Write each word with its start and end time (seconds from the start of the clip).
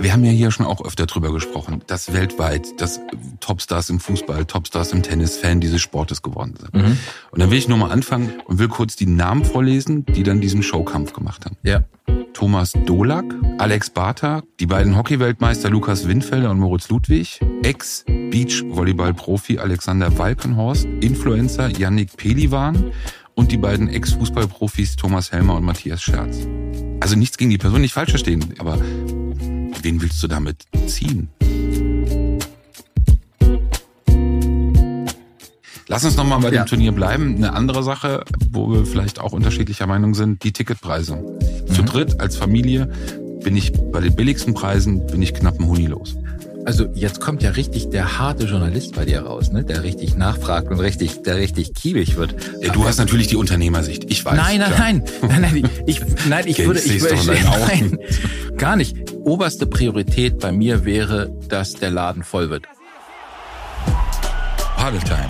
Wir 0.00 0.12
haben 0.12 0.24
ja 0.24 0.30
hier 0.30 0.52
schon 0.52 0.64
auch 0.64 0.84
öfter 0.84 1.06
drüber 1.06 1.32
gesprochen, 1.32 1.82
dass 1.88 2.12
weltweit, 2.12 2.80
dass 2.80 3.00
Topstars 3.40 3.90
im 3.90 3.98
Fußball, 3.98 4.44
Topstars 4.44 4.92
im 4.92 5.02
Tennis 5.02 5.36
Fan 5.36 5.60
dieses 5.60 5.82
Sportes 5.82 6.22
geworden 6.22 6.54
sind. 6.56 6.72
Mhm. 6.72 6.96
Und 7.32 7.40
dann 7.40 7.50
will 7.50 7.58
ich 7.58 7.66
nur 7.66 7.78
mal 7.78 7.90
anfangen 7.90 8.34
und 8.44 8.60
will 8.60 8.68
kurz 8.68 8.94
die 8.94 9.06
Namen 9.06 9.44
vorlesen, 9.44 10.06
die 10.06 10.22
dann 10.22 10.40
diesen 10.40 10.62
Showkampf 10.62 11.12
gemacht 11.12 11.44
haben. 11.46 11.56
Ja. 11.64 11.82
Thomas 12.32 12.72
Dolak, 12.86 13.24
Alex 13.58 13.90
Barter, 13.90 14.44
die 14.60 14.66
beiden 14.66 14.96
Hockey-Weltmeister 14.96 15.68
Lukas 15.68 16.06
Windfelder 16.06 16.52
und 16.52 16.60
Moritz 16.60 16.88
Ludwig, 16.88 17.40
Ex-Beachvolleyball-Profi 17.64 19.58
Alexander 19.58 20.16
Walkenhorst, 20.16 20.84
Influencer 21.00 21.76
Yannick 21.76 22.16
Pelivan 22.16 22.92
und 23.34 23.50
die 23.50 23.58
beiden 23.58 23.88
Ex-Fußballprofis 23.88 24.94
Thomas 24.94 25.32
Helmer 25.32 25.56
und 25.56 25.64
Matthias 25.64 26.00
Scherz. 26.00 26.46
Also 27.00 27.16
nichts 27.16 27.36
gegen 27.36 27.50
die 27.50 27.58
Person, 27.58 27.80
nicht 27.80 27.94
falsch 27.94 28.10
verstehen, 28.10 28.54
aber 28.58 28.78
wen 29.82 30.00
willst 30.00 30.22
du 30.22 30.28
damit 30.28 30.66
ziehen? 30.86 31.28
Lass 35.90 36.04
uns 36.04 36.16
nochmal 36.16 36.40
bei 36.40 36.52
ja. 36.52 36.62
dem 36.62 36.66
Turnier 36.66 36.92
bleiben. 36.92 37.36
Eine 37.36 37.54
andere 37.54 37.82
Sache, 37.82 38.22
wo 38.50 38.70
wir 38.70 38.84
vielleicht 38.84 39.20
auch 39.20 39.32
unterschiedlicher 39.32 39.86
Meinung 39.86 40.14
sind, 40.14 40.44
die 40.44 40.52
Ticketpreise. 40.52 41.16
Mhm. 41.16 41.72
Zu 41.72 41.82
dritt 41.82 42.20
als 42.20 42.36
Familie 42.36 42.92
bin 43.42 43.56
ich 43.56 43.72
bei 43.72 44.00
den 44.00 44.14
billigsten 44.14 44.52
Preisen 44.52 45.06
bin 45.06 45.22
ich 45.22 45.32
knapp 45.32 45.58
ein 45.58 45.66
Huni 45.66 45.86
los. 45.86 46.16
Also 46.68 46.86
jetzt 46.92 47.22
kommt 47.22 47.42
ja 47.42 47.52
richtig 47.52 47.88
der 47.88 48.18
harte 48.18 48.44
Journalist 48.44 48.94
bei 48.94 49.06
dir 49.06 49.22
raus, 49.22 49.50
ne? 49.50 49.64
Der 49.64 49.84
richtig 49.84 50.18
nachfragt 50.18 50.70
und 50.70 50.78
richtig, 50.80 51.22
der 51.22 51.36
richtig 51.36 51.72
kiebig 51.72 52.16
wird. 52.16 52.36
Ja, 52.60 52.70
du 52.70 52.84
hast 52.84 52.98
natürlich 52.98 53.26
die 53.26 53.36
Unternehmersicht. 53.36 54.04
Ich 54.10 54.22
weiß. 54.22 54.36
Nein, 54.36 54.60
nein, 54.60 54.72
nein, 54.76 55.02
nein, 55.22 55.40
nein, 55.40 55.70
ich, 55.86 56.02
nein, 56.28 56.46
ich 56.46 56.58
würde, 56.58 56.78
ich 56.78 57.00
würde, 57.00 57.16
nein, 57.24 57.98
gar 58.58 58.76
nicht. 58.76 58.94
Oberste 59.24 59.64
Priorität 59.64 60.40
bei 60.40 60.52
mir 60.52 60.84
wäre, 60.84 61.34
dass 61.48 61.72
der 61.72 61.90
Laden 61.90 62.22
voll 62.22 62.50
wird. 62.50 62.66
Padeltime, 64.76 65.28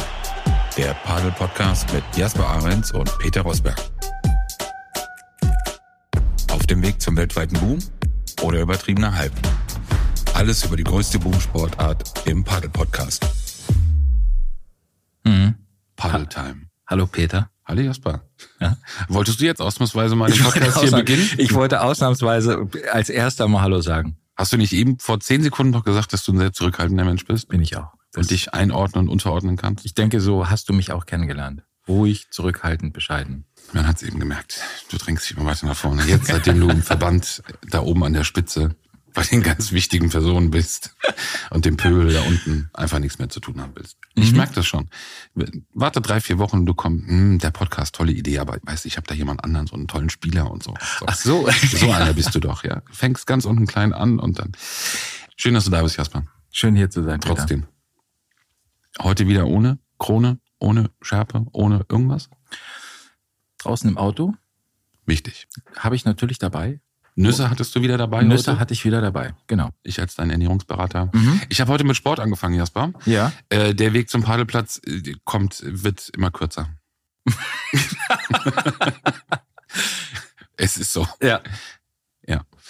der 0.77 0.92
Padel-Podcast 1.05 1.92
mit 1.95 2.02
Jasper 2.17 2.48
Ahrens 2.48 2.91
und 2.91 3.17
Peter 3.20 3.42
Rosberg. 3.42 3.80
Auf 6.50 6.67
dem 6.67 6.83
Weg 6.83 7.00
zum 7.00 7.17
weltweiten 7.17 7.56
Boom 7.61 7.78
oder 8.42 8.58
übertriebener 8.58 9.17
Hype. 9.17 9.30
Alles 10.39 10.64
über 10.64 10.77
die 10.77 10.84
größte 10.84 11.19
Boomsportart 11.19 12.28
im 12.28 12.44
Paddel-Podcast. 12.44 13.27
Mhm. 15.25 15.56
Paddle-Time. 15.97 16.69
Hallo 16.86 17.08
Peter. 17.08 17.50
Hallo 17.67 17.80
Jasper. 17.80 18.22
Ja? 18.61 18.77
Wolltest 19.08 19.41
du 19.41 19.47
jetzt 19.47 19.61
ausnahmsweise 19.61 20.14
mal 20.14 20.30
den 20.30 20.41
Podcast 20.41 20.78
hier 20.78 20.92
beginnen? 20.92 21.28
Ich 21.39 21.55
wollte 21.55 21.83
ausnahmsweise 21.83 22.69
als 22.92 23.08
erster 23.08 23.48
mal 23.48 23.62
Hallo 23.62 23.80
sagen. 23.80 24.17
Hast 24.36 24.53
du 24.53 24.58
nicht 24.58 24.72
eben 24.75 25.00
vor 25.00 25.19
zehn 25.19 25.42
Sekunden 25.42 25.72
noch 25.72 25.83
gesagt, 25.83 26.12
dass 26.12 26.22
du 26.22 26.33
ein 26.33 26.39
sehr 26.39 26.52
zurückhaltender 26.52 27.05
Mensch 27.05 27.25
bist? 27.25 27.48
Bin 27.48 27.61
ich 27.61 27.77
auch. 27.77 27.95
Das 28.12 28.27
und 28.27 28.30
dich 28.30 28.55
einordnen 28.55 29.06
und 29.06 29.12
unterordnen 29.12 29.56
kannst? 29.56 29.84
Ich 29.86 29.95
denke, 29.95 30.20
so 30.20 30.48
hast 30.48 30.69
du 30.69 30.73
mich 30.73 30.92
auch 30.92 31.05
kennengelernt. 31.05 31.64
Ruhig, 31.89 32.30
zurückhaltend, 32.30 32.92
bescheiden. 32.92 33.45
Man 33.73 33.89
hat 33.89 33.97
es 33.97 34.02
eben 34.05 34.20
gemerkt. 34.20 34.61
Du 34.89 34.98
drängst 34.98 35.28
dich 35.28 35.36
immer 35.36 35.47
weiter 35.47 35.67
nach 35.67 35.77
vorne. 35.77 36.05
Jetzt, 36.05 36.28
seitdem 36.28 36.61
du 36.61 36.69
im 36.69 36.83
Verband 36.84 37.42
da 37.70 37.80
oben 37.80 38.05
an 38.05 38.12
der 38.12 38.23
Spitze 38.23 38.77
bei 39.19 39.24
den 39.24 39.42
ganz 39.42 39.72
wichtigen 39.72 40.11
Personen 40.11 40.52
bist 40.52 40.94
und 41.50 41.64
dem 41.64 41.77
Pöbel 41.77 42.12
da 42.12 42.22
unten 42.22 42.70
einfach 42.72 43.00
nichts 43.00 43.19
mehr 43.19 43.28
zu 43.28 43.41
tun 43.41 43.61
haben 43.61 43.72
willst. 43.74 43.97
Ich 44.14 44.30
mhm. 44.30 44.36
merke 44.36 44.55
das 44.55 44.64
schon. 44.64 44.88
Warte 45.74 46.00
drei, 46.00 46.20
vier 46.20 46.38
Wochen 46.38 46.58
und 46.58 46.66
du 46.66 46.74
kommst, 46.74 47.08
hm, 47.08 47.41
der 47.41 47.50
Podcast, 47.50 47.96
tolle 47.96 48.12
Idee, 48.12 48.39
aber 48.39 48.58
weißt 48.62 48.86
ich 48.86 48.96
habe 48.96 49.08
da 49.08 49.16
jemand 49.16 49.42
anderen, 49.42 49.66
so 49.66 49.74
einen 49.74 49.89
tollen 49.89 50.08
Spieler 50.08 50.48
und 50.48 50.62
so. 50.62 50.72
so. 51.00 51.06
Ach 51.08 51.16
so. 51.16 51.48
So 51.78 51.91
einer 51.91 52.14
bist 52.14 52.33
du 52.33 52.39
doch, 52.39 52.62
ja. 52.62 52.83
Fängst 52.92 53.27
ganz 53.27 53.44
unten 53.44 53.66
klein 53.66 53.92
an 53.92 54.20
und 54.20 54.39
dann. 54.39 54.52
Schön, 55.36 55.55
dass 55.55 55.64
du 55.64 55.72
da 55.72 55.83
bist, 55.83 55.96
Jasper. 55.96 56.22
Schön 56.52 56.77
hier 56.77 56.89
zu 56.89 57.02
sein. 57.02 57.20
Trotzdem. 57.20 57.62
Peter. 57.62 59.05
Heute 59.05 59.27
wieder 59.27 59.46
ohne 59.48 59.80
Krone, 59.98 60.39
ohne 60.61 60.90
Schärpe, 61.02 61.45
ohne 61.52 61.85
irgendwas? 61.89 62.30
Draußen 63.58 63.90
im 63.90 63.98
Auto. 63.98 64.35
Wichtig. 65.06 65.48
Habe 65.77 65.96
ich 65.96 66.05
natürlich 66.05 66.39
dabei. 66.39 66.80
Nüsse 67.18 67.51
hattest 67.51 67.74
du 67.74 67.83
wieder 67.83 67.98
dabei? 67.98 68.23
Nüsse 68.23 68.52
heute? 68.52 68.61
hatte 68.61 68.74
ich 68.74 68.84
wieder 68.84 69.01
dabei, 69.01 69.34
genau. 69.48 69.70
Ich 69.83 70.01
als 70.01 70.14
dein 70.14 70.30
Ernährungsberater. 70.30 71.11
Mhm. 71.12 71.40
Ich 71.48 71.61
habe 71.61 71.73
heute 71.73 71.83
mit 71.83 71.96
Sport 71.96 72.20
angefangen, 72.20 72.55
Jasper. 72.55 72.92
Ja. 73.06 73.33
Äh, 73.48 73.74
der 73.74 73.92
Weg 73.92 74.08
zum 74.08 74.23
Padelplatz 74.23 74.80
äh, 74.86 75.14
kommt, 75.24 75.61
wird 75.64 76.12
immer 76.17 76.30
kürzer. 76.30 76.68
es 80.56 80.77
ist 80.77 80.92
so. 80.92 81.08
Ja. 81.20 81.40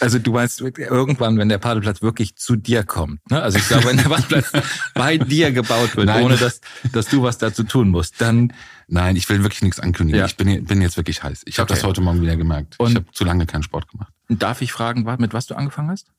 Also 0.01 0.19
du 0.19 0.33
meinst 0.33 0.61
irgendwann, 0.61 1.39
wenn 1.39 1.49
der 1.49 1.59
Padelplatz 1.59 2.03
wirklich 2.03 2.37
zu 2.37 2.57
dir 2.57 2.85
kommt. 2.85 3.29
Ne? 3.31 3.43
Also 3.43 3.59
ich 3.59 3.67
glaube, 3.67 3.87
wenn 3.87 3.97
der 3.97 4.05
Padelplatz 4.05 4.53
bei 4.95 5.19
dir 5.19 5.51
gebaut 5.53 5.97
wird, 5.97 6.07
Nein. 6.07 6.25
ohne 6.25 6.37
dass, 6.37 6.61
dass 6.93 7.07
du 7.07 7.23
was 7.23 7.39
dazu 7.39 7.65
tun 7.65 7.89
musst, 7.89 8.21
dann. 8.21 8.53
Nein, 8.87 9.17
ich 9.17 9.29
will 9.29 9.43
wirklich 9.43 9.63
nichts 9.63 9.81
ankündigen. 9.81 10.21
Ja. 10.21 10.27
Ich 10.27 10.37
bin, 10.37 10.65
bin 10.65 10.81
jetzt 10.81 10.97
wirklich 10.97 11.23
heiß. 11.23 11.43
Ich 11.45 11.55
okay. 11.55 11.61
habe 11.63 11.75
das 11.75 11.85
heute 11.85 12.01
Morgen 12.01 12.23
wieder 12.23 12.37
gemerkt. 12.37 12.77
Und 12.79 12.91
ich 12.91 12.97
habe 12.97 13.07
zu 13.13 13.25
lange 13.25 13.45
keinen 13.47 13.63
Sport 13.63 13.91
gemacht. 13.91 14.13
Darf 14.29 14.63
ich 14.63 14.73
fragen, 14.73 15.05
mit 15.19 15.35
was 15.35 15.47
du 15.47 15.55
angefangen 15.55 15.91
hast? 15.91 16.11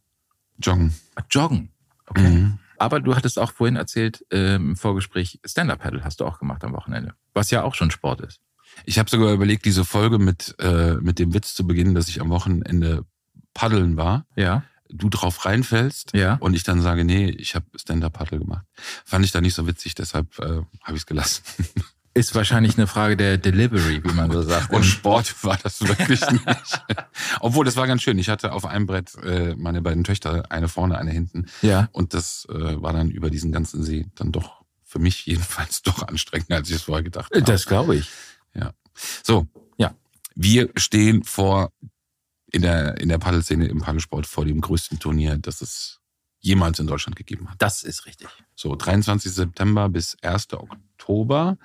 Joggen. 0.61 0.93
Ah, 1.15 1.23
joggen. 1.31 1.69
Okay. 2.05 2.29
Mhm. 2.29 2.59
Aber 2.77 2.99
du 2.99 3.15
hattest 3.15 3.39
auch 3.39 3.51
vorhin 3.51 3.75
erzählt, 3.75 4.25
äh, 4.31 4.55
im 4.55 4.75
Vorgespräch, 4.75 5.39
Stand-Up-Paddle 5.45 6.03
hast 6.03 6.21
du 6.21 6.25
auch 6.25 6.39
gemacht 6.39 6.63
am 6.63 6.73
Wochenende. 6.73 7.13
Was 7.33 7.51
ja 7.51 7.63
auch 7.63 7.75
schon 7.75 7.91
Sport 7.91 8.21
ist. 8.21 8.39
Ich 8.85 8.99
habe 8.99 9.09
sogar 9.09 9.33
überlegt, 9.33 9.65
diese 9.65 9.83
Folge 9.83 10.19
mit, 10.19 10.55
äh, 10.59 10.95
mit 10.95 11.19
dem 11.19 11.33
Witz 11.33 11.55
zu 11.55 11.67
beginnen, 11.67 11.95
dass 11.95 12.07
ich 12.07 12.21
am 12.21 12.29
Wochenende 12.29 13.05
paddeln 13.53 13.97
war. 13.97 14.25
Ja. 14.35 14.63
Du 14.91 15.09
drauf 15.09 15.45
reinfällst 15.45 16.13
ja. 16.15 16.35
und 16.35 16.55
ich 16.55 16.63
dann 16.63 16.81
sage, 16.81 17.05
nee, 17.05 17.29
ich 17.29 17.53
habe 17.53 17.65
Stand-Up-Paddle 17.75 18.39
gemacht. 18.39 18.65
Fand 19.05 19.23
ich 19.23 19.31
da 19.31 19.39
nicht 19.39 19.53
so 19.53 19.67
witzig, 19.67 19.93
deshalb 19.93 20.39
äh, 20.39 20.61
habe 20.81 20.95
ich 20.95 21.01
es 21.01 21.05
gelassen. 21.05 21.43
Ist 22.15 22.33
wahrscheinlich 22.33 22.75
eine 22.75 22.87
Frage 22.87 23.15
der 23.15 23.37
Delivery, 23.37 24.03
wie 24.03 24.13
man 24.13 24.31
so 24.31 24.41
sagt. 24.41 24.73
Und 24.73 24.83
Sport 24.83 25.43
war 25.43 25.57
das 25.61 25.79
wirklich 25.87 26.19
nicht. 26.31 26.43
Obwohl, 27.39 27.65
das 27.65 27.75
war 27.75 27.85
ganz 27.85 28.01
schön. 28.01 28.17
Ich 28.17 28.29
hatte 28.29 28.51
auf 28.51 28.65
einem 28.65 28.87
Brett 28.87 29.15
äh, 29.23 29.55
meine 29.55 29.81
beiden 29.81 30.03
Töchter, 30.03 30.43
eine 30.49 30.67
vorne, 30.67 30.97
eine 30.97 31.11
hinten. 31.11 31.45
Ja. 31.61 31.87
Und 31.91 32.15
das 32.15 32.47
äh, 32.49 32.81
war 32.81 32.93
dann 32.93 33.11
über 33.11 33.29
diesen 33.29 33.51
ganzen 33.51 33.83
See 33.83 34.07
dann 34.15 34.31
doch, 34.31 34.63
für 34.83 34.97
mich 34.97 35.27
jedenfalls, 35.27 35.81
doch 35.83 36.07
anstrengender, 36.07 36.55
als 36.55 36.69
ich 36.69 36.77
es 36.77 36.81
vorher 36.81 37.03
gedacht 37.03 37.31
habe. 37.31 37.43
Das 37.43 37.67
glaube 37.67 37.95
ich. 37.95 38.09
Ja. 38.55 38.71
So. 39.23 39.47
Ja. 39.77 39.93
Wir 40.33 40.71
stehen 40.75 41.23
vor 41.23 41.71
in 42.51 42.61
der, 42.61 42.99
in 42.99 43.09
der 43.09 43.17
Paddelszene 43.17 43.67
im 43.67 43.81
Paddelsport 43.81 44.25
vor 44.25 44.45
dem 44.45 44.61
größten 44.61 44.99
Turnier, 44.99 45.37
das 45.37 45.61
es 45.61 45.99
jemals 46.39 46.79
in 46.79 46.87
Deutschland 46.87 47.15
gegeben 47.15 47.49
hat. 47.49 47.61
Das 47.61 47.83
ist 47.83 48.05
richtig. 48.05 48.27
So, 48.55 48.75
23. 48.75 49.31
September 49.31 49.89
bis 49.89 50.17
1. 50.21 50.53
Oktober 50.53 51.57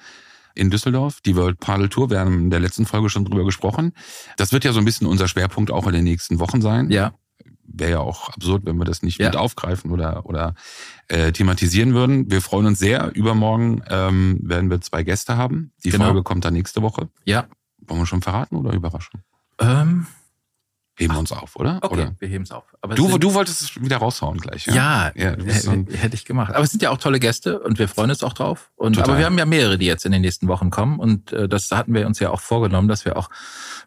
in 0.55 0.71
Düsseldorf, 0.71 1.21
die 1.21 1.37
World 1.37 1.59
Paddle 1.59 1.89
Tour. 1.89 2.11
Wir 2.11 2.21
haben 2.21 2.45
in 2.45 2.51
der 2.51 2.61
letzten 2.61 2.87
Folge 2.87 3.11
schon 3.11 3.25
drüber 3.25 3.45
gesprochen. 3.45 3.93
Das 4.37 4.53
wird 4.53 4.65
ja 4.65 4.73
so 4.73 4.79
ein 4.79 4.85
bisschen 4.85 5.07
unser 5.07 5.29
Schwerpunkt 5.29 5.71
auch 5.71 5.87
in 5.87 5.93
den 5.93 6.05
nächsten 6.05 6.39
Wochen 6.39 6.63
sein. 6.63 6.91
Ja. 6.91 7.15
Wäre 7.67 7.91
ja 7.93 7.99
auch 7.99 8.31
absurd, 8.31 8.67
wenn 8.67 8.77
wir 8.77 8.85
das 8.85 9.03
nicht 9.03 9.19
ja. 9.19 9.27
mit 9.27 9.37
aufgreifen 9.37 9.91
oder, 9.91 10.27
oder 10.27 10.55
äh, 11.09 11.33
thematisieren 11.33 11.95
würden. 11.95 12.31
Wir 12.31 12.41
freuen 12.41 12.67
uns 12.67 12.79
sehr. 12.79 13.15
Übermorgen 13.15 13.83
ähm, 13.89 14.39
werden 14.43 14.71
wir 14.71 14.81
zwei 14.81 15.03
Gäste 15.03 15.37
haben. 15.37 15.73
Die 15.83 15.91
genau. 15.91 16.07
Folge 16.07 16.23
kommt 16.23 16.45
dann 16.45 16.55
nächste 16.55 16.83
Woche. 16.83 17.09
Ja. 17.25 17.47
Wollen 17.79 18.01
wir 18.01 18.07
schon 18.07 18.23
verraten 18.23 18.57
oder 18.57 18.73
überraschen? 18.73 19.23
Ähm, 19.59 20.07
heben 20.97 21.15
wir 21.15 21.19
uns 21.19 21.33
auf, 21.33 21.57
oder? 21.57 21.79
Okay, 21.83 21.95
oder? 21.95 22.15
wir 22.19 22.29
heben 22.29 22.45
es 22.45 22.51
auf. 22.51 22.65
Aber 22.81 22.95
du, 22.95 23.19
du 23.19 23.35
wolltest 23.35 23.63
es 23.63 23.83
wieder 23.83 23.97
raushauen 23.97 24.39
gleich, 24.39 24.67
ja? 24.67 25.13
Ja, 25.15 25.35
ja 25.37 25.61
so 25.61 25.73
hätte 25.73 26.15
ich 26.15 26.25
gemacht. 26.25 26.55
Aber 26.55 26.65
es 26.65 26.71
sind 26.71 26.83
ja 26.83 26.91
auch 26.91 26.99
tolle 26.99 27.19
Gäste 27.19 27.61
und 27.61 27.79
wir 27.79 27.89
freuen 27.89 28.11
uns 28.11 28.23
auch 28.23 28.33
drauf. 28.33 28.71
Und, 28.77 28.99
aber 28.99 29.19
wir 29.19 29.25
haben 29.25 29.39
ja 29.39 29.47
mehrere, 29.47 29.79
die 29.79 29.87
jetzt 29.87 30.07
in 30.07 30.13
den 30.13 30.23
nächsten 30.23 30.47
Wochen 30.47 30.71
kommen. 30.71 30.99
Und 30.99 31.33
äh, 31.33 31.49
das 31.49 31.71
hatten 31.71 31.95
wir 31.95 32.07
uns 32.07 32.21
ja 32.21 32.31
auch 32.31 32.41
vorgenommen, 32.41 32.89
dass 32.89 33.05
wir 33.05 33.17
auch, 33.17 33.31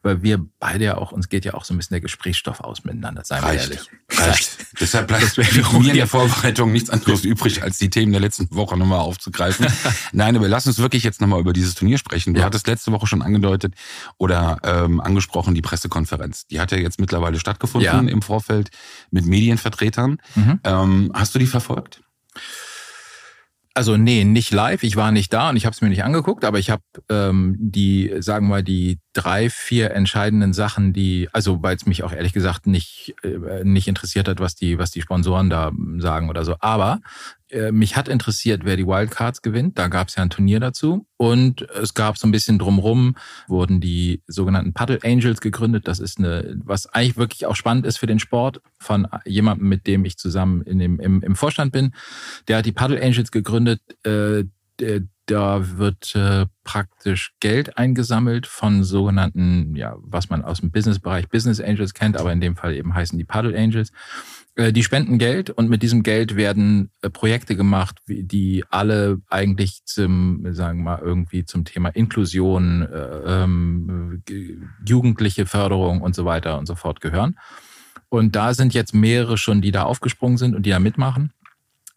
weil 0.03 0.21
wir 0.21 0.45
beide 0.59 0.85
ja 0.85 0.97
auch, 0.97 1.11
uns 1.11 1.29
geht 1.29 1.45
ja 1.45 1.53
auch 1.53 1.63
so 1.63 1.73
ein 1.73 1.77
bisschen 1.77 1.95
der 1.95 2.01
Gesprächsstoff 2.01 2.59
aus 2.59 2.83
miteinander, 2.83 3.23
seien 3.23 3.43
wir 3.43 3.53
ehrlich. 3.53 3.79
Reicht. 4.09 4.57
Deshalb 4.79 5.07
bleibt 5.07 5.37
mir 5.37 5.45
in 5.89 5.95
der 5.95 6.07
Vorbereitung 6.07 6.71
nichts 6.71 6.89
anderes 6.89 7.23
übrig, 7.23 7.63
als 7.63 7.77
die 7.77 7.89
Themen 7.89 8.11
der 8.11 8.21
letzten 8.21 8.53
Woche 8.55 8.77
nochmal 8.77 8.99
aufzugreifen. 8.99 9.67
Nein, 10.11 10.35
aber 10.35 10.47
lass 10.47 10.67
uns 10.67 10.77
wirklich 10.77 11.03
jetzt 11.03 11.21
nochmal 11.21 11.39
über 11.39 11.53
dieses 11.53 11.75
Turnier 11.75 11.97
sprechen. 11.97 12.33
Du 12.33 12.39
ja. 12.39 12.45
hattest 12.45 12.67
letzte 12.67 12.91
Woche 12.91 13.07
schon 13.07 13.21
angedeutet 13.21 13.75
oder 14.17 14.59
ähm, 14.63 14.99
angesprochen 14.99 15.55
die 15.55 15.61
Pressekonferenz. 15.61 16.47
Die 16.47 16.59
hat 16.59 16.71
ja 16.71 16.77
jetzt 16.77 16.96
mittlerweile 16.99 17.39
stattgefunden 17.39 18.07
ja. 18.07 18.13
im 18.13 18.21
Vorfeld 18.21 18.69
mit 19.11 19.25
Medienvertretern. 19.25 20.17
Mhm. 20.35 20.59
Ähm, 20.63 21.11
hast 21.13 21.35
du 21.35 21.39
die 21.39 21.45
verfolgt? 21.45 22.01
Also 23.73 23.95
nee, 23.95 24.23
nicht 24.23 24.51
live. 24.51 24.81
Ich 24.81 24.95
war 24.95 25.11
nicht 25.11 25.31
da 25.31 25.51
und 25.51 25.55
ich 25.55 25.65
habe 25.65 25.73
es 25.73 25.81
mir 25.81 25.89
nicht 25.89 26.03
angeguckt, 26.03 26.45
aber 26.45 26.57
ich 26.57 26.71
habe 26.71 26.81
ähm, 27.09 27.55
die, 27.59 28.11
sagen 28.19 28.47
wir 28.47 28.55
mal, 28.55 28.63
die 28.63 28.99
drei, 29.17 29.49
vier 29.49 29.91
entscheidenden 29.91 30.53
Sachen, 30.53 30.93
die, 30.93 31.27
also 31.33 31.63
weil 31.63 31.75
es 31.75 31.87
mich 31.87 32.03
auch 32.03 32.13
ehrlich 32.13 32.33
gesagt 32.33 32.67
nicht, 32.67 33.15
äh, 33.23 33.63
nicht 33.63 33.87
interessiert 33.87 34.27
hat, 34.27 34.39
was 34.39 34.53
die, 34.53 34.77
was 34.77 34.91
die 34.91 35.01
Sponsoren 35.01 35.49
da 35.49 35.71
sagen 35.97 36.29
oder 36.29 36.45
so. 36.45 36.55
Aber 36.59 36.99
äh, 37.49 37.71
mich 37.71 37.95
hat 37.95 38.07
interessiert, 38.07 38.61
wer 38.63 38.77
die 38.77 38.85
Wildcards 38.85 39.41
gewinnt. 39.41 39.79
Da 39.79 39.87
gab 39.87 40.09
es 40.09 40.15
ja 40.15 40.21
ein 40.21 40.29
Turnier 40.29 40.59
dazu. 40.59 41.07
Und 41.17 41.63
es 41.71 41.95
gab 41.95 42.19
so 42.19 42.27
ein 42.27 42.31
bisschen 42.31 42.59
drumrum, 42.59 43.15
wurden 43.47 43.81
die 43.81 44.21
sogenannten 44.27 44.73
Paddle 44.73 44.99
Angels 45.03 45.41
gegründet. 45.41 45.87
Das 45.87 45.99
ist 45.99 46.19
eine, 46.19 46.55
was 46.63 46.85
eigentlich 46.85 47.17
wirklich 47.17 47.47
auch 47.47 47.55
spannend 47.55 47.87
ist 47.87 47.97
für 47.97 48.07
den 48.07 48.19
Sport, 48.19 48.61
von 48.77 49.07
jemandem, 49.25 49.67
mit 49.67 49.87
dem 49.87 50.05
ich 50.05 50.17
zusammen 50.17 50.61
in 50.61 50.77
dem, 50.77 50.99
im, 50.99 51.23
im 51.23 51.35
Vorstand 51.35 51.71
bin. 51.71 51.95
Der 52.47 52.57
hat 52.57 52.67
die 52.67 52.71
Paddle 52.71 53.01
Angels 53.01 53.31
gegründet. 53.31 53.81
Äh, 54.05 54.43
da 55.27 55.77
wird 55.77 56.15
äh, 56.15 56.47
praktisch 56.63 57.33
Geld 57.39 57.77
eingesammelt 57.77 58.47
von 58.47 58.83
sogenannten, 58.83 59.75
ja, 59.75 59.95
was 59.99 60.29
man 60.29 60.43
aus 60.43 60.61
dem 60.61 60.71
Businessbereich 60.71 61.29
Business 61.29 61.61
Angels 61.61 61.93
kennt, 61.93 62.17
aber 62.17 62.31
in 62.31 62.41
dem 62.41 62.55
Fall 62.55 62.73
eben 62.73 62.95
heißen 62.95 63.17
die 63.17 63.25
Paddle 63.25 63.57
Angels. 63.57 63.91
Äh, 64.55 64.73
die 64.73 64.83
spenden 64.83 65.17
Geld 65.17 65.49
und 65.49 65.69
mit 65.69 65.83
diesem 65.83 66.01
Geld 66.01 66.35
werden 66.35 66.89
äh, 67.01 67.09
Projekte 67.09 67.55
gemacht, 67.55 67.99
die 68.07 68.63
alle 68.69 69.21
eigentlich 69.29 69.83
zum, 69.85 70.53
sagen 70.53 70.79
wir 70.79 70.97
mal, 70.97 71.01
irgendwie 71.01 71.45
zum 71.45 71.65
Thema 71.65 71.89
Inklusion, 71.89 72.81
äh, 72.81 73.43
ähm, 73.43 74.23
jugendliche 74.85 75.45
Förderung 75.45 76.01
und 76.01 76.15
so 76.15 76.25
weiter 76.25 76.57
und 76.57 76.65
so 76.65 76.75
fort 76.75 77.01
gehören. 77.01 77.37
Und 78.09 78.35
da 78.35 78.53
sind 78.53 78.73
jetzt 78.73 78.93
mehrere 78.93 79.37
schon, 79.37 79.61
die 79.61 79.71
da 79.71 79.83
aufgesprungen 79.83 80.37
sind 80.37 80.55
und 80.55 80.65
die 80.65 80.69
da 80.69 80.79
mitmachen 80.79 81.33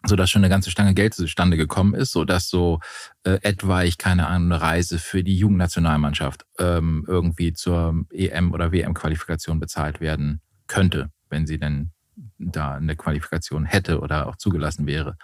so 0.05 0.15
dass 0.15 0.29
schon 0.29 0.41
eine 0.41 0.49
ganze 0.49 0.71
Stange 0.71 0.93
Geld 0.93 1.13
zustande 1.13 1.57
gekommen 1.57 1.93
ist, 1.93 2.11
so 2.11 2.25
dass 2.25 2.49
so 2.49 2.79
äh, 3.23 3.39
etwa 3.41 3.83
ich 3.83 3.97
keine 3.97 4.27
Ahnung 4.27 4.51
eine 4.51 4.61
Reise 4.61 4.99
für 4.99 5.23
die 5.23 5.37
Jugendnationalmannschaft 5.37 6.45
ähm, 6.59 7.05
irgendwie 7.07 7.53
zur 7.53 8.05
EM 8.11 8.51
oder 8.51 8.71
WM 8.71 8.93
Qualifikation 8.93 9.59
bezahlt 9.59 10.01
werden 10.01 10.41
könnte, 10.67 11.11
wenn 11.29 11.45
sie 11.45 11.59
denn 11.59 11.91
da 12.37 12.73
eine 12.73 12.95
Qualifikation 12.95 13.65
hätte 13.65 13.99
oder 13.99 14.27
auch 14.27 14.35
zugelassen 14.35 14.87
wäre. 14.87 15.17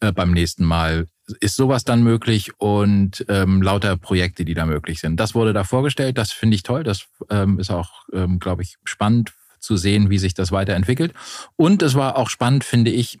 Äh, 0.00 0.12
beim 0.12 0.32
nächsten 0.32 0.64
Mal 0.64 1.06
ist 1.40 1.56
sowas 1.56 1.84
dann 1.84 2.02
möglich 2.02 2.52
und 2.58 3.24
ähm, 3.28 3.62
lauter 3.62 3.96
Projekte, 3.96 4.44
die 4.44 4.54
da 4.54 4.66
möglich 4.66 5.00
sind. 5.00 5.20
Das 5.20 5.34
wurde 5.34 5.52
da 5.52 5.64
vorgestellt, 5.64 6.18
das 6.18 6.32
finde 6.32 6.56
ich 6.56 6.62
toll, 6.62 6.82
das 6.82 7.06
ähm, 7.28 7.58
ist 7.58 7.70
auch, 7.70 8.04
ähm, 8.12 8.38
glaube 8.38 8.62
ich, 8.62 8.76
spannend 8.84 9.32
zu 9.60 9.76
sehen, 9.76 10.10
wie 10.10 10.18
sich 10.18 10.34
das 10.34 10.52
weiterentwickelt. 10.52 11.12
Und 11.56 11.82
es 11.82 11.94
war 11.94 12.16
auch 12.16 12.30
spannend, 12.30 12.64
finde 12.64 12.90
ich, 12.90 13.20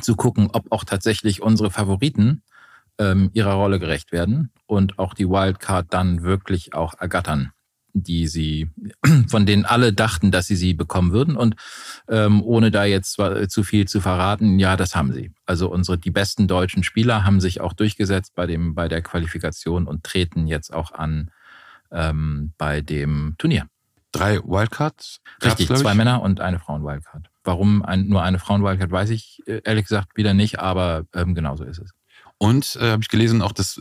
zu 0.00 0.16
gucken, 0.16 0.50
ob 0.52 0.70
auch 0.70 0.84
tatsächlich 0.84 1.42
unsere 1.42 1.70
Favoriten 1.70 2.42
ähm, 2.98 3.30
ihrer 3.32 3.54
Rolle 3.54 3.78
gerecht 3.78 4.12
werden 4.12 4.50
und 4.66 4.98
auch 4.98 5.14
die 5.14 5.28
Wildcard 5.28 5.86
dann 5.90 6.22
wirklich 6.22 6.74
auch 6.74 6.94
ergattern 6.98 7.52
die 7.94 8.26
sie, 8.26 8.68
von 9.28 9.46
denen 9.46 9.64
alle 9.64 9.92
dachten, 9.92 10.30
dass 10.30 10.46
sie 10.46 10.56
sie 10.56 10.74
bekommen 10.74 11.12
würden. 11.12 11.36
Und 11.36 11.54
ähm, 12.08 12.42
ohne 12.42 12.70
da 12.70 12.84
jetzt 12.84 13.18
zu 13.48 13.62
viel 13.62 13.86
zu 13.86 14.00
verraten, 14.00 14.58
ja, 14.58 14.76
das 14.76 14.94
haben 14.94 15.12
sie. 15.12 15.32
Also 15.46 15.70
unsere 15.70 15.96
die 15.96 16.10
besten 16.10 16.46
deutschen 16.48 16.82
Spieler 16.82 17.24
haben 17.24 17.40
sich 17.40 17.60
auch 17.60 17.72
durchgesetzt 17.72 18.34
bei 18.34 18.46
dem 18.46 18.74
bei 18.74 18.88
der 18.88 19.00
Qualifikation 19.00 19.86
und 19.86 20.04
treten 20.04 20.46
jetzt 20.46 20.74
auch 20.74 20.92
an 20.92 21.30
ähm, 21.90 22.52
bei 22.58 22.80
dem 22.80 23.36
Turnier. 23.38 23.68
Drei 24.12 24.38
Wildcards? 24.44 25.20
Richtig, 25.42 25.68
zwei 25.68 25.94
Männer 25.94 26.22
und 26.22 26.40
eine 26.40 26.58
Frauen-Wildcard. 26.58 27.30
Warum 27.44 27.82
ein, 27.82 28.06
nur 28.08 28.22
eine 28.22 28.38
Frauen-Wildcard, 28.38 28.90
weiß 28.90 29.10
ich 29.10 29.42
äh, 29.46 29.60
ehrlich 29.64 29.84
gesagt 29.84 30.16
wieder 30.16 30.34
nicht, 30.34 30.58
aber 30.58 31.04
ähm, 31.14 31.34
genau 31.34 31.56
so 31.56 31.64
ist 31.64 31.78
es. 31.78 31.90
Und 32.38 32.76
äh, 32.80 32.90
habe 32.90 33.02
ich 33.02 33.08
gelesen, 33.08 33.42
auch 33.42 33.52
das 33.52 33.80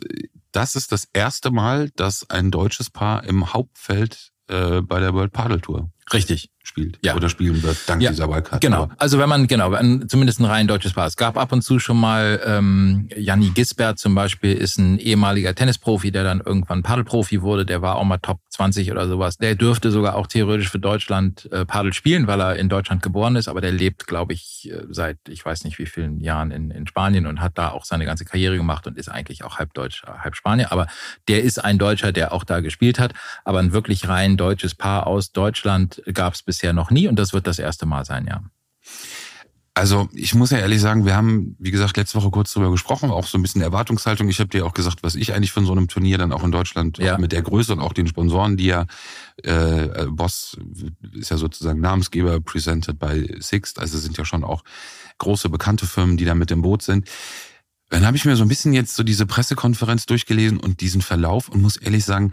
das 0.52 0.76
ist 0.76 0.92
das 0.92 1.08
erste 1.14 1.50
Mal, 1.50 1.90
dass 1.96 2.30
ein 2.30 2.52
deutsches 2.52 2.90
Paar 2.90 3.24
im 3.24 3.54
Hauptfeld 3.54 4.32
äh, 4.48 4.82
bei 4.82 5.00
der 5.00 5.14
World 5.14 5.34
Paddle 5.34 5.60
Tour 5.62 5.90
Richtig. 6.12 6.50
Spielt 6.74 6.98
ja. 7.04 7.16
oder 7.16 7.30
spielen 7.30 7.62
wird, 7.62 7.78
dank 7.88 8.02
ja. 8.02 8.10
dieser 8.10 8.28
Wildcard. 8.28 8.60
Genau. 8.62 8.90
Also 8.98 9.20
wenn 9.20 9.30
man, 9.30 9.46
genau, 9.46 9.72
ein, 9.74 10.10
zumindest 10.10 10.40
ein 10.40 10.46
rein 10.46 10.68
deutsches 10.68 10.94
Paar. 10.94 11.06
Es 11.06 11.16
gab 11.16 11.38
ab 11.38 11.52
und 11.52 11.62
zu 11.62 11.78
schon 11.78 12.00
mal, 12.00 12.42
ähm, 12.46 13.08
Janni 13.16 13.50
Gisbert 13.50 14.00
zum 14.00 14.16
Beispiel 14.16 14.54
ist 14.54 14.80
ein 14.80 14.98
ehemaliger 14.98 15.54
Tennisprofi, 15.54 16.12
der 16.12 16.24
dann 16.24 16.42
irgendwann 16.42 16.82
Paddelprofi 16.82 17.44
wurde, 17.44 17.66
der 17.66 17.84
war 17.84 17.98
auch 17.98 18.06
mal 18.06 18.18
Top 18.18 18.40
20 18.50 18.92
oder 18.92 19.08
sowas. 19.08 19.38
Der 19.38 19.54
dürfte 19.54 19.92
sogar 19.92 20.16
auch 20.16 20.26
theoretisch 20.26 20.70
für 20.70 20.80
Deutschland 20.80 21.48
äh, 21.52 21.64
Paddel 21.66 21.94
spielen, 21.94 22.26
weil 22.26 22.42
er 22.42 22.56
in 22.56 22.70
Deutschland 22.70 23.04
geboren 23.04 23.36
ist, 23.36 23.48
aber 23.48 23.62
der 23.62 23.72
lebt, 23.72 24.08
glaube 24.08 24.34
ich, 24.34 24.72
äh, 24.72 24.84
seit 24.90 25.18
ich 25.30 25.46
weiß 25.46 25.66
nicht 25.66 25.78
wie 25.78 25.86
vielen 25.86 26.22
Jahren 26.22 26.50
in, 26.50 26.72
in 26.72 26.88
Spanien 26.88 27.28
und 27.28 27.40
hat 27.40 27.58
da 27.58 27.70
auch 27.70 27.86
seine 27.86 28.06
ganze 28.06 28.26
Karriere 28.26 28.58
gemacht 28.58 28.88
und 28.88 28.98
ist 28.98 29.10
eigentlich 29.10 29.44
auch 29.44 29.60
halb 29.60 29.76
Deutsch, 29.76 30.04
halb 30.04 30.36
Spanier. 30.36 30.72
Aber 30.72 30.88
der 31.28 31.44
ist 31.44 31.64
ein 31.64 31.78
Deutscher, 31.78 32.12
der 32.12 32.34
auch 32.34 32.44
da 32.44 32.62
gespielt 32.62 32.98
hat. 32.98 33.14
Aber 33.46 33.60
ein 33.60 33.74
wirklich 33.74 34.08
rein 34.08 34.38
deutsches 34.38 34.74
Paar 34.74 35.06
aus 35.06 35.32
Deutschland 35.32 36.02
gab 36.12 36.34
es 36.34 36.42
bisher 36.42 36.63
noch 36.72 36.92
nie 36.92 37.10
und 37.10 37.20
das 37.20 37.34
wird 37.34 37.48
das 37.48 37.60
erste 37.60 37.86
Mal 37.86 38.06
sein, 38.06 38.26
ja. 38.26 38.42
Also 39.76 40.08
ich 40.14 40.36
muss 40.36 40.52
ja 40.52 40.60
ehrlich 40.60 40.82
sagen, 40.82 41.04
wir 41.04 41.16
haben, 41.16 41.56
wie 41.58 41.72
gesagt, 41.72 41.98
letzte 41.98 42.20
Woche 42.22 42.30
kurz 42.30 42.54
drüber 42.54 42.70
gesprochen, 42.70 43.10
auch 43.10 43.26
so 43.26 43.40
ein 43.40 43.42
bisschen 43.42 43.62
Erwartungshaltung. 43.62 44.30
Ich 44.30 44.40
habe 44.40 44.50
dir 44.50 44.68
auch 44.68 44.74
gesagt, 44.74 45.02
was 45.02 45.16
ich 45.16 45.34
eigentlich 45.34 45.52
von 45.52 45.66
so 45.66 45.72
einem 45.72 45.88
Turnier 45.88 46.20
dann 46.20 46.32
auch 46.32 46.44
in 46.44 46.52
Deutschland 46.52 47.00
ja. 47.00 47.18
mit 47.18 47.32
der 47.32 47.42
Größe 47.42 47.74
und 47.74 47.80
auch 47.80 47.94
den 47.94 48.06
Sponsoren, 48.06 48.56
die 48.56 48.68
ja 48.68 48.86
äh, 49.42 50.06
Boss 50.12 50.58
ist 51.14 51.32
ja 51.32 51.38
sozusagen 51.38 51.82
Namensgeber, 51.82 52.40
presented 52.40 53.00
by 53.00 53.36
Sixt, 53.40 53.80
also 53.80 53.98
sind 53.98 54.16
ja 54.16 54.26
schon 54.26 54.44
auch 54.44 54.64
große 55.18 55.50
bekannte 55.50 55.88
Firmen, 55.88 56.18
die 56.18 56.26
da 56.26 56.36
mit 56.36 56.52
im 56.52 56.62
Boot 56.62 56.84
sind. 56.84 57.10
Dann 57.90 58.06
habe 58.06 58.16
ich 58.16 58.26
mir 58.26 58.36
so 58.36 58.44
ein 58.44 58.50
bisschen 58.50 58.74
jetzt 58.74 58.96
so 58.96 59.04
diese 59.04 59.26
Pressekonferenz 59.26 60.06
durchgelesen 60.06 60.60
und 60.60 60.82
diesen 60.82 61.02
Verlauf 61.02 61.50
und 61.50 61.64
muss 61.64 61.78
ehrlich 61.78 62.06
sagen, 62.06 62.32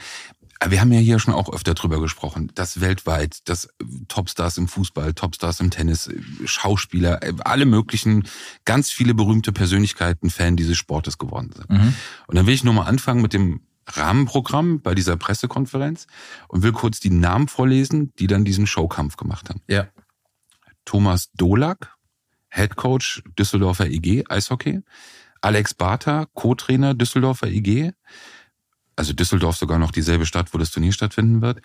wir 0.67 0.81
haben 0.81 0.93
ja 0.93 1.01
hier 1.01 1.19
schon 1.19 1.33
auch 1.33 1.53
öfter 1.53 1.75
drüber 1.75 2.01
gesprochen, 2.01 2.51
dass 2.55 2.81
weltweit, 2.81 3.49
dass 3.49 3.69
Topstars 4.09 4.59
im 4.59 4.69
Fußball, 4.69 5.15
Topstars 5.15 5.61
im 5.61 5.71
Tennis, 5.71 6.11
Schauspieler, 6.45 7.21
alle 7.45 7.65
möglichen, 7.65 8.25
ganz 8.67 8.91
viele 8.91 9.15
berühmte 9.15 9.53
Persönlichkeiten 9.53 10.29
Fan 10.29 10.57
dieses 10.57 10.77
Sportes 10.77 11.17
geworden 11.17 11.51
sind. 11.55 11.71
Mhm. 11.71 11.95
Und 12.27 12.37
dann 12.37 12.47
will 12.47 12.55
ich 12.55 12.65
nur 12.65 12.75
mal 12.75 12.85
anfangen 12.85 13.23
mit 13.23 13.33
dem 13.33 13.61
Rahmenprogramm 13.87 14.83
bei 14.83 14.95
dieser 14.95 15.17
Pressekonferenz 15.17 16.07
und 16.49 16.63
will 16.63 16.73
kurz 16.73 17.01
die 17.01 17.11
Namen 17.11 17.49
vorlesen, 17.49 18.13
die 18.19 18.27
dann 18.27 18.45
diesen 18.45 18.67
Showkampf 18.67 19.17
gemacht 19.17 19.49
haben. 19.49 19.63
Ja. 19.67 19.89
Thomas 20.85 21.31
Dolak, 21.35 21.95
Head 22.51 22.77
Coach 22.77 23.23
Düsseldorfer 23.39 23.87
IG 23.87 24.25
Eishockey, 24.29 24.81
Alex 25.41 25.75
Barter, 25.75 26.27
Co-Trainer 26.35 26.95
Düsseldorfer 26.95 27.49
IG, 27.49 27.93
also 29.01 29.15
Düsseldorf 29.15 29.57
sogar 29.57 29.79
noch 29.79 29.93
dieselbe 29.93 30.27
Stadt, 30.27 30.53
wo 30.53 30.59
das 30.59 30.71
Turnier 30.71 30.93
stattfinden 30.93 31.41
wird. 31.41 31.63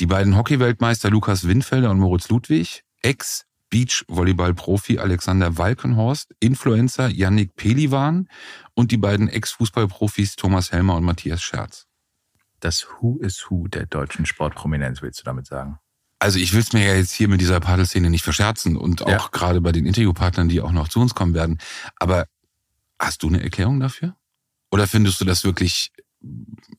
Die 0.00 0.06
beiden 0.06 0.38
Hockey-Weltmeister 0.38 1.10
Lukas 1.10 1.46
Windfelder 1.46 1.90
und 1.90 1.98
Moritz 1.98 2.30
Ludwig, 2.30 2.82
Ex 3.02 3.44
Beach-Volleyball-Profi 3.68 4.98
Alexander 4.98 5.58
Walkenhorst, 5.58 6.34
Influencer 6.40 7.08
Yannick 7.08 7.54
Pelivan 7.56 8.30
und 8.72 8.90
die 8.90 8.96
beiden 8.96 9.28
Ex-Fußball-Profis 9.28 10.36
Thomas 10.36 10.72
Helmer 10.72 10.96
und 10.96 11.04
Matthias 11.04 11.42
Scherz. 11.42 11.86
Das 12.60 12.86
Who 12.86 13.18
is 13.18 13.44
Who 13.50 13.68
der 13.68 13.84
deutschen 13.84 14.24
Sportprominenz, 14.24 15.02
willst 15.02 15.20
du 15.20 15.24
damit 15.24 15.46
sagen? 15.46 15.78
Also 16.20 16.38
ich 16.38 16.54
will 16.54 16.60
es 16.60 16.72
mir 16.72 16.86
ja 16.86 16.94
jetzt 16.94 17.12
hier 17.12 17.28
mit 17.28 17.42
dieser 17.42 17.60
Padelszene 17.60 18.08
nicht 18.08 18.24
verscherzen 18.24 18.78
und 18.78 19.02
auch 19.02 19.08
ja. 19.08 19.28
gerade 19.30 19.60
bei 19.60 19.72
den 19.72 19.84
Interviewpartnern, 19.84 20.48
die 20.48 20.62
auch 20.62 20.72
noch 20.72 20.88
zu 20.88 21.00
uns 21.00 21.14
kommen 21.14 21.34
werden. 21.34 21.58
Aber 21.96 22.24
hast 22.98 23.22
du 23.22 23.28
eine 23.28 23.42
Erklärung 23.42 23.78
dafür? 23.78 24.16
Oder 24.70 24.86
findest 24.86 25.20
du 25.20 25.26
das 25.26 25.44
wirklich 25.44 25.92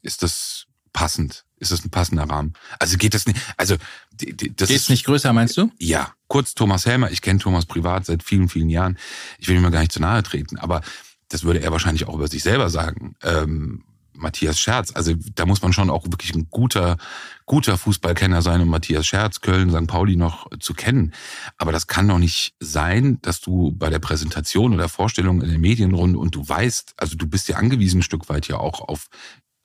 ist 0.02 0.24
das 0.24 0.66
passend? 0.94 1.46
Ist 1.58 1.72
das 1.72 1.84
ein 1.84 1.90
passender 1.90 2.24
Rahmen? 2.24 2.54
Also 2.80 2.98
geht 2.98 3.14
das 3.14 3.26
nicht, 3.26 3.40
also 3.58 3.76
das 4.12 4.28
Geht's 4.70 4.72
ist 4.72 4.90
nicht 4.90 5.06
größer, 5.06 5.34
meinst 5.34 5.58
du? 5.58 5.72
Ja, 5.78 6.14
kurz 6.28 6.54
Thomas 6.56 6.86
Helmer, 6.86 7.12
ich 7.12 7.22
kenne 7.22 7.40
Thomas 7.40 7.66
privat 7.66 8.06
seit 8.06 8.24
vielen, 8.24 8.50
vielen 8.50 8.70
Jahren. 8.70 8.98
Ich 9.38 9.48
will 9.48 9.58
ihm 9.58 9.72
gar 9.72 9.80
nicht 9.80 9.92
zu 9.92 10.00
nahe 10.00 10.24
treten, 10.24 10.58
aber 10.58 10.82
das 11.28 11.44
würde 11.44 11.62
er 11.62 11.72
wahrscheinlich 11.72 12.08
auch 12.08 12.16
über 12.16 12.28
sich 12.28 12.44
selber 12.44 12.70
sagen. 12.70 13.16
Ähm, 13.24 13.84
Matthias 14.20 14.60
Scherz. 14.60 14.92
Also 14.94 15.14
da 15.36 15.46
muss 15.46 15.62
man 15.62 15.74
schon 15.74 15.90
auch 15.90 16.06
wirklich 16.06 16.34
ein 16.36 16.48
guter, 16.50 16.98
guter 17.46 17.78
Fußballkenner 17.78 18.42
sein, 18.42 18.62
um 18.62 18.70
Matthias 18.70 19.08
Scherz, 19.08 19.42
Köln, 19.42 19.70
St. 19.70 19.88
Pauli 19.88 20.16
noch 20.16 20.48
zu 20.60 20.74
kennen. 20.74 21.14
Aber 21.58 21.72
das 21.72 21.88
kann 21.88 22.08
doch 22.08 22.20
nicht 22.20 22.54
sein, 22.60 23.20
dass 23.22 23.42
du 23.42 23.72
bei 23.72 23.90
der 23.90 24.00
Präsentation 24.00 24.74
oder 24.74 24.90
Vorstellung 24.90 25.42
in 25.42 25.50
der 25.50 25.60
Medienrunde 25.60 26.20
und 26.20 26.36
du 26.36 26.48
weißt, 26.48 26.94
also 26.98 27.16
du 27.16 27.28
bist 27.28 27.48
ja 27.48 27.58
angewiesen 27.58 28.00
ein 28.00 28.04
Stück 28.04 28.30
weit 28.30 28.48
ja 28.48 28.58
auch 28.58 28.82
auf 28.82 29.08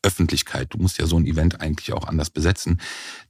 Öffentlichkeit. 0.02 0.74
Du 0.74 0.78
musst 0.78 0.98
ja 0.98 1.06
so 1.06 1.16
ein 1.16 1.26
Event 1.26 1.60
eigentlich 1.60 1.92
auch 1.92 2.06
anders 2.06 2.30
besetzen. 2.30 2.80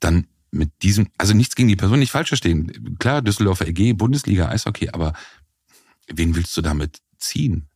Dann 0.01 0.27
mit 0.51 0.71
diesem, 0.83 1.09
also 1.19 1.35
nichts 1.35 1.55
gegen 1.55 1.69
die 1.69 1.77
Person 1.77 1.99
nicht 1.99 2.13
falsch 2.13 2.29
verstehen. 2.29 2.97
Klar, 2.99 3.23
Düsseldorfer 3.23 3.67
EG, 3.67 3.93
Bundesliga, 3.93 4.49
Eishockey, 4.49 4.91
aber 4.91 5.13
wen 6.13 6.35
willst 6.37 6.57
du 6.57 6.63
damit 6.63 7.01
ziehen? 7.19 7.69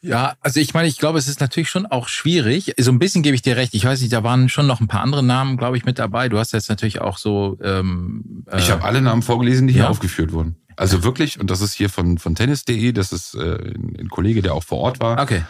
Ja, 0.00 0.34
also 0.40 0.60
ich 0.60 0.74
meine, 0.74 0.86
ich 0.86 0.98
glaube, 0.98 1.18
es 1.18 1.26
ist 1.26 1.40
natürlich 1.40 1.70
schon 1.70 1.86
auch 1.86 2.08
schwierig. 2.08 2.74
So 2.78 2.92
ein 2.92 3.00
bisschen 3.00 3.22
gebe 3.22 3.34
ich 3.34 3.42
dir 3.42 3.56
recht. 3.56 3.74
Ich 3.74 3.84
weiß 3.84 4.00
nicht, 4.00 4.12
da 4.12 4.22
waren 4.22 4.48
schon 4.48 4.66
noch 4.66 4.80
ein 4.80 4.86
paar 4.86 5.00
andere 5.00 5.24
Namen, 5.24 5.56
glaube 5.56 5.76
ich, 5.76 5.84
mit 5.84 5.98
dabei. 5.98 6.28
Du 6.28 6.38
hast 6.38 6.52
jetzt 6.52 6.68
natürlich 6.68 7.00
auch 7.00 7.18
so. 7.18 7.58
Ähm, 7.62 8.44
äh, 8.46 8.58
ich 8.58 8.70
habe 8.70 8.84
alle 8.84 9.02
Namen 9.02 9.22
vorgelesen, 9.22 9.66
die 9.66 9.74
ja. 9.74 9.80
hier 9.80 9.90
aufgeführt 9.90 10.32
wurden. 10.32 10.56
Also 10.76 11.02
wirklich, 11.02 11.40
und 11.40 11.50
das 11.50 11.60
ist 11.60 11.74
hier 11.74 11.90
von 11.90 12.18
von 12.18 12.36
tennis.de, 12.36 12.92
das 12.92 13.10
ist 13.10 13.34
äh, 13.34 13.58
ein 13.98 14.08
Kollege, 14.08 14.42
der 14.42 14.54
auch 14.54 14.62
vor 14.62 14.78
Ort 14.78 15.00
war. 15.00 15.20
Okay. 15.20 15.42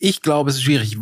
Ich 0.00 0.22
glaube, 0.22 0.50
es 0.50 0.56
ist 0.56 0.62
schwierig. 0.62 0.98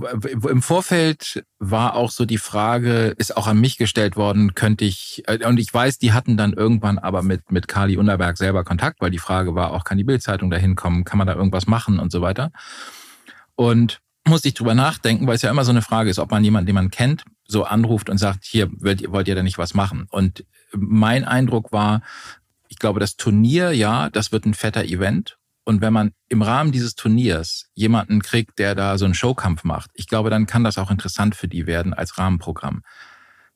Im 0.48 0.62
Vorfeld 0.62 1.44
war 1.58 1.94
auch 1.94 2.10
so 2.10 2.24
die 2.24 2.38
Frage, 2.38 3.14
ist 3.18 3.36
auch 3.36 3.46
an 3.46 3.60
mich 3.60 3.76
gestellt 3.76 4.16
worden, 4.16 4.54
könnte 4.54 4.84
ich, 4.84 5.22
äh, 5.26 5.44
und 5.46 5.58
ich 5.58 5.72
weiß, 5.72 5.98
die 5.98 6.12
hatten 6.12 6.36
dann 6.36 6.52
irgendwann 6.52 6.98
aber 6.98 7.22
mit, 7.22 7.50
mit 7.50 7.68
Kali 7.68 7.96
Unterberg 7.96 8.36
selber 8.36 8.64
Kontakt, 8.64 9.00
weil 9.00 9.10
die 9.10 9.18
Frage 9.18 9.54
war 9.54 9.72
auch, 9.72 9.84
kann 9.84 9.98
die 9.98 10.04
Bildzeitung 10.04 10.50
da 10.50 10.56
hinkommen, 10.56 11.04
kann 11.04 11.18
man 11.18 11.26
da 11.26 11.34
irgendwas 11.34 11.66
machen 11.66 11.98
und 11.98 12.12
so 12.12 12.20
weiter. 12.20 12.52
Und 13.54 14.00
musste 14.26 14.48
ich 14.48 14.54
drüber 14.54 14.74
nachdenken, 14.74 15.26
weil 15.26 15.36
es 15.36 15.42
ja 15.42 15.50
immer 15.50 15.64
so 15.64 15.70
eine 15.70 15.82
Frage 15.82 16.10
ist, 16.10 16.18
ob 16.18 16.30
man 16.30 16.44
jemanden, 16.44 16.66
den 16.66 16.74
man 16.74 16.90
kennt, 16.90 17.24
so 17.46 17.64
anruft 17.64 18.10
und 18.10 18.18
sagt, 18.18 18.44
hier, 18.44 18.70
wollt 18.80 19.10
wollt 19.12 19.28
ihr 19.28 19.34
da 19.34 19.42
nicht 19.42 19.58
was 19.58 19.74
machen? 19.74 20.06
Und 20.10 20.44
mein 20.72 21.24
Eindruck 21.24 21.72
war, 21.72 22.02
ich 22.68 22.78
glaube, 22.78 23.00
das 23.00 23.16
Turnier, 23.16 23.72
ja, 23.72 24.10
das 24.10 24.32
wird 24.32 24.44
ein 24.44 24.54
fetter 24.54 24.84
Event. 24.84 25.38
Und 25.68 25.80
wenn 25.80 25.92
man 25.92 26.12
im 26.28 26.42
Rahmen 26.42 26.70
dieses 26.70 26.94
Turniers 26.94 27.66
jemanden 27.74 28.22
kriegt, 28.22 28.60
der 28.60 28.76
da 28.76 28.96
so 28.98 29.04
einen 29.04 29.14
Showkampf 29.14 29.64
macht, 29.64 29.90
ich 29.94 30.06
glaube, 30.06 30.30
dann 30.30 30.46
kann 30.46 30.62
das 30.62 30.78
auch 30.78 30.92
interessant 30.92 31.34
für 31.34 31.48
die 31.48 31.66
werden 31.66 31.92
als 31.92 32.18
Rahmenprogramm. 32.18 32.82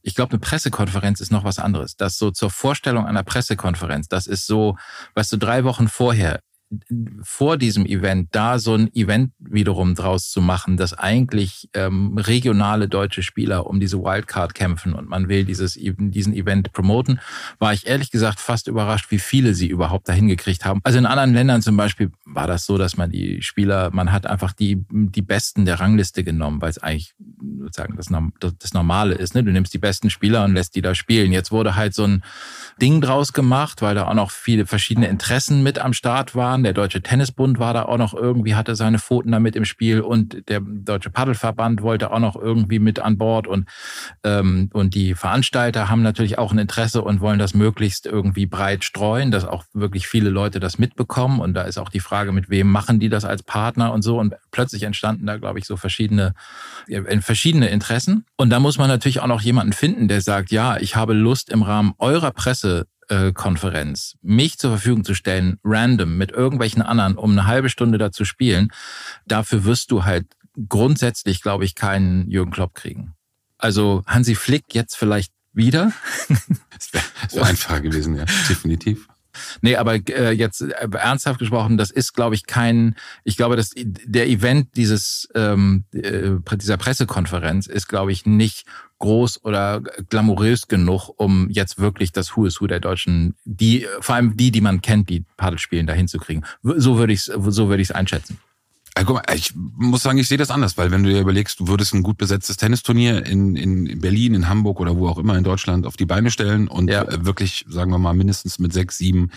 Ich 0.03 0.17
glaube, 0.17 0.33
eine 0.33 0.41
Pressekonferenz 0.41 1.21
ist 1.21 1.31
noch 1.31 1.45
was 1.45 1.61
anderes. 1.61 1.95
Das 1.95 2.19
so 2.19 2.33
zur 2.33 2.51
Vorstellung 2.51 3.07
einer 3.07 3.23
Pressekonferenz, 3.23 4.09
das 4.09 4.27
ist 4.27 4.47
so, 4.47 4.77
weißt 5.15 5.31
du, 5.33 5.37
drei 5.37 5.63
Wochen 5.63 5.87
vorher 5.87 6.41
vor 7.23 7.57
diesem 7.57 7.85
Event 7.85 8.29
da 8.33 8.59
so 8.59 8.75
ein 8.75 8.95
Event 8.95 9.33
wiederum 9.39 9.95
draus 9.95 10.31
zu 10.31 10.41
machen, 10.41 10.77
dass 10.77 10.95
eigentlich 10.95 11.69
ähm, 11.75 12.17
regionale 12.17 12.89
deutsche 12.89 13.23
Spieler 13.23 13.67
um 13.67 13.81
diese 13.81 13.99
Wildcard 13.99 14.55
kämpfen 14.55 14.95
und 14.95 15.09
man 15.09 15.29
will 15.29 15.45
dieses 15.45 15.75
diesen 15.75 16.33
Event 16.33 16.73
promoten, 16.73 17.21
war 17.59 17.73
ich 17.73 17.87
ehrlich 17.87 18.11
gesagt 18.11 18.39
fast 18.39 18.69
überrascht, 18.69 19.11
wie 19.11 19.19
viele 19.19 19.55
sie 19.55 19.69
überhaupt 19.69 20.09
dahin 20.09 20.29
gekriegt 20.29 20.65
haben. 20.65 20.81
Also 20.85 20.99
in 20.99 21.07
anderen 21.07 21.35
Ländern 21.35 21.61
zum 21.61 21.77
Beispiel 21.77 22.13
war 22.25 22.47
das 22.47 22.67
so, 22.67 22.79
dass 22.79 22.97
man 22.97 23.11
die 23.11 23.43
Spieler, 23.43 23.91
man 23.93 24.13
hat 24.13 24.27
einfach 24.27 24.53
die 24.53 24.85
die 24.91 25.23
Besten 25.23 25.65
der 25.65 25.81
Rangliste 25.81 26.23
genommen, 26.23 26.63
weil 26.63 26.71
es 26.71 26.79
eigentlich 26.79 27.15
sozusagen 27.61 27.97
das, 27.97 28.09
das 28.59 28.75
Normale 28.75 29.15
ist. 29.15 29.35
Ne? 29.35 29.43
Du 29.43 29.51
nimmst 29.51 29.75
die 29.75 29.79
besten 29.79 30.11
Spieler 30.11 30.45
und 30.45 30.55
lässt 30.55 30.75
die 30.75 30.83
da 30.83 30.95
spielen. 30.95 31.33
Jetzt 31.33 31.51
wurde 31.51 31.75
halt 31.75 31.95
so 31.95 32.05
ein 32.05 32.23
Ding 32.81 33.01
draus 33.01 33.33
gemacht, 33.33 33.83
weil 33.83 33.95
da 33.95 34.07
auch 34.07 34.15
noch 34.15 34.31
viele 34.31 34.67
verschiedene 34.67 35.09
Interessen 35.09 35.63
mit 35.63 35.79
am 35.79 35.93
Start 35.93 36.35
waren. 36.35 36.60
Der 36.63 36.73
Deutsche 36.73 37.03
Tennisbund 37.03 37.59
war 37.59 37.75
da 37.75 37.85
auch 37.85 37.99
noch 37.99 38.15
irgendwie, 38.15 38.55
hatte 38.55 38.77
seine 38.77 38.99
Pfoten 38.99 39.33
damit 39.33 39.57
im 39.57 39.65
Spiel 39.65 40.01
und 40.01 40.49
der 40.49 40.61
Deutsche 40.61 41.11
Paddelverband 41.11 41.83
wollte 41.83 42.13
auch 42.13 42.19
noch 42.19 42.37
irgendwie 42.37 42.79
mit 42.79 42.99
an 42.99 43.19
Bord 43.19 43.47
und, 43.47 43.69
ähm, 44.25 44.71
und 44.73 44.95
die 44.95 45.15
Veranstalter 45.15 45.89
haben 45.89 46.03
natürlich 46.03 46.39
auch 46.39 46.53
ein 46.53 46.59
Interesse 46.59 47.03
und 47.03 47.21
wollen 47.21 47.39
das 47.39 47.55
möglichst 47.55 48.07
irgendwie 48.07 48.47
breit 48.47 48.85
streuen, 48.85 49.31
dass 49.31 49.45
auch 49.45 49.65
wirklich 49.73 50.07
viele 50.07 50.31
Leute 50.31 50.61
das 50.61 50.79
mitbekommen. 50.79 51.41
Und 51.41 51.55
da 51.55 51.63
ist 51.63 51.79
auch 51.79 51.89
die 51.89 52.01
Frage, 52.01 52.33
mit 52.33 52.51
wem 52.51 52.71
machen 52.71 53.01
die 53.01 53.09
das 53.09 53.25
als 53.25 53.43
Partner 53.43 53.93
und 53.93 54.03
so. 54.03 54.19
Und 54.19 54.35
plötzlich 54.51 54.83
entstanden 54.83 55.27
da, 55.27 55.37
glaube 55.37 55.59
ich, 55.59 55.67
so 55.67 55.77
verschiedene, 55.77 56.35
verschiedene 57.21 57.69
Interessen. 57.69 58.25
Und 58.37 58.51
da 58.51 58.61
muss 58.61 58.79
man 58.79 58.89
natürlich 58.89 59.21
auch 59.21 59.27
noch 59.27 59.43
jemanden 59.43 59.73
finden, 59.73 60.09
der 60.09 60.21
sagt, 60.21 60.51
ja, 60.51 60.77
ich 60.79 60.97
habe 60.97 61.13
Lust 61.13 61.51
im 61.51 61.63
Rahmen 61.63 61.95
eurer 61.99 62.31
Presse 62.31 62.87
Pressekonferenz 63.11 64.17
mich 64.23 64.59
zur 64.59 64.71
Verfügung 64.71 65.05
zu 65.05 65.15
stellen, 65.15 65.59
random 65.65 66.17
mit 66.17 66.31
irgendwelchen 66.31 66.83
anderen, 66.83 67.17
um 67.17 67.33
eine 67.33 67.47
halbe 67.47 67.69
Stunde 67.69 67.99
da 67.99 68.13
zu 68.13 68.25
spielen, 68.25 68.71
dafür 69.27 69.65
wirst 69.65 69.91
du 69.91 70.05
halt 70.05 70.27
grundsätzlich, 70.69 71.43
glaube 71.43 71.65
ich, 71.65 71.75
keinen 71.75 72.31
Jürgen 72.31 72.53
Klopp 72.53 72.75
kriegen. 72.75 73.15
Also 73.59 74.03
Hansi 74.07 74.35
Flick 74.35 74.75
jetzt 74.75 74.97
vielleicht 74.97 75.33
wieder. 75.53 75.93
Das 76.81 76.95
wäre 76.95 77.05
wär 77.33 77.45
einfacher 77.45 77.83
gewesen, 77.83 78.17
ja, 78.17 78.25
definitiv. 78.49 79.07
Nee, 79.61 79.77
aber 79.77 79.97
äh, 80.09 80.31
jetzt 80.31 80.63
äh, 80.63 80.89
ernsthaft 80.93 81.39
gesprochen, 81.39 81.77
das 81.77 81.91
ist, 81.91 82.15
glaube 82.15 82.35
ich, 82.35 82.47
kein, 82.47 82.97
ich 83.23 83.37
glaube, 83.37 83.57
dass 83.57 83.73
der 83.77 84.29
Event 84.29 84.77
dieses 84.77 85.29
ähm, 85.35 85.85
äh, 85.93 86.31
dieser 86.57 86.79
Pressekonferenz 86.79 87.67
ist, 87.67 87.87
glaube 87.87 88.13
ich, 88.13 88.25
nicht 88.25 88.65
groß 89.01 89.45
oder 89.45 89.81
glamourös 90.09 90.69
genug, 90.69 91.11
um 91.17 91.51
jetzt 91.51 91.79
wirklich 91.79 92.13
das 92.13 92.37
Who 92.37 92.47
is 92.47 92.61
Who 92.61 92.69
der 92.69 92.81
Deutschen, 92.81 93.35
die, 93.45 93.87
vor 94.01 94.15
allem 94.15 94.37
die, 94.37 94.53
die 94.53 94.61
man 94.61 94.81
kennt, 94.81 95.11
die 95.11 95.25
Paddel 95.37 95.59
spielen, 95.59 95.87
dahin 95.87 96.07
zu 96.07 96.19
kriegen. 96.19 96.43
So 96.63 96.99
würde 96.99 97.13
ich 97.13 97.21
es 97.21 97.25
so 97.27 97.69
würde 97.69 97.83
ich 97.83 97.91
es 97.91 97.95
einschätzen. 97.95 98.39
Ich 99.35 99.55
muss 99.55 100.03
sagen, 100.03 100.19
ich 100.19 100.29
sehe 100.29 100.39
das 100.39 100.51
anders, 100.51 100.77
weil 100.77 100.91
wenn 100.91 101.03
du 101.03 101.11
dir 101.11 101.21
überlegst, 101.21 101.61
du 101.61 101.69
würdest 101.69 101.95
ein 101.95 102.03
gut 102.03 102.19
besetztes 102.19 102.57
Tennisturnier 102.57 103.25
in, 103.25 103.57
in 103.57 104.01
Berlin, 104.01 104.35
in 104.35 104.49
Hamburg 104.49 104.81
oder 104.81 104.97
wo 104.97 105.09
auch 105.09 105.19
immer 105.19 105.37
in 105.37 105.45
Deutschland 105.45 105.87
auf 105.87 105.97
die 105.97 106.07
Beine 106.07 106.31
stellen 106.31 106.69
und 106.69 106.91
ja. 106.91 107.03
Äh, 107.03 107.25
wirklich, 107.25 107.65
sagen 107.69 107.91
wir 107.91 107.99
mal, 107.99 108.15
mindestens 108.15 108.59
mit 108.59 108.73
sechs, 108.73 108.99
sieben 108.99 109.31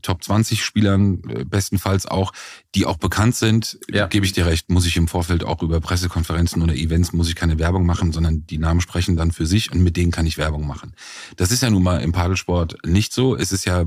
Top 0.00 0.22
20 0.22 0.64
Spielern, 0.64 1.22
äh, 1.28 1.44
bestenfalls 1.44 2.06
auch, 2.06 2.32
die 2.74 2.86
auch 2.86 2.96
bekannt 2.96 3.34
sind, 3.34 3.78
ja. 3.90 4.06
gebe 4.06 4.24
ich 4.24 4.32
dir 4.32 4.46
recht, 4.46 4.70
muss 4.70 4.86
ich 4.86 4.96
im 4.96 5.08
Vorfeld 5.08 5.44
auch 5.44 5.62
über 5.62 5.80
Pressekonferenzen 5.80 6.62
oder 6.62 6.74
Events 6.74 7.12
muss 7.12 7.28
ich 7.28 7.34
keine 7.34 7.58
Werbung 7.58 7.84
machen, 7.84 8.12
sondern 8.12 8.46
die 8.46 8.58
Namen 8.58 8.80
sprechen 8.80 9.16
dann 9.16 9.32
für 9.32 9.46
sich 9.46 9.72
und 9.72 9.82
mit 9.82 9.96
denen 9.96 10.12
kann 10.12 10.26
ich 10.26 10.38
Werbung 10.38 10.66
machen. 10.66 10.94
Das 11.36 11.50
ist 11.50 11.62
ja 11.62 11.70
nun 11.70 11.82
mal 11.82 11.98
im 11.98 12.12
Padelsport 12.12 12.86
nicht 12.86 13.12
so. 13.12 13.36
Es 13.36 13.52
ist 13.52 13.64
ja 13.64 13.84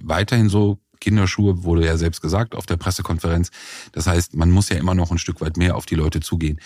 weiterhin 0.00 0.48
so, 0.48 0.78
Kinderschuhe, 1.02 1.64
wurde 1.64 1.84
ja 1.84 1.96
selbst 1.96 2.22
gesagt 2.22 2.54
auf 2.54 2.64
der 2.64 2.76
Pressekonferenz. 2.76 3.50
Das 3.90 4.06
heißt, 4.06 4.36
man 4.36 4.52
muss 4.52 4.68
ja 4.68 4.76
immer 4.76 4.94
noch 4.94 5.10
ein 5.10 5.18
Stück 5.18 5.40
weit 5.40 5.56
mehr 5.56 5.76
auf 5.76 5.84
die 5.84 5.96
Leute 5.96 6.20
zugehen. 6.20 6.60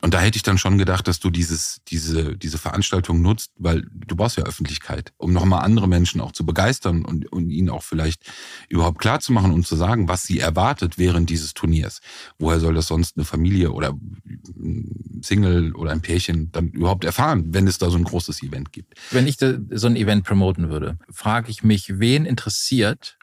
Und 0.00 0.14
da 0.14 0.20
hätte 0.20 0.36
ich 0.36 0.42
dann 0.42 0.56
schon 0.56 0.78
gedacht, 0.78 1.06
dass 1.06 1.20
du 1.20 1.28
dieses, 1.28 1.82
diese, 1.88 2.36
diese 2.38 2.56
Veranstaltung 2.56 3.20
nutzt, 3.20 3.50
weil 3.58 3.86
du 3.92 4.16
brauchst 4.16 4.38
ja 4.38 4.44
Öffentlichkeit, 4.44 5.12
um 5.18 5.34
nochmal 5.34 5.62
andere 5.62 5.88
Menschen 5.88 6.22
auch 6.22 6.32
zu 6.32 6.46
begeistern 6.46 7.04
und, 7.04 7.30
und 7.30 7.50
ihnen 7.50 7.68
auch 7.68 7.82
vielleicht 7.82 8.24
überhaupt 8.70 8.98
klar 8.98 9.20
zu 9.20 9.30
machen 9.30 9.52
und 9.52 9.66
zu 9.66 9.76
sagen, 9.76 10.08
was 10.08 10.22
sie 10.22 10.40
erwartet 10.40 10.96
während 10.96 11.28
dieses 11.28 11.52
Turniers. 11.52 12.00
Woher 12.38 12.60
soll 12.60 12.72
das 12.72 12.86
sonst 12.86 13.18
eine 13.18 13.26
Familie 13.26 13.72
oder 13.72 13.90
ein 13.90 15.20
Single 15.22 15.74
oder 15.74 15.90
ein 15.90 16.00
Pärchen 16.00 16.50
dann 16.52 16.68
überhaupt 16.68 17.04
erfahren, 17.04 17.52
wenn 17.52 17.66
es 17.66 17.76
da 17.76 17.90
so 17.90 17.98
ein 17.98 18.04
großes 18.04 18.42
Event 18.42 18.72
gibt? 18.72 18.94
Wenn 19.10 19.26
ich 19.26 19.36
so 19.38 19.86
ein 19.86 19.96
Event 19.96 20.24
promoten 20.24 20.70
würde, 20.70 20.96
frage 21.10 21.50
ich 21.50 21.62
mich, 21.62 21.98
wen 22.00 22.24
interessiert, 22.24 23.18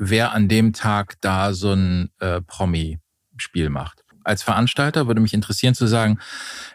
wer 0.00 0.32
an 0.32 0.48
dem 0.48 0.72
Tag 0.72 1.16
da 1.20 1.52
so 1.52 1.72
ein 1.72 2.10
äh, 2.18 2.40
Promi-Spiel 2.40 3.68
macht. 3.68 4.02
Als 4.24 4.42
Veranstalter 4.42 5.06
würde 5.06 5.20
mich 5.20 5.34
interessieren 5.34 5.74
zu 5.74 5.86
sagen, 5.86 6.18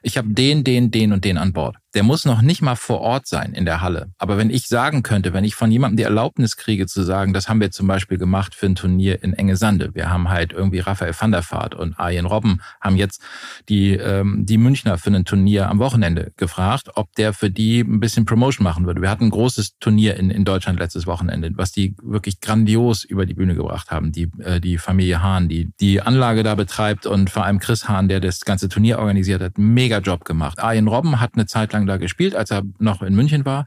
ich 0.02 0.18
habe 0.18 0.30
den, 0.30 0.64
den, 0.64 0.92
den 0.92 1.12
und 1.12 1.26
den 1.26 1.38
an 1.38 1.52
Bord 1.52 1.76
der 1.96 2.04
muss 2.04 2.26
noch 2.26 2.42
nicht 2.42 2.62
mal 2.62 2.76
vor 2.76 3.00
Ort 3.00 3.26
sein 3.26 3.54
in 3.54 3.66
der 3.66 3.82
Halle. 3.82 4.12
Aber 4.18 4.38
wenn 4.38 4.50
ich 4.50 4.68
sagen 4.68 5.02
könnte, 5.02 5.34
wenn 5.34 5.46
ich 5.46 5.56
von 5.56 5.72
jemandem 5.72 5.98
die 5.98 6.04
Erlaubnis 6.04 6.58
kriege 6.58 6.88
zu 6.88 7.04
sagen, 7.04 7.34
das 7.34 7.48
haben 7.48 7.62
wir 7.62 7.72
zum 7.72 7.88
Beispiel 7.88 8.18
gemacht 8.18 8.54
für 8.54 8.66
ein 8.66 8.76
Turnier 8.76 9.24
in 9.24 9.34
Enge 9.34 9.56
Sande. 9.56 9.96
Wir 9.96 10.10
haben 10.10 10.30
halt 10.30 10.52
irgendwie 10.52 10.80
Raphael 10.80 11.16
van 11.18 11.32
der 11.32 11.50
Vaart 11.50 11.74
und 11.74 11.98
Arjen 11.98 12.26
Robben 12.26 12.62
haben 12.82 12.98
jetzt 12.98 13.22
die, 13.70 13.94
ähm, 13.94 14.46
die 14.46 14.58
Münchner 14.58 14.98
für 14.98 15.10
ein 15.10 15.24
Turnier 15.24 15.70
am 15.70 15.80
Wochenende 15.80 16.34
gefragt, 16.36 16.90
ob 16.96 17.16
der 17.16 17.32
für 17.32 17.50
die 17.50 17.80
ein 17.80 18.02
bisschen 18.02 18.26
Promotion 18.26 18.66
machen 18.66 18.86
würde. 18.86 19.02
Wir 19.02 19.10
hatten 19.10 19.26
ein 19.26 19.30
großes 19.30 19.78
Turnier 19.80 20.18
in, 20.18 20.30
in 20.30 20.44
Deutschland 20.44 20.80
letztes 20.80 21.08
Wochenende, 21.08 21.52
was 21.56 21.72
die 21.72 21.96
wirklich 22.02 22.42
grandios 22.42 23.06
über 23.06 23.26
die 23.26 23.34
Bühne 23.34 23.56
gebracht 23.56 23.90
haben. 23.90 24.12
Die, 24.12 24.30
äh, 24.40 24.60
die 24.60 24.78
Familie 24.78 25.24
Hahn, 25.24 25.48
die 25.48 25.72
die 25.80 26.02
Anlage 26.02 26.44
da 26.44 26.56
betreibt 26.56 27.06
und 27.06 27.30
vor 27.30 27.46
allem 27.46 27.60
Chris 27.60 27.88
Hahn, 27.88 28.10
der 28.10 28.20
das 28.20 28.42
ganze 28.42 28.68
Turnier 28.68 29.00
organisiert 29.00 29.42
hat, 29.42 29.58
mega 29.58 30.00
Job 30.00 30.26
gemacht. 30.26 30.60
Arjen 30.60 30.90
Robben 30.90 31.22
hat 31.22 31.36
eine 31.36 31.46
Zeit 31.46 31.72
lang 31.72 31.85
lang 31.86 31.98
da 31.98 31.98
gespielt, 31.98 32.36
als 32.36 32.52
er 32.52 32.64
noch 32.80 33.02
in 33.02 33.16
München 33.16 33.46
war. 33.46 33.66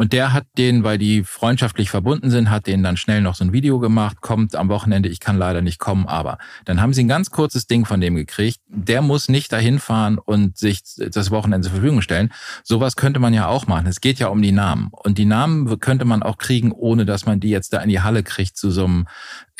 Und 0.00 0.14
der 0.14 0.32
hat 0.32 0.46
den, 0.56 0.82
weil 0.82 0.96
die 0.96 1.24
freundschaftlich 1.24 1.90
verbunden 1.90 2.30
sind, 2.30 2.48
hat 2.48 2.66
den 2.66 2.82
dann 2.82 2.96
schnell 2.96 3.20
noch 3.20 3.34
so 3.34 3.44
ein 3.44 3.52
Video 3.52 3.78
gemacht, 3.78 4.22
kommt 4.22 4.56
am 4.56 4.70
Wochenende, 4.70 5.10
ich 5.10 5.20
kann 5.20 5.36
leider 5.36 5.60
nicht 5.60 5.78
kommen, 5.78 6.06
aber 6.06 6.38
dann 6.64 6.80
haben 6.80 6.94
sie 6.94 7.04
ein 7.04 7.08
ganz 7.08 7.28
kurzes 7.28 7.66
Ding 7.66 7.84
von 7.84 8.00
dem 8.00 8.16
gekriegt. 8.16 8.60
Der 8.66 9.02
muss 9.02 9.28
nicht 9.28 9.52
dahin 9.52 9.78
fahren 9.78 10.16
und 10.16 10.56
sich 10.56 10.80
das 10.96 11.30
Wochenende 11.30 11.68
zur 11.68 11.76
Verfügung 11.76 12.00
stellen. 12.00 12.32
Sowas 12.64 12.96
könnte 12.96 13.20
man 13.20 13.34
ja 13.34 13.48
auch 13.48 13.66
machen. 13.66 13.86
Es 13.88 14.00
geht 14.00 14.18
ja 14.18 14.28
um 14.28 14.40
die 14.40 14.52
Namen. 14.52 14.88
Und 14.90 15.18
die 15.18 15.26
Namen 15.26 15.78
könnte 15.80 16.06
man 16.06 16.22
auch 16.22 16.38
kriegen, 16.38 16.72
ohne 16.72 17.04
dass 17.04 17.26
man 17.26 17.38
die 17.38 17.50
jetzt 17.50 17.74
da 17.74 17.82
in 17.82 17.90
die 17.90 18.00
Halle 18.00 18.22
kriegt 18.22 18.56
zu 18.56 18.70
so 18.70 18.86
einem 18.86 19.06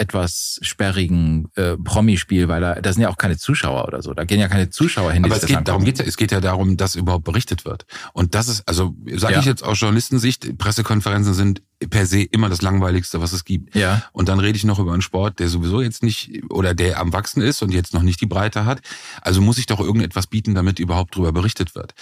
etwas 0.00 0.58
sperrigen 0.62 1.50
äh, 1.56 1.76
Promispiel, 1.76 2.48
weil 2.48 2.62
da, 2.62 2.76
da 2.76 2.92
sind 2.94 3.02
ja 3.02 3.10
auch 3.10 3.18
keine 3.18 3.36
Zuschauer 3.36 3.86
oder 3.86 4.00
so. 4.00 4.14
Da 4.14 4.24
gehen 4.24 4.40
ja 4.40 4.48
keine 4.48 4.70
Zuschauer 4.70 5.12
hin. 5.12 5.22
Aber 5.26 5.36
es 5.36 5.44
geht, 5.44 5.68
darum 5.68 5.84
geht, 5.84 6.00
es 6.00 6.16
geht 6.16 6.32
ja 6.32 6.40
darum, 6.40 6.78
dass 6.78 6.94
überhaupt 6.94 7.24
berichtet 7.24 7.66
wird. 7.66 7.84
Und 8.14 8.34
das 8.34 8.48
ist, 8.48 8.66
also 8.66 8.94
sage 9.16 9.34
ja. 9.34 9.40
ich 9.40 9.44
jetzt 9.44 9.62
aus 9.62 9.78
Journalistensicht, 9.78 10.29
Pressekonferenzen 10.38 11.34
sind 11.34 11.62
per 11.88 12.06
se 12.06 12.22
immer 12.22 12.48
das 12.50 12.60
langweiligste, 12.60 13.20
was 13.20 13.32
es 13.32 13.44
gibt. 13.44 13.74
Ja. 13.74 14.02
Und 14.12 14.28
dann 14.28 14.38
rede 14.38 14.56
ich 14.56 14.64
noch 14.64 14.78
über 14.78 14.92
einen 14.92 15.00
Sport, 15.00 15.38
der 15.38 15.48
sowieso 15.48 15.80
jetzt 15.80 16.02
nicht 16.02 16.42
oder 16.50 16.74
der 16.74 17.00
am 17.00 17.12
wachsen 17.12 17.40
ist 17.40 17.62
und 17.62 17.72
jetzt 17.72 17.94
noch 17.94 18.02
nicht 18.02 18.20
die 18.20 18.26
Breite 18.26 18.66
hat. 18.66 18.80
Also 19.22 19.40
muss 19.40 19.56
ich 19.56 19.66
doch 19.66 19.80
irgendetwas 19.80 20.26
bieten, 20.26 20.54
damit 20.54 20.78
überhaupt 20.78 21.14
darüber 21.14 21.32
berichtet 21.32 21.74
wird. 21.74 21.94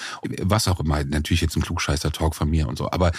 Was 0.43 0.67
auch 0.67 0.81
immer, 0.81 1.05
natürlich 1.05 1.43
jetzt 1.43 1.57
ein 1.57 1.63
klugscheißer 1.63 2.11
Talk 2.11 2.35
von 2.35 2.51
mir 2.51 2.67
und 2.67 2.77
so. 2.77 2.91
Aber 2.91 3.13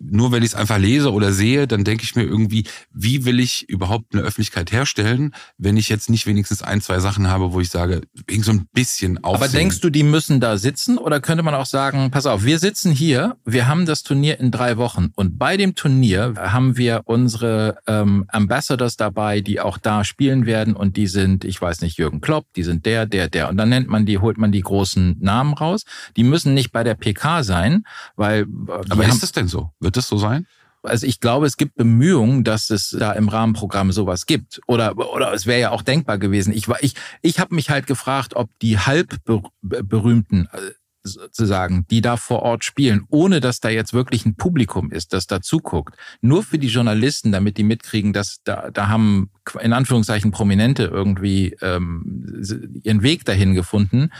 nur 0.00 0.32
wenn 0.32 0.42
ich 0.42 0.50
es 0.50 0.54
einfach 0.56 0.78
lese 0.78 1.12
oder 1.12 1.32
sehe, 1.32 1.68
dann 1.68 1.84
denke 1.84 2.02
ich 2.02 2.16
mir 2.16 2.24
irgendwie, 2.24 2.64
wie 2.92 3.24
will 3.24 3.38
ich 3.38 3.68
überhaupt 3.68 4.12
eine 4.12 4.22
Öffentlichkeit 4.22 4.72
herstellen, 4.72 5.32
wenn 5.58 5.76
ich 5.76 5.88
jetzt 5.88 6.10
nicht 6.10 6.26
wenigstens 6.26 6.62
ein, 6.62 6.80
zwei 6.80 6.98
Sachen 6.98 7.28
habe, 7.28 7.52
wo 7.52 7.60
ich 7.60 7.70
sage, 7.70 8.02
wegen 8.26 8.42
so 8.42 8.50
ein 8.50 8.66
bisschen 8.72 9.22
auf. 9.22 9.36
Aber 9.36 9.48
denkst 9.48 9.80
du, 9.80 9.90
die 9.90 10.02
müssen 10.02 10.40
da 10.40 10.56
sitzen 10.56 10.98
oder 10.98 11.20
könnte 11.20 11.44
man 11.44 11.54
auch 11.54 11.66
sagen, 11.66 12.10
pass 12.10 12.26
auf, 12.26 12.44
wir 12.44 12.58
sitzen 12.58 12.90
hier, 12.90 13.36
wir 13.44 13.68
haben 13.68 13.86
das 13.86 14.02
Turnier 14.02 14.40
in 14.40 14.50
drei 14.50 14.76
Wochen 14.76 15.10
und 15.14 15.38
bei 15.38 15.56
dem 15.56 15.76
Turnier 15.76 15.99
Turnier 16.00 16.32
haben 16.38 16.78
wir 16.78 17.02
unsere 17.04 17.76
ähm, 17.86 18.24
Ambassadors 18.28 18.96
dabei, 18.96 19.42
die 19.42 19.60
auch 19.60 19.76
da 19.76 20.02
spielen 20.02 20.46
werden 20.46 20.74
und 20.74 20.96
die 20.96 21.06
sind, 21.06 21.44
ich 21.44 21.60
weiß 21.60 21.82
nicht, 21.82 21.98
Jürgen 21.98 22.22
Klopp, 22.22 22.46
die 22.56 22.62
sind 22.62 22.86
der, 22.86 23.04
der, 23.04 23.28
der. 23.28 23.50
Und 23.50 23.58
dann 23.58 23.68
nennt 23.68 23.88
man 23.88 24.06
die, 24.06 24.16
holt 24.16 24.38
man 24.38 24.50
die 24.50 24.62
großen 24.62 25.18
Namen 25.20 25.52
raus. 25.52 25.82
Die 26.16 26.24
müssen 26.24 26.54
nicht 26.54 26.72
bei 26.72 26.84
der 26.84 26.94
PK 26.94 27.42
sein, 27.42 27.84
weil. 28.16 28.42
Äh, 28.42 28.72
Aber 28.88 29.06
ist 29.06 29.22
es 29.22 29.32
denn 29.32 29.46
so? 29.46 29.72
Wird 29.78 29.98
es 29.98 30.08
so 30.08 30.16
sein? 30.16 30.46
Also 30.82 31.06
ich 31.06 31.20
glaube, 31.20 31.44
es 31.44 31.58
gibt 31.58 31.74
Bemühungen, 31.74 32.44
dass 32.44 32.70
es 32.70 32.96
da 32.98 33.12
im 33.12 33.28
Rahmenprogramm 33.28 33.92
sowas 33.92 34.24
gibt. 34.24 34.62
Oder, 34.66 34.96
oder 34.96 35.34
es 35.34 35.44
wäre 35.44 35.60
ja 35.60 35.70
auch 35.72 35.82
denkbar 35.82 36.16
gewesen. 36.16 36.54
Ich, 36.54 36.68
ich, 36.80 36.94
ich 37.20 37.38
habe 37.38 37.54
mich 37.54 37.68
halt 37.68 37.86
gefragt, 37.86 38.34
ob 38.34 38.48
die 38.60 38.78
halb 38.78 39.16
berühmten 39.60 40.48
äh, 40.52 40.58
sozusagen, 41.02 41.86
die 41.90 42.00
da 42.00 42.16
vor 42.16 42.42
Ort 42.42 42.64
spielen, 42.64 43.06
ohne 43.08 43.40
dass 43.40 43.60
da 43.60 43.68
jetzt 43.68 43.92
wirklich 43.92 44.26
ein 44.26 44.36
Publikum 44.36 44.90
ist, 44.90 45.12
das 45.12 45.26
da 45.26 45.40
zuguckt. 45.40 45.96
Nur 46.20 46.42
für 46.42 46.58
die 46.58 46.68
Journalisten, 46.68 47.32
damit 47.32 47.56
die 47.56 47.64
mitkriegen, 47.64 48.12
dass 48.12 48.40
da, 48.44 48.70
da 48.70 48.88
haben 48.88 49.30
in 49.60 49.72
Anführungszeichen 49.72 50.30
Prominente 50.30 50.84
irgendwie 50.84 51.56
ähm, 51.60 52.42
ihren 52.82 53.02
Weg 53.02 53.24
dahin 53.24 53.54
gefunden 53.54 54.10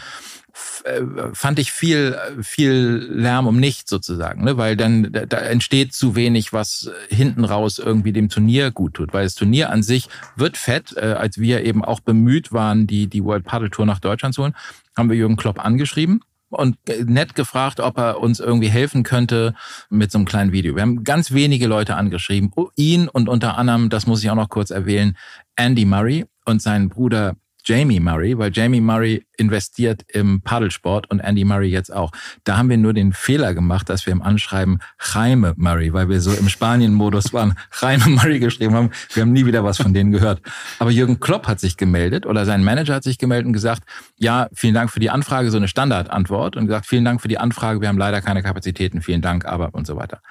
äh, 0.84 1.02
fand 1.32 1.58
ich 1.60 1.70
viel 1.70 2.18
viel 2.40 3.08
Lärm 3.12 3.46
um 3.46 3.60
nichts 3.60 3.88
sozusagen, 3.88 4.42
ne? 4.42 4.56
weil 4.56 4.76
dann 4.76 5.12
da 5.12 5.38
entsteht 5.38 5.92
zu 5.92 6.16
wenig, 6.16 6.52
was 6.52 6.90
hinten 7.08 7.44
raus 7.44 7.78
irgendwie 7.78 8.12
dem 8.12 8.28
Turnier 8.28 8.70
gut 8.72 8.94
tut, 8.94 9.12
weil 9.12 9.24
das 9.24 9.34
Turnier 9.34 9.70
an 9.70 9.82
sich 9.82 10.08
wird 10.36 10.56
fett, 10.56 10.96
äh, 10.96 11.14
als 11.18 11.38
wir 11.38 11.64
eben 11.64 11.84
auch 11.84 12.00
bemüht 12.00 12.52
waren, 12.52 12.86
die 12.86 13.06
die 13.06 13.22
World 13.22 13.44
Paddle 13.44 13.70
Tour 13.70 13.86
nach 13.86 14.00
Deutschland 14.00 14.34
zu 14.34 14.42
holen, 14.42 14.56
haben 14.96 15.08
wir 15.08 15.16
Jürgen 15.16 15.36
Klopp 15.36 15.64
angeschrieben 15.64 16.20
und 16.50 16.76
nett 17.04 17.34
gefragt, 17.34 17.80
ob 17.80 17.98
er 17.98 18.20
uns 18.20 18.40
irgendwie 18.40 18.68
helfen 18.68 19.02
könnte 19.02 19.54
mit 19.88 20.10
so 20.10 20.18
einem 20.18 20.26
kleinen 20.26 20.52
Video. 20.52 20.74
Wir 20.74 20.82
haben 20.82 21.04
ganz 21.04 21.32
wenige 21.32 21.66
Leute 21.66 21.96
angeschrieben, 21.96 22.52
ihn 22.76 23.08
und 23.08 23.28
unter 23.28 23.56
anderem, 23.56 23.88
das 23.88 24.06
muss 24.06 24.22
ich 24.22 24.30
auch 24.30 24.34
noch 24.34 24.48
kurz 24.48 24.70
erwähnen, 24.70 25.16
Andy 25.56 25.84
Murray 25.84 26.26
und 26.44 26.60
seinen 26.60 26.88
Bruder 26.88 27.36
Jamie 27.70 28.00
Murray, 28.00 28.36
weil 28.36 28.50
Jamie 28.52 28.80
Murray 28.80 29.24
investiert 29.36 30.02
im 30.08 30.40
Paddelsport 30.42 31.08
und 31.08 31.20
Andy 31.20 31.44
Murray 31.44 31.68
jetzt 31.68 31.92
auch. 31.94 32.10
Da 32.42 32.56
haben 32.56 32.68
wir 32.68 32.76
nur 32.76 32.92
den 32.92 33.12
Fehler 33.12 33.54
gemacht, 33.54 33.88
dass 33.88 34.06
wir 34.06 34.12
im 34.12 34.22
Anschreiben 34.22 34.80
Jaime 35.00 35.54
Murray, 35.56 35.92
weil 35.92 36.08
wir 36.08 36.20
so 36.20 36.32
im 36.32 36.48
Spanien-Modus 36.48 37.32
waren, 37.32 37.54
Jaime 37.80 38.08
Murray 38.08 38.40
geschrieben 38.40 38.74
haben. 38.74 38.90
Wir 39.14 39.20
haben 39.20 39.32
nie 39.32 39.46
wieder 39.46 39.62
was 39.62 39.76
von 39.76 39.94
denen 39.94 40.10
gehört. 40.10 40.42
Aber 40.80 40.90
Jürgen 40.90 41.20
Klopp 41.20 41.46
hat 41.46 41.60
sich 41.60 41.76
gemeldet 41.76 42.26
oder 42.26 42.44
sein 42.44 42.64
Manager 42.64 42.96
hat 42.96 43.04
sich 43.04 43.18
gemeldet 43.18 43.46
und 43.46 43.52
gesagt, 43.52 43.84
ja, 44.16 44.48
vielen 44.52 44.74
Dank 44.74 44.90
für 44.90 44.98
die 44.98 45.10
Anfrage, 45.10 45.52
so 45.52 45.56
eine 45.56 45.68
Standardantwort 45.68 46.56
und 46.56 46.66
gesagt, 46.66 46.86
vielen 46.86 47.04
Dank 47.04 47.22
für 47.22 47.28
die 47.28 47.38
Anfrage, 47.38 47.80
wir 47.80 47.86
haben 47.86 47.98
leider 47.98 48.20
keine 48.20 48.42
Kapazitäten, 48.42 49.00
vielen 49.00 49.22
Dank, 49.22 49.44
aber 49.44 49.70
und 49.74 49.86
so 49.86 49.96
weiter. 49.96 50.22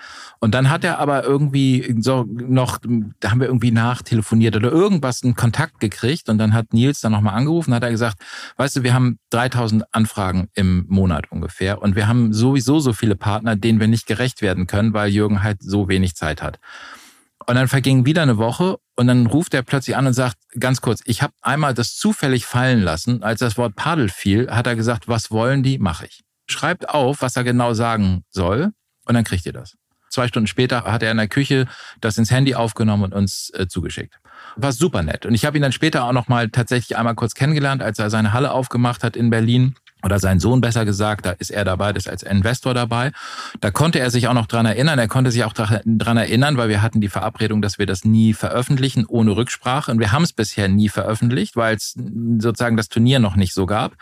Und 0.41 0.53
dann 0.55 0.69
hat 0.69 0.85
er 0.85 0.99
aber 0.99 1.25
irgendwie 1.25 1.95
so 1.99 2.25
noch, 2.29 2.79
da 3.19 3.31
haben 3.31 3.41
wir 3.41 3.47
irgendwie 3.47 3.71
nachtelefoniert 3.71 4.55
oder 4.55 4.71
irgendwas, 4.71 5.21
einen 5.21 5.35
Kontakt 5.35 5.81
gekriegt 5.81 6.29
und 6.29 6.37
dann 6.37 6.53
hat 6.53 6.73
Nils 6.73 7.01
dann 7.01 7.11
nochmal 7.11 7.35
angerufen, 7.35 7.73
hat 7.73 7.83
er 7.83 7.91
gesagt, 7.91 8.21
weißt 8.55 8.77
du, 8.77 8.83
wir 8.83 8.93
haben 8.93 9.19
3000 9.31 9.83
Anfragen 9.93 10.47
im 10.53 10.85
Monat 10.87 11.29
ungefähr 11.29 11.81
und 11.81 11.97
wir 11.97 12.07
haben 12.07 12.31
sowieso 12.31 12.79
so 12.79 12.93
viele 12.93 13.17
Partner, 13.17 13.57
denen 13.57 13.81
wir 13.81 13.87
nicht 13.87 14.07
gerecht 14.07 14.41
werden 14.41 14.65
können, 14.65 14.93
weil 14.93 15.09
Jürgen 15.09 15.43
halt 15.43 15.61
so 15.61 15.89
wenig 15.89 16.15
Zeit 16.15 16.41
hat. 16.41 16.59
Und 17.45 17.55
dann 17.55 17.67
verging 17.67 18.05
wieder 18.05 18.21
eine 18.21 18.37
Woche 18.37 18.77
und 18.95 19.07
dann 19.07 19.25
ruft 19.25 19.53
er 19.53 19.63
plötzlich 19.63 19.97
an 19.97 20.07
und 20.07 20.13
sagt, 20.13 20.37
ganz 20.57 20.81
kurz, 20.81 21.01
ich 21.05 21.21
habe 21.21 21.33
einmal 21.41 21.73
das 21.73 21.95
zufällig 21.95 22.45
fallen 22.45 22.81
lassen. 22.81 23.23
Als 23.23 23.39
das 23.39 23.57
Wort 23.57 23.75
Padel 23.75 24.07
fiel, 24.07 24.49
hat 24.51 24.67
er 24.67 24.75
gesagt, 24.75 25.07
was 25.07 25.31
wollen 25.31 25.63
die, 25.63 25.79
mache 25.79 26.05
ich. 26.05 26.21
Schreibt 26.47 26.89
auf, 26.89 27.21
was 27.21 27.35
er 27.35 27.43
genau 27.43 27.73
sagen 27.73 28.23
soll 28.29 28.71
und 29.05 29.15
dann 29.15 29.23
kriegt 29.23 29.45
ihr 29.45 29.53
das. 29.53 29.78
Zwei 30.09 30.27
Stunden 30.27 30.47
später 30.47 30.83
hat 30.83 31.03
er 31.03 31.11
in 31.11 31.17
der 31.17 31.27
Küche 31.27 31.67
das 32.01 32.17
ins 32.17 32.31
Handy 32.31 32.55
aufgenommen 32.55 33.03
und 33.03 33.13
uns 33.13 33.51
äh, 33.53 33.67
zugeschickt. 33.67 34.15
War 34.55 34.71
super 34.71 35.03
nett. 35.03 35.25
Und 35.25 35.33
ich 35.33 35.45
habe 35.45 35.57
ihn 35.57 35.61
dann 35.61 35.71
später 35.71 36.03
auch 36.05 36.13
noch 36.13 36.27
mal 36.27 36.49
tatsächlich 36.49 36.97
einmal 36.97 37.15
kurz 37.15 37.33
kennengelernt, 37.33 37.81
als 37.81 37.99
er 37.99 38.09
seine 38.09 38.33
Halle 38.33 38.51
aufgemacht 38.51 39.03
hat 39.03 39.15
in 39.15 39.29
Berlin 39.29 39.75
oder 40.03 40.19
sein 40.19 40.39
Sohn 40.39 40.61
besser 40.61 40.85
gesagt, 40.85 41.25
da 41.25 41.31
ist 41.31 41.51
er 41.51 41.65
dabei, 41.65 41.91
das 41.91 42.05
ist 42.05 42.09
als 42.09 42.23
Investor 42.23 42.73
dabei. 42.73 43.11
Da 43.59 43.69
konnte 43.69 43.99
er 43.99 44.11
sich 44.11 44.27
auch 44.27 44.33
noch 44.33 44.47
dran 44.47 44.65
erinnern. 44.65 44.97
Er 44.97 45.09
konnte 45.09 45.31
sich 45.31 45.43
auch 45.43 45.53
dran 45.53 46.17
erinnern, 46.17 46.55
weil 46.57 46.69
wir 46.69 46.81
hatten 46.81 47.01
die 47.01 47.09
Verabredung, 47.09 47.61
dass 47.61 47.79
wir 47.79 47.85
das 47.85 48.05
nie 48.05 48.33
veröffentlichen 48.33 49.05
ohne 49.05 49.35
Rücksprache. 49.35 49.91
Und 49.91 49.99
wir 49.99 50.11
haben 50.11 50.23
es 50.23 50.31
bisher 50.31 50.69
nie 50.69 50.89
veröffentlicht, 50.89 51.57
weil 51.57 51.75
es 51.75 51.95
sozusagen 51.95 52.77
das 52.77 52.87
Turnier 52.87 53.19
noch 53.19 53.35
nicht 53.35 53.53
so 53.53 53.65
gab. 53.65 53.93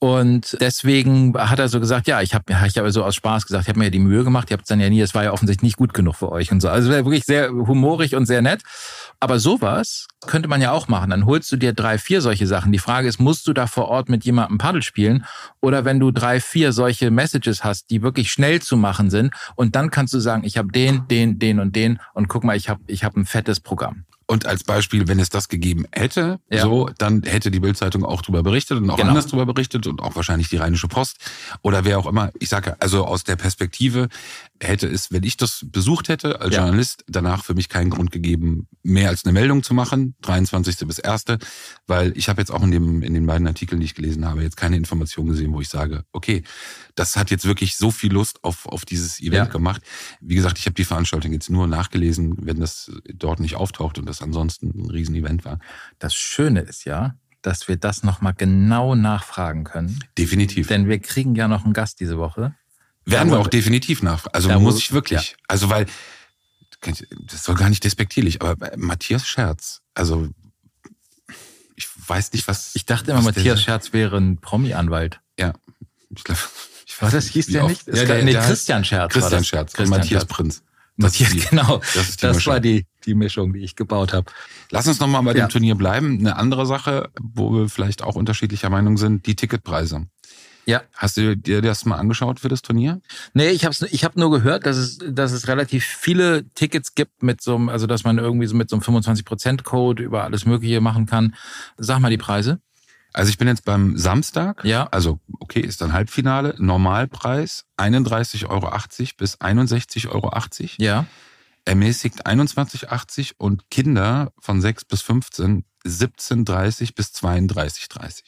Und 0.00 0.56
deswegen 0.60 1.34
hat 1.36 1.58
er 1.58 1.68
so 1.68 1.80
gesagt, 1.80 2.06
ja, 2.06 2.22
ich 2.22 2.32
habe 2.32 2.44
ich 2.48 2.78
hab 2.78 2.90
so 2.90 3.04
aus 3.04 3.16
Spaß 3.16 3.46
gesagt, 3.46 3.64
ich 3.64 3.68
habe 3.68 3.80
mir 3.80 3.86
ja 3.86 3.90
die 3.90 3.98
Mühe 3.98 4.22
gemacht, 4.22 4.48
ihr 4.48 4.54
habt 4.54 4.62
es 4.62 4.68
dann 4.68 4.78
ja 4.78 4.88
nie, 4.88 5.00
es 5.00 5.12
war 5.12 5.24
ja 5.24 5.32
offensichtlich 5.32 5.70
nicht 5.70 5.76
gut 5.76 5.92
genug 5.92 6.14
für 6.14 6.30
euch 6.30 6.52
und 6.52 6.60
so. 6.60 6.68
Also 6.68 6.88
wirklich 6.90 7.24
sehr 7.24 7.50
humorig 7.50 8.14
und 8.14 8.26
sehr 8.26 8.40
nett. 8.40 8.62
Aber 9.18 9.40
sowas 9.40 10.06
könnte 10.24 10.48
man 10.48 10.60
ja 10.62 10.70
auch 10.70 10.86
machen. 10.86 11.10
Dann 11.10 11.26
holst 11.26 11.50
du 11.50 11.56
dir 11.56 11.72
drei, 11.72 11.98
vier 11.98 12.20
solche 12.20 12.46
Sachen. 12.46 12.70
Die 12.70 12.78
Frage 12.78 13.08
ist, 13.08 13.18
musst 13.18 13.48
du 13.48 13.52
da 13.52 13.66
vor 13.66 13.88
Ort 13.88 14.08
mit 14.08 14.24
jemandem 14.24 14.58
Paddel 14.58 14.82
spielen? 14.82 15.24
Oder 15.60 15.84
wenn 15.84 15.98
du 15.98 16.12
drei, 16.12 16.40
vier 16.40 16.72
solche 16.72 17.10
Messages 17.10 17.64
hast, 17.64 17.90
die 17.90 18.00
wirklich 18.00 18.30
schnell 18.30 18.62
zu 18.62 18.76
machen 18.76 19.10
sind 19.10 19.34
und 19.56 19.74
dann 19.74 19.90
kannst 19.90 20.14
du 20.14 20.20
sagen, 20.20 20.44
ich 20.44 20.58
habe 20.58 20.70
den, 20.70 21.08
den, 21.08 21.40
den 21.40 21.58
und 21.58 21.74
den 21.74 21.98
und 22.14 22.28
guck 22.28 22.44
mal, 22.44 22.56
ich 22.56 22.68
habe 22.68 22.80
ich 22.86 23.02
hab 23.02 23.16
ein 23.16 23.26
fettes 23.26 23.58
Programm. 23.58 24.04
Und 24.30 24.44
als 24.44 24.62
Beispiel, 24.62 25.08
wenn 25.08 25.18
es 25.20 25.30
das 25.30 25.48
gegeben 25.48 25.86
hätte, 25.90 26.38
ja. 26.50 26.60
so, 26.60 26.90
dann 26.98 27.22
hätte 27.22 27.50
die 27.50 27.60
Bildzeitung 27.60 28.04
auch 28.04 28.20
drüber 28.20 28.42
berichtet 28.42 28.76
und 28.76 28.90
auch 28.90 28.98
genau. 28.98 29.08
anders 29.08 29.26
drüber 29.26 29.46
berichtet 29.46 29.86
und 29.86 30.02
auch 30.02 30.16
wahrscheinlich 30.16 30.50
die 30.50 30.58
Rheinische 30.58 30.86
Post 30.86 31.16
oder 31.62 31.86
wer 31.86 31.98
auch 31.98 32.06
immer. 32.06 32.30
Ich 32.38 32.50
sage 32.50 32.76
also 32.78 33.06
aus 33.06 33.24
der 33.24 33.36
Perspektive, 33.36 34.08
hätte 34.60 34.86
es, 34.86 35.10
wenn 35.10 35.22
ich 35.22 35.38
das 35.38 35.64
besucht 35.70 36.10
hätte 36.10 36.42
als 36.42 36.54
ja. 36.54 36.60
Journalist, 36.60 37.04
danach 37.08 37.42
für 37.42 37.54
mich 37.54 37.70
keinen 37.70 37.88
Grund 37.88 38.10
gegeben, 38.10 38.68
mehr 38.82 39.08
als 39.08 39.24
eine 39.24 39.32
Meldung 39.32 39.62
zu 39.62 39.72
machen, 39.72 40.14
23. 40.20 40.86
bis 40.86 41.00
1., 41.00 41.24
weil 41.86 42.16
ich 42.16 42.28
habe 42.28 42.42
jetzt 42.42 42.50
auch 42.50 42.62
in, 42.62 42.70
dem, 42.70 43.02
in 43.02 43.14
den 43.14 43.26
beiden 43.26 43.46
Artikeln, 43.46 43.80
die 43.80 43.86
ich 43.86 43.94
gelesen 43.94 44.26
habe, 44.26 44.42
jetzt 44.42 44.58
keine 44.58 44.76
Information 44.76 45.26
gesehen, 45.26 45.54
wo 45.54 45.62
ich 45.62 45.70
sage, 45.70 46.04
okay, 46.12 46.42
das 46.96 47.16
hat 47.16 47.30
jetzt 47.30 47.46
wirklich 47.46 47.76
so 47.76 47.90
viel 47.90 48.12
Lust 48.12 48.44
auf, 48.44 48.66
auf 48.66 48.84
dieses 48.84 49.20
Event 49.20 49.32
ja. 49.32 49.44
gemacht. 49.44 49.82
Wie 50.20 50.34
gesagt, 50.34 50.58
ich 50.58 50.66
habe 50.66 50.74
die 50.74 50.84
Veranstaltung 50.84 51.32
jetzt 51.32 51.48
nur 51.48 51.66
nachgelesen, 51.66 52.34
wenn 52.40 52.60
das 52.60 52.90
dort 53.14 53.40
nicht 53.40 53.56
auftaucht 53.56 53.98
und 53.98 54.06
das 54.06 54.17
ansonsten 54.22 54.72
ein 54.74 54.90
Riesenevent 54.90 55.44
war. 55.44 55.58
Das 55.98 56.14
Schöne 56.14 56.60
ist 56.60 56.84
ja, 56.84 57.16
dass 57.42 57.68
wir 57.68 57.76
das 57.76 58.02
nochmal 58.02 58.34
genau 58.34 58.94
nachfragen 58.94 59.64
können. 59.64 60.02
Definitiv. 60.16 60.68
Denn 60.68 60.88
wir 60.88 60.98
kriegen 60.98 61.34
ja 61.34 61.48
noch 61.48 61.64
einen 61.64 61.72
Gast 61.72 62.00
diese 62.00 62.18
Woche. 62.18 62.54
Werden 63.04 63.30
wir 63.30 63.38
auch 63.38 63.48
definitiv 63.48 64.02
nach. 64.02 64.26
Also 64.32 64.50
muss 64.60 64.78
ich 64.78 64.92
wirklich. 64.92 65.30
Ja. 65.30 65.36
Also 65.48 65.70
weil, 65.70 65.86
das 66.80 67.44
soll 67.44 67.54
gar 67.54 67.70
nicht 67.70 67.84
despektierlich, 67.84 68.42
aber 68.42 68.76
Matthias 68.76 69.26
Scherz, 69.26 69.80
also 69.94 70.28
ich 71.74 71.88
weiß 72.06 72.32
nicht, 72.32 72.46
was. 72.48 72.74
Ich 72.74 72.86
dachte 72.86 73.12
immer, 73.12 73.22
Matthias 73.22 73.62
Scherz 73.62 73.92
wäre 73.92 74.16
ein 74.16 74.38
Promi-Anwalt. 74.38 75.20
Ja. 75.38 75.54
Ich 76.10 76.24
glaube. 76.24 76.40
Was 77.00 77.12
das 77.12 77.28
hieß 77.28 77.48
der 77.48 77.68
nicht? 77.68 77.86
Ja, 77.86 78.04
der, 78.06 78.24
nee, 78.24 78.32
Christian 78.32 78.84
Scherz. 78.84 79.12
Christian 79.12 79.44
Scherz. 79.44 79.72
Christian 79.72 80.00
Matthias 80.00 80.22
Scherz. 80.22 80.32
Prinz. 80.32 80.62
Das 80.98 81.12
die, 81.12 81.24
genau. 81.50 81.78
Das, 81.94 82.08
ist 82.08 82.22
die 82.22 82.26
das 82.26 82.46
war 82.46 82.60
die, 82.60 82.86
die 83.06 83.14
Mischung, 83.14 83.52
die 83.52 83.60
ich 83.60 83.76
gebaut 83.76 84.12
habe. 84.12 84.30
Lass 84.70 84.86
uns 84.88 85.00
nochmal 85.00 85.22
bei 85.22 85.34
ja. 85.34 85.46
dem 85.46 85.50
Turnier 85.50 85.76
bleiben. 85.76 86.18
Eine 86.18 86.36
andere 86.36 86.66
Sache, 86.66 87.10
wo 87.20 87.52
wir 87.52 87.68
vielleicht 87.68 88.02
auch 88.02 88.16
unterschiedlicher 88.16 88.68
Meinung 88.68 88.96
sind, 88.96 89.26
die 89.26 89.36
Ticketpreise. 89.36 90.06
Ja. 90.66 90.82
Hast 90.92 91.16
du 91.16 91.34
dir 91.34 91.62
das 91.62 91.86
mal 91.86 91.96
angeschaut 91.96 92.40
für 92.40 92.48
das 92.48 92.60
Turnier? 92.60 93.00
Nee, 93.32 93.48
ich 93.50 93.64
habe 93.64 93.74
ich 93.90 94.04
hab 94.04 94.16
nur 94.16 94.30
gehört, 94.30 94.66
dass 94.66 94.76
es, 94.76 94.98
dass 94.98 95.32
es 95.32 95.48
relativ 95.48 95.82
viele 95.82 96.46
Tickets 96.50 96.94
gibt 96.94 97.22
mit 97.22 97.40
so 97.40 97.54
einem, 97.54 97.70
also 97.70 97.86
dass 97.86 98.04
man 98.04 98.18
irgendwie 98.18 98.46
so 98.46 98.54
mit 98.54 98.68
so 98.68 98.76
einem 98.76 98.82
25%-Code 98.82 100.02
über 100.02 100.24
alles 100.24 100.44
Mögliche 100.44 100.82
machen 100.82 101.06
kann. 101.06 101.34
Sag 101.78 102.00
mal 102.00 102.10
die 102.10 102.18
Preise. 102.18 102.60
Also 103.12 103.30
ich 103.30 103.38
bin 103.38 103.48
jetzt 103.48 103.64
beim 103.64 103.96
Samstag. 103.96 104.64
Ja. 104.64 104.86
Also, 104.90 105.20
okay, 105.40 105.60
ist 105.60 105.80
dann 105.80 105.92
Halbfinale. 105.92 106.54
Normalpreis 106.58 107.64
31,80 107.78 108.48
Euro 108.48 108.70
bis 109.16 109.40
61,80 109.40 110.08
Euro. 110.08 110.30
Ja. 110.78 111.06
Ermäßigt 111.64 112.26
21,80 112.26 113.32
und 113.38 113.70
Kinder 113.70 114.32
von 114.38 114.60
6 114.60 114.84
bis 114.84 115.02
15 115.02 115.64
17,30 115.84 116.94
bis 116.94 117.08
32,30. 117.08 118.22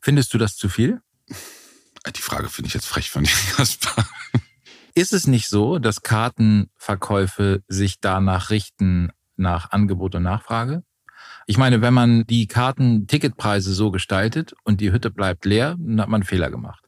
Findest 0.00 0.34
du 0.34 0.38
das 0.38 0.56
zu 0.56 0.68
viel? 0.68 1.00
Die 2.14 2.20
Frage 2.20 2.48
finde 2.48 2.68
ich 2.68 2.74
jetzt 2.74 2.86
frech 2.86 3.10
von 3.10 3.24
dir, 3.24 3.32
Jasper. 3.58 4.06
Ist 4.94 5.12
es 5.12 5.26
nicht 5.26 5.48
so, 5.48 5.78
dass 5.78 6.02
Kartenverkäufe 6.02 7.62
sich 7.68 8.00
danach 8.00 8.50
richten 8.50 9.10
nach 9.36 9.70
Angebot 9.70 10.14
und 10.14 10.24
Nachfrage? 10.24 10.82
Ich 11.46 11.58
meine, 11.58 11.82
wenn 11.82 11.94
man 11.94 12.24
die 12.26 12.46
Karten-Ticketpreise 12.46 13.72
so 13.72 13.90
gestaltet 13.90 14.54
und 14.64 14.80
die 14.80 14.92
Hütte 14.92 15.10
bleibt 15.10 15.44
leer, 15.44 15.76
dann 15.78 16.00
hat 16.00 16.08
man 16.08 16.20
einen 16.20 16.26
Fehler 16.26 16.50
gemacht. 16.50 16.84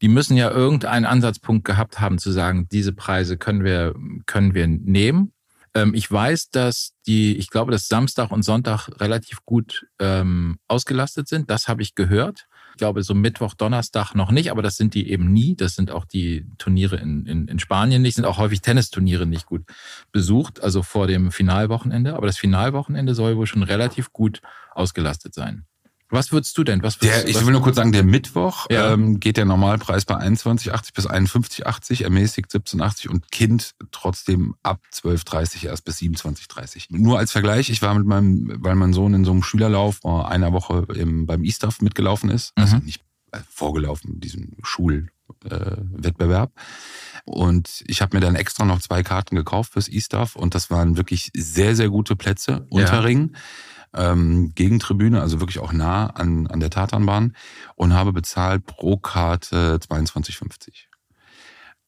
Die 0.00 0.08
müssen 0.08 0.36
ja 0.36 0.50
irgendeinen 0.50 1.06
Ansatzpunkt 1.06 1.64
gehabt 1.64 2.00
haben 2.00 2.18
zu 2.18 2.30
sagen, 2.30 2.68
diese 2.70 2.92
Preise 2.92 3.36
können 3.36 3.64
wir, 3.64 3.94
können 4.26 4.54
wir 4.54 4.68
nehmen. 4.68 5.32
Ähm, 5.74 5.94
ich 5.94 6.10
weiß, 6.10 6.50
dass 6.50 6.92
die, 7.06 7.36
ich 7.36 7.50
glaube, 7.50 7.72
dass 7.72 7.88
Samstag 7.88 8.30
und 8.30 8.42
Sonntag 8.42 8.88
relativ 9.00 9.44
gut 9.44 9.86
ähm, 9.98 10.58
ausgelastet 10.68 11.28
sind. 11.28 11.50
Das 11.50 11.68
habe 11.68 11.82
ich 11.82 11.94
gehört. 11.94 12.46
Glaube, 12.78 13.02
so 13.02 13.14
Mittwoch, 13.14 13.54
Donnerstag 13.54 14.14
noch 14.14 14.30
nicht, 14.30 14.50
aber 14.50 14.62
das 14.62 14.76
sind 14.76 14.94
die 14.94 15.10
eben 15.10 15.32
nie. 15.32 15.54
Das 15.54 15.74
sind 15.74 15.90
auch 15.90 16.04
die 16.04 16.46
Turniere 16.58 16.96
in, 16.96 17.26
in, 17.26 17.48
in 17.48 17.58
Spanien 17.58 18.02
nicht, 18.02 18.14
sind 18.14 18.24
auch 18.24 18.38
häufig 18.38 18.62
Tennisturniere 18.62 19.26
nicht 19.26 19.46
gut 19.46 19.64
besucht, 20.12 20.62
also 20.62 20.82
vor 20.82 21.06
dem 21.06 21.30
Finalwochenende. 21.30 22.14
Aber 22.14 22.26
das 22.26 22.38
Finalwochenende 22.38 23.14
soll 23.14 23.36
wohl 23.36 23.46
schon 23.46 23.62
relativ 23.62 24.12
gut 24.12 24.40
ausgelastet 24.72 25.34
sein. 25.34 25.66
Was 26.10 26.32
würdest 26.32 26.56
du 26.56 26.64
denn? 26.64 26.82
Was 26.82 27.00
würdest, 27.00 27.24
der, 27.24 27.28
ich 27.28 27.44
will 27.44 27.52
nur 27.52 27.62
kurz 27.62 27.76
sagen, 27.76 27.92
der 27.92 28.02
Mittwoch 28.02 28.66
ja. 28.70 28.92
ähm, 28.92 29.20
geht 29.20 29.36
der 29.36 29.44
Normalpreis 29.44 30.06
bei 30.06 30.16
21,80 30.16 30.94
bis 30.94 31.08
51,80, 31.08 32.02
ermäßigt 32.04 32.50
17,80 32.50 33.08
und 33.08 33.30
Kind 33.30 33.74
trotzdem 33.90 34.54
ab 34.62 34.80
12,30 34.92 35.66
erst 35.66 35.84
bis 35.84 35.98
27,30. 35.98 36.86
Nur 36.90 37.18
als 37.18 37.32
Vergleich, 37.32 37.68
ich 37.68 37.82
war 37.82 37.94
mit 37.94 38.06
meinem, 38.06 38.50
weil 38.62 38.74
mein 38.74 38.94
Sohn 38.94 39.12
in 39.12 39.24
so 39.24 39.32
einem 39.32 39.42
Schülerlauf 39.42 39.96
vor 39.96 40.30
einer 40.30 40.52
Woche 40.52 40.86
im, 40.94 41.26
beim 41.26 41.44
E-Staff 41.44 41.82
mitgelaufen 41.82 42.30
ist, 42.30 42.52
also 42.54 42.76
mhm. 42.76 42.84
nicht 42.84 43.02
äh, 43.32 43.38
vorgelaufen, 43.50 44.18
diesem 44.20 44.56
Schulwettbewerb. 44.62 46.52
Äh, 46.56 47.30
und 47.30 47.84
ich 47.86 48.00
habe 48.00 48.16
mir 48.16 48.22
dann 48.22 48.34
extra 48.34 48.64
noch 48.64 48.80
zwei 48.80 49.02
Karten 49.02 49.36
gekauft 49.36 49.74
fürs 49.74 49.88
E-Staff 49.88 50.36
und 50.36 50.54
das 50.54 50.70
waren 50.70 50.96
wirklich 50.96 51.30
sehr, 51.36 51.76
sehr 51.76 51.90
gute 51.90 52.16
Plätze, 52.16 52.66
Unterring. 52.70 53.32
Ja 53.34 53.40
ähm, 53.94 54.52
Gegentribüne, 54.54 55.20
also 55.20 55.40
wirklich 55.40 55.58
auch 55.58 55.72
nah 55.72 56.08
an, 56.08 56.46
an 56.46 56.60
der 56.60 56.70
Tatanbahn 56.70 57.34
und 57.74 57.94
habe 57.94 58.12
bezahlt 58.12 58.66
pro 58.66 58.96
Karte 58.96 59.78
22,50. 59.78 60.88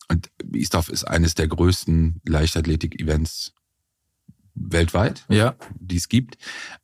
Und 0.08 0.30
Isdorf 0.52 0.88
ist 0.88 1.04
eines 1.04 1.34
der 1.34 1.46
größten 1.46 2.20
Leichtathletik-Events 2.26 3.52
weltweit, 4.54 5.24
ja. 5.28 5.54
die 5.78 5.96
es 5.96 6.08
gibt. 6.08 6.36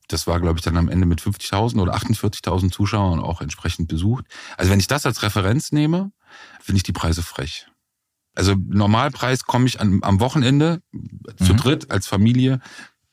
Das 0.09 0.27
war, 0.27 0.41
glaube 0.41 0.59
ich, 0.59 0.65
dann 0.65 0.77
am 0.77 0.89
Ende 0.89 1.07
mit 1.07 1.21
50.000 1.21 1.81
oder 1.81 1.95
48.000 1.95 2.71
Zuschauern 2.71 3.21
auch 3.21 3.41
entsprechend 3.41 3.89
besucht. 3.89 4.27
Also 4.57 4.71
wenn 4.71 4.79
ich 4.79 4.87
das 4.87 5.07
als 5.07 5.23
Referenz 5.23 5.73
nehme, 5.73 6.13
finde 6.61 6.79
ich 6.79 6.83
die 6.85 6.93
Preise 6.93 7.23
frech. 7.23 7.67
Also 8.35 8.55
Normalpreis 8.55 9.45
komme 9.45 9.67
ich 9.67 9.81
an, 9.81 10.01
am 10.03 10.21
Wochenende 10.21 10.83
mhm. 10.93 11.45
zu 11.45 11.55
dritt 11.55 11.91
als 11.91 12.07
Familie 12.07 12.61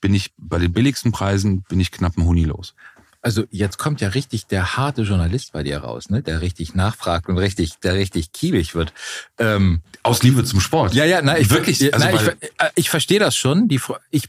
bin 0.03 0.13
ich 0.13 0.33
bei 0.37 0.59
den 0.59 0.73
billigsten 0.73 1.13
Preisen 1.13 1.61
bin 1.61 1.79
ich 1.79 1.89
knapp 1.89 2.17
ein 2.17 2.25
Huni 2.25 2.43
los. 2.43 2.75
Also 3.21 3.45
jetzt 3.51 3.77
kommt 3.77 4.01
ja 4.01 4.09
richtig 4.09 4.47
der 4.47 4.75
harte 4.75 5.03
Journalist 5.03 5.53
bei 5.53 5.63
dir 5.63 5.77
raus, 5.77 6.09
ne? 6.09 6.21
Der 6.21 6.41
richtig 6.41 6.75
nachfragt 6.75 7.29
und 7.29 7.37
richtig, 7.37 7.79
der 7.81 7.93
richtig 7.93 8.33
kiebig 8.33 8.75
wird. 8.75 8.91
Ähm, 9.37 9.79
Aus 10.03 10.21
Liebe 10.21 10.43
zum 10.43 10.59
Sport. 10.59 10.93
Ja, 10.93 11.05
ja, 11.05 11.21
na, 11.21 11.39
ich 11.39 11.49
wirklich. 11.49 11.93
Also 11.93 12.05
nein, 12.05 12.15
ich, 12.15 12.49
äh, 12.59 12.69
ich 12.75 12.89
verstehe 12.89 13.19
das 13.19 13.37
schon. 13.37 13.69
Die, 13.69 13.79
ich, 14.11 14.27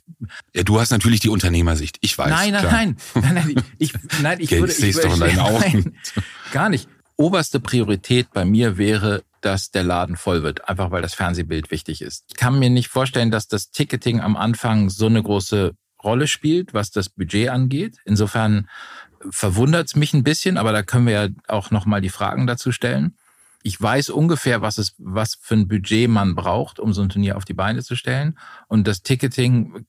ja, 0.55 0.63
du 0.63 0.79
hast 0.79 0.93
natürlich 0.93 1.19
die 1.19 1.29
Unternehmersicht. 1.29 1.99
Ich 2.03 2.17
weiß. 2.17 2.31
Nein, 2.31 2.53
nein, 2.53 2.65
nein, 2.71 2.97
nein, 3.15 3.35
nein. 3.35 3.65
Ich, 3.79 3.95
nein, 4.23 4.39
ich 4.39 4.53
würde. 4.53 4.73
Ich, 4.73 4.95
doch 4.95 5.13
in 5.13 5.19
deinen 5.19 5.39
Augen. 5.41 5.61
Nein, 5.61 5.97
gar 6.53 6.69
nicht. 6.69 6.89
Oberste 7.17 7.61
Priorität 7.61 8.29
bei 8.33 8.45
mir 8.45 8.77
wäre 8.77 9.23
dass 9.45 9.71
der 9.71 9.83
Laden 9.83 10.17
voll 10.17 10.43
wird, 10.43 10.69
einfach 10.69 10.91
weil 10.91 11.03
das 11.03 11.15
Fernsehbild 11.15 11.71
wichtig 11.71 12.01
ist. 12.01 12.25
Ich 12.29 12.37
kann 12.37 12.59
mir 12.59 12.71
nicht 12.71 12.89
vorstellen, 12.89 13.31
dass 13.31 13.47
das 13.47 13.71
Ticketing 13.71 14.21
am 14.21 14.37
Anfang 14.37 14.89
so 14.89 15.07
eine 15.07 15.23
große 15.23 15.75
Rolle 16.03 16.27
spielt, 16.27 16.73
was 16.73 16.91
das 16.91 17.11
Budget 17.11 17.51
angeht. 17.51 17.99
Insofern 18.05 18.69
verwundert 19.31 19.89
es 19.89 19.97
mich 19.97 20.15
ein 20.15 20.25
bisschen, 20.25 20.57
aber 20.57 20.73
da 20.73 20.83
können 20.83 21.07
wir 21.07 21.13
ja 21.13 21.29
auch 21.49 21.71
nochmal 21.71 22.01
die 22.01 22.11
Fragen 22.11 22.47
dazu 22.47 22.73
stellen. 22.73 23.17
Ich 23.63 23.81
weiß 23.81 24.11
ungefähr, 24.11 24.63
was 24.63 24.79
es, 24.79 24.95
was 24.99 25.37
für 25.41 25.55
ein 25.55 25.69
Budget 25.69 26.09
man 26.09 26.35
braucht, 26.35 26.79
um 26.79 26.93
so 26.93 27.03
ein 27.03 27.09
Turnier 27.09 27.37
auf 27.37 27.45
die 27.45 27.55
Beine 27.55 27.83
zu 27.83 27.97
stellen. 27.97 28.39
Und 28.69 28.87
das 28.87 29.03
Ticketing, 29.03 29.87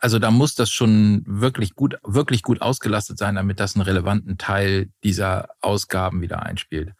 also 0.00 0.18
da 0.18 0.30
muss 0.30 0.54
das 0.54 0.70
schon 0.70 1.22
wirklich 1.26 1.74
gut, 1.74 1.96
wirklich 2.02 2.42
gut 2.42 2.62
ausgelastet 2.62 3.18
sein, 3.18 3.34
damit 3.34 3.60
das 3.60 3.74
einen 3.74 3.82
relevanten 3.82 4.38
Teil 4.38 4.90
dieser 5.02 5.48
Ausgaben 5.60 6.20
wieder 6.22 6.42
einspielt. 6.42 6.92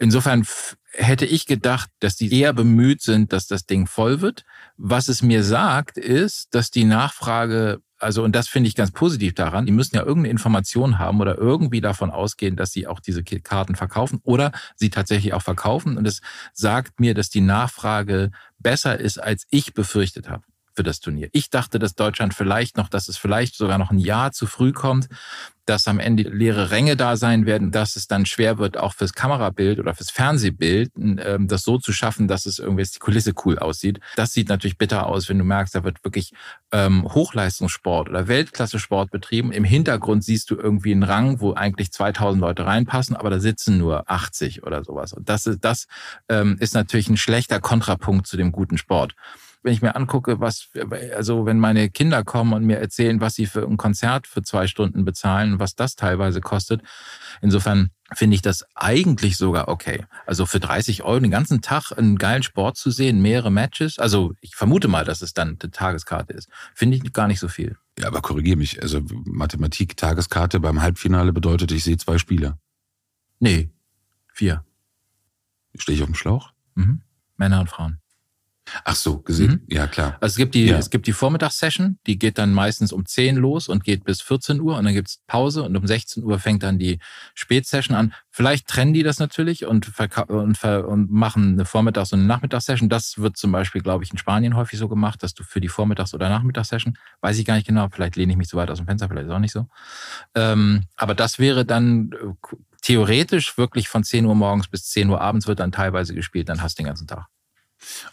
Insofern 0.00 0.46
hätte 0.92 1.26
ich 1.26 1.46
gedacht, 1.46 1.90
dass 1.98 2.16
die 2.16 2.32
eher 2.32 2.52
bemüht 2.52 3.02
sind, 3.02 3.32
dass 3.32 3.48
das 3.48 3.66
Ding 3.66 3.86
voll 3.86 4.20
wird. 4.20 4.44
Was 4.76 5.08
es 5.08 5.22
mir 5.22 5.42
sagt, 5.42 5.98
ist, 5.98 6.54
dass 6.54 6.70
die 6.70 6.84
Nachfrage, 6.84 7.80
also 7.98 8.22
und 8.22 8.34
das 8.36 8.46
finde 8.46 8.68
ich 8.68 8.76
ganz 8.76 8.92
positiv 8.92 9.34
daran, 9.34 9.66
die 9.66 9.72
müssen 9.72 9.96
ja 9.96 10.02
irgendeine 10.02 10.30
Information 10.30 11.00
haben 11.00 11.20
oder 11.20 11.36
irgendwie 11.36 11.80
davon 11.80 12.10
ausgehen, 12.10 12.54
dass 12.54 12.70
sie 12.70 12.86
auch 12.86 13.00
diese 13.00 13.24
Karten 13.24 13.74
verkaufen 13.74 14.20
oder 14.22 14.52
sie 14.76 14.90
tatsächlich 14.90 15.34
auch 15.34 15.42
verkaufen. 15.42 15.96
Und 15.96 16.06
es 16.06 16.20
sagt 16.52 17.00
mir, 17.00 17.14
dass 17.14 17.28
die 17.28 17.40
Nachfrage 17.40 18.30
besser 18.60 19.00
ist, 19.00 19.18
als 19.18 19.46
ich 19.50 19.74
befürchtet 19.74 20.28
habe 20.28 20.44
für 20.78 20.84
das 20.84 21.00
Turnier. 21.00 21.28
Ich 21.32 21.50
dachte, 21.50 21.80
dass 21.80 21.96
Deutschland 21.96 22.34
vielleicht 22.34 22.76
noch, 22.76 22.88
dass 22.88 23.08
es 23.08 23.18
vielleicht 23.18 23.56
sogar 23.56 23.78
noch 23.78 23.90
ein 23.90 23.98
Jahr 23.98 24.30
zu 24.30 24.46
früh 24.46 24.70
kommt, 24.70 25.08
dass 25.66 25.88
am 25.88 25.98
Ende 25.98 26.22
leere 26.22 26.70
Ränge 26.70 26.96
da 26.96 27.16
sein 27.16 27.46
werden, 27.46 27.72
dass 27.72 27.96
es 27.96 28.06
dann 28.06 28.26
schwer 28.26 28.58
wird, 28.58 28.76
auch 28.76 28.94
fürs 28.94 29.12
Kamerabild 29.12 29.80
oder 29.80 29.92
fürs 29.96 30.10
Fernsehbild, 30.10 30.92
ähm, 30.96 31.48
das 31.48 31.62
so 31.62 31.78
zu 31.78 31.92
schaffen, 31.92 32.28
dass 32.28 32.46
es 32.46 32.60
irgendwie 32.60 32.84
die 32.84 33.00
Kulisse 33.00 33.32
cool 33.44 33.58
aussieht. 33.58 33.98
Das 34.14 34.32
sieht 34.32 34.48
natürlich 34.48 34.78
bitter 34.78 35.06
aus, 35.06 35.28
wenn 35.28 35.38
du 35.38 35.44
merkst, 35.44 35.74
da 35.74 35.82
wird 35.82 36.04
wirklich 36.04 36.32
ähm, 36.70 37.02
Hochleistungssport 37.12 38.08
oder 38.08 38.28
Weltklasse-Sport 38.28 39.10
betrieben. 39.10 39.50
Im 39.50 39.64
Hintergrund 39.64 40.22
siehst 40.22 40.52
du 40.52 40.54
irgendwie 40.54 40.92
einen 40.92 41.02
Rang, 41.02 41.40
wo 41.40 41.54
eigentlich 41.54 41.90
2000 41.90 42.40
Leute 42.40 42.66
reinpassen, 42.66 43.16
aber 43.16 43.30
da 43.30 43.40
sitzen 43.40 43.78
nur 43.78 44.08
80 44.08 44.62
oder 44.62 44.84
sowas. 44.84 45.12
Und 45.12 45.28
das 45.28 45.48
ist, 45.48 45.64
das 45.64 45.88
ähm, 46.28 46.56
ist 46.60 46.74
natürlich 46.74 47.08
ein 47.08 47.16
schlechter 47.16 47.58
Kontrapunkt 47.58 48.28
zu 48.28 48.36
dem 48.36 48.52
guten 48.52 48.78
Sport 48.78 49.16
wenn 49.68 49.74
ich 49.74 49.82
mir 49.82 49.96
angucke, 49.96 50.40
was, 50.40 50.70
also 51.14 51.44
wenn 51.44 51.58
meine 51.58 51.90
Kinder 51.90 52.24
kommen 52.24 52.54
und 52.54 52.64
mir 52.64 52.78
erzählen, 52.78 53.20
was 53.20 53.34
sie 53.34 53.44
für 53.44 53.66
ein 53.66 53.76
Konzert 53.76 54.26
für 54.26 54.40
zwei 54.40 54.66
Stunden 54.66 55.04
bezahlen, 55.04 55.58
was 55.58 55.74
das 55.74 55.94
teilweise 55.94 56.40
kostet. 56.40 56.80
Insofern 57.42 57.90
finde 58.14 58.36
ich 58.36 58.40
das 58.40 58.64
eigentlich 58.74 59.36
sogar 59.36 59.68
okay. 59.68 60.06
Also 60.24 60.46
für 60.46 60.58
30 60.58 61.02
Euro 61.02 61.20
den 61.20 61.30
ganzen 61.30 61.60
Tag 61.60 61.92
einen 61.92 62.16
geilen 62.16 62.42
Sport 62.42 62.78
zu 62.78 62.90
sehen, 62.90 63.20
mehrere 63.20 63.50
Matches. 63.50 63.98
Also 63.98 64.32
ich 64.40 64.56
vermute 64.56 64.88
mal, 64.88 65.04
dass 65.04 65.20
es 65.20 65.34
dann 65.34 65.58
eine 65.60 65.70
Tageskarte 65.70 66.32
ist. 66.32 66.48
Finde 66.74 66.96
ich 66.96 67.12
gar 67.12 67.28
nicht 67.28 67.40
so 67.40 67.48
viel. 67.48 67.76
Ja, 67.98 68.06
aber 68.06 68.22
korrigiere 68.22 68.56
mich. 68.56 68.80
Also 68.80 69.02
Mathematik, 69.26 69.98
Tageskarte 69.98 70.60
beim 70.60 70.80
Halbfinale 70.80 71.34
bedeutet, 71.34 71.72
ich 71.72 71.84
sehe 71.84 71.98
zwei 71.98 72.16
Spiele. 72.16 72.56
Nee, 73.38 73.68
vier. 74.32 74.64
Stehe 75.76 75.94
ich 75.94 76.02
auf 76.02 76.08
dem 76.08 76.14
Schlauch? 76.14 76.52
Mhm. 76.74 77.02
Männer 77.36 77.60
und 77.60 77.68
Frauen. 77.68 78.00
Ach 78.84 78.94
so, 78.94 79.18
gesehen. 79.18 79.62
Mhm. 79.66 79.74
Ja, 79.74 79.86
klar. 79.86 80.16
Also 80.20 80.32
es 80.32 80.36
gibt 80.36 80.54
die, 80.54 80.66
ja. 80.66 80.78
es 80.78 80.90
gibt 80.90 81.06
die 81.06 81.12
Vormittagssession, 81.12 81.98
die 82.06 82.18
geht 82.18 82.38
dann 82.38 82.52
meistens 82.52 82.92
um 82.92 83.06
10 83.06 83.36
los 83.36 83.68
und 83.68 83.84
geht 83.84 84.04
bis 84.04 84.20
14 84.20 84.60
Uhr 84.60 84.76
und 84.76 84.84
dann 84.84 84.94
gibt's 84.94 85.20
Pause 85.26 85.62
und 85.62 85.76
um 85.76 85.86
16 85.86 86.24
Uhr 86.24 86.38
fängt 86.38 86.62
dann 86.62 86.78
die 86.78 86.98
Spätsession 87.34 87.96
an. 87.96 88.14
Vielleicht 88.30 88.68
trennen 88.68 88.92
die 88.92 89.02
das 89.02 89.18
natürlich 89.18 89.66
und, 89.66 89.92
und, 90.28 90.64
und 90.64 91.10
machen 91.10 91.52
eine 91.54 91.64
Vormittags- 91.64 92.12
und 92.12 92.20
eine 92.20 92.28
Nachmittagssession. 92.28 92.88
Das 92.88 93.18
wird 93.18 93.36
zum 93.36 93.52
Beispiel, 93.52 93.82
glaube 93.82 94.04
ich, 94.04 94.10
in 94.10 94.18
Spanien 94.18 94.56
häufig 94.56 94.78
so 94.78 94.88
gemacht, 94.88 95.22
dass 95.22 95.34
du 95.34 95.42
für 95.42 95.60
die 95.60 95.68
Vormittags- 95.68 96.14
oder 96.14 96.28
Nachmittagssession, 96.28 96.96
weiß 97.20 97.38
ich 97.38 97.44
gar 97.44 97.54
nicht 97.54 97.66
genau, 97.66 97.88
vielleicht 97.90 98.16
lehne 98.16 98.32
ich 98.32 98.38
mich 98.38 98.48
zu 98.48 98.56
weit 98.56 98.70
aus 98.70 98.78
dem 98.78 98.86
Fenster, 98.86 99.08
vielleicht 99.08 99.26
ist 99.26 99.32
auch 99.32 99.38
nicht 99.38 99.52
so. 99.52 99.66
Ähm, 100.34 100.84
aber 100.96 101.14
das 101.14 101.38
wäre 101.38 101.64
dann 101.64 102.12
äh, 102.12 102.56
theoretisch 102.82 103.58
wirklich 103.58 103.88
von 103.88 104.04
10 104.04 104.24
Uhr 104.24 104.34
morgens 104.34 104.68
bis 104.68 104.84
10 104.84 105.10
Uhr 105.10 105.20
abends 105.20 105.46
wird 105.46 105.60
dann 105.60 105.72
teilweise 105.72 106.14
gespielt, 106.14 106.48
dann 106.48 106.62
hast 106.62 106.78
du 106.78 106.82
den 106.82 106.86
ganzen 106.86 107.06
Tag. 107.06 107.26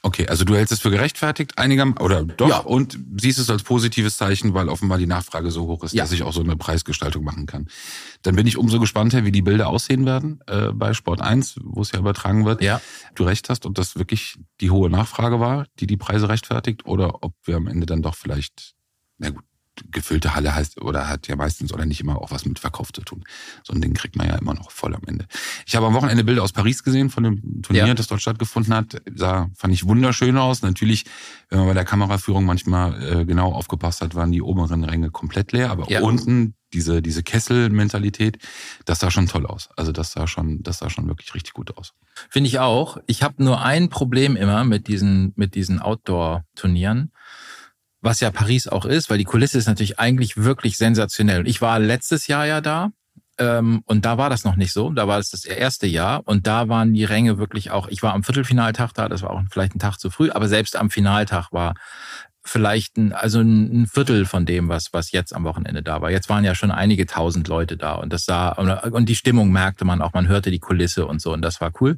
Okay, 0.01 0.28
also 0.28 0.45
du 0.45 0.56
hältst 0.56 0.71
es 0.71 0.80
für 0.80 0.91
gerechtfertigt, 0.91 1.58
einiger 1.58 1.86
oder 1.99 2.23
doch 2.23 2.49
ja. 2.49 2.60
und 2.60 2.99
siehst 3.17 3.39
es 3.39 3.49
als 3.49 3.63
positives 3.63 4.17
Zeichen, 4.17 4.54
weil 4.54 4.69
offenbar 4.69 4.97
die 4.97 5.08
Nachfrage 5.08 5.51
so 5.51 5.67
hoch 5.67 5.84
ist, 5.84 5.93
ja. 5.93 6.04
dass 6.04 6.12
ich 6.12 6.23
auch 6.23 6.34
so 6.34 6.41
eine 6.41 6.56
Preisgestaltung 6.56 7.23
machen 7.23 7.45
kann. 7.45 7.67
Dann 8.21 8.36
bin 8.36 8.47
ich 8.47 8.58
umso 8.58 8.80
gespannter, 8.80 9.25
wie 9.25 9.32
die 9.32 9.41
Bilder 9.41 9.67
aussehen 9.67 10.06
werden 10.06 10.39
äh, 10.47 10.71
bei 10.71 10.93
Sport 10.93 11.21
1, 11.21 11.60
wo 11.63 11.82
es 11.82 11.91
ja 11.91 11.99
übertragen 11.99 12.45
wird. 12.45 12.62
Ja. 12.62 12.82
Du 13.15 13.23
recht 13.23 13.49
hast, 13.49 13.65
ob 13.65 13.75
das 13.75 13.95
wirklich 13.95 14.38
die 14.62 14.71
hohe 14.71 14.89
Nachfrage 14.89 15.39
war, 15.39 15.65
die 15.80 15.88
die 15.88 15.97
Preise 15.97 16.30
rechtfertigt, 16.30 16.86
oder 16.86 17.23
ob 17.23 17.34
wir 17.43 17.58
am 17.58 17.67
Ende 17.67 17.86
dann 17.86 18.01
doch 18.01 18.15
vielleicht, 18.15 18.73
na 19.17 19.30
gut, 19.30 19.43
gefüllte 19.91 20.35
Halle 20.35 20.55
heißt 20.55 20.81
oder 20.81 21.07
hat 21.07 21.27
ja 21.27 21.35
meistens 21.35 21.73
oder 21.73 21.85
nicht 21.85 21.99
immer 21.99 22.21
auch 22.21 22.31
was 22.31 22.45
mit 22.45 22.59
Verkauf 22.59 22.93
zu 22.93 23.01
tun. 23.01 23.23
So 23.63 23.73
ein 23.73 23.81
Ding 23.81 23.93
kriegt 23.93 24.15
man 24.15 24.27
ja 24.27 24.35
immer 24.35 24.53
noch 24.53 24.71
voll 24.71 24.95
am 24.95 25.01
Ende. 25.05 25.25
Ich 25.65 25.75
habe 25.75 25.85
am 25.85 25.93
Wochenende 25.93 26.23
Bilder 26.23 26.43
aus 26.43 26.51
Paris 26.51 26.83
gesehen 26.83 27.09
von 27.09 27.23
dem 27.23 27.61
Turnier, 27.61 27.88
ja. 27.88 27.93
das 27.93 28.07
dort 28.07 28.21
stattgefunden 28.21 28.73
hat. 28.73 29.01
Sah, 29.13 29.49
fand 29.55 29.73
ich 29.73 29.85
wunderschön 29.85 30.38
aus. 30.38 30.61
Natürlich, 30.61 31.05
wenn 31.49 31.59
man 31.59 31.67
bei 31.67 31.73
der 31.73 31.85
Kameraführung 31.85 32.45
manchmal 32.45 33.21
äh, 33.21 33.25
genau 33.25 33.51
aufgepasst 33.51 34.01
hat, 34.01 34.15
waren 34.15 34.31
die 34.31 34.41
oberen 34.41 34.83
Ränge 34.83 35.11
komplett 35.11 35.51
leer, 35.51 35.71
aber 35.71 35.89
ja. 35.89 36.01
unten 36.01 36.55
diese, 36.73 37.01
diese 37.01 37.23
Kessel-Mentalität, 37.23 38.38
das 38.83 38.99
sah 38.99 39.09
schon 39.09 39.27
toll 39.27 39.45
aus. 39.45 39.69
Also 39.77 39.91
das 39.91 40.11
sah 40.11 40.27
schon, 40.27 40.61
das 40.61 40.79
sah 40.79 40.89
schon 40.89 41.07
wirklich 41.07 41.33
richtig 41.33 41.53
gut 41.53 41.77
aus. 41.77 41.93
Finde 42.29 42.49
ich 42.49 42.59
auch. 42.59 42.97
Ich 43.07 43.23
habe 43.23 43.43
nur 43.43 43.63
ein 43.63 43.89
Problem 43.89 44.35
immer 44.35 44.63
mit 44.65 44.88
diesen, 44.88 45.31
mit 45.35 45.55
diesen 45.55 45.79
Outdoor-Turnieren 45.79 47.11
was 48.06 48.20
ja 48.20 48.30
Paris 48.30 48.68
auch 48.68 48.86
ist, 48.86 49.10
weil 49.10 49.18
die 49.18 49.24
Kulisse 49.24 49.58
ist 49.58 49.68
natürlich 49.68 50.00
eigentlich 50.00 50.38
wirklich 50.38 50.78
sensationell. 50.78 51.48
Ich 51.48 51.62
war 51.62 51.80
letztes 51.80 52.28
Jahr 52.28 52.46
ja 52.46 52.62
da 52.62 52.91
ähm, 53.39 53.82
und 53.86 54.06
da 54.06 54.18
war 54.18 54.30
das 54.30 54.46
noch 54.46 54.56
nicht 54.56 54.72
so. 54.72 54.91
Da 54.91 55.08
war 55.08 55.18
es 55.18 55.32
das 55.32 55.44
erste 55.44 55.88
Jahr 55.88 56.22
und 56.26 56.46
da 56.46 56.70
waren 56.70 56.94
die 56.94 57.04
Ränge 57.04 57.38
wirklich 57.39 57.72
auch. 57.72 57.88
Ich 57.88 58.04
war 58.04 58.13
am 58.13 58.24
Viertelfinaltag 58.24 58.94
da, 58.94 59.10
das 59.10 59.24
war 59.24 59.32
auch 59.32 59.41
vielleicht 59.50 59.76
ein 59.76 59.80
Tag 59.80 59.98
zu 59.98 60.12
früh, 60.12 60.30
aber 60.30 60.48
selbst 60.48 60.76
am 60.76 60.91
Finaltag 60.91 61.52
war 61.52 61.74
vielleicht 62.44 62.96
ein, 62.98 63.12
also 63.12 63.41
ein 63.41 63.88
Viertel 63.88 64.26
von 64.26 64.46
dem, 64.46 64.70
was, 64.70 64.94
was 64.94 65.12
jetzt 65.12 65.36
am 65.36 65.44
Wochenende 65.44 65.82
da 65.82 66.02
war. 66.02 66.12
Jetzt 66.12 66.30
waren 66.30 66.44
ja 66.44 66.54
schon 66.54 66.70
einige 66.70 67.08
tausend 67.08 67.48
Leute 67.48 67.76
da 67.76 67.94
und 67.96 68.13
das 68.13 68.26
sah, 68.26 68.50
und 68.50 69.10
die 69.10 69.15
Stimmung 69.15 69.52
merkte 69.52 69.84
man 69.84 70.04
auch, 70.04 70.13
man 70.13 70.28
hörte 70.28 70.52
die 70.52 70.60
Kulisse 70.60 71.08
und 71.08 71.22
so 71.22 71.34
und 71.34 71.41
das 71.41 71.60
war 71.60 71.72
cool. 71.82 71.98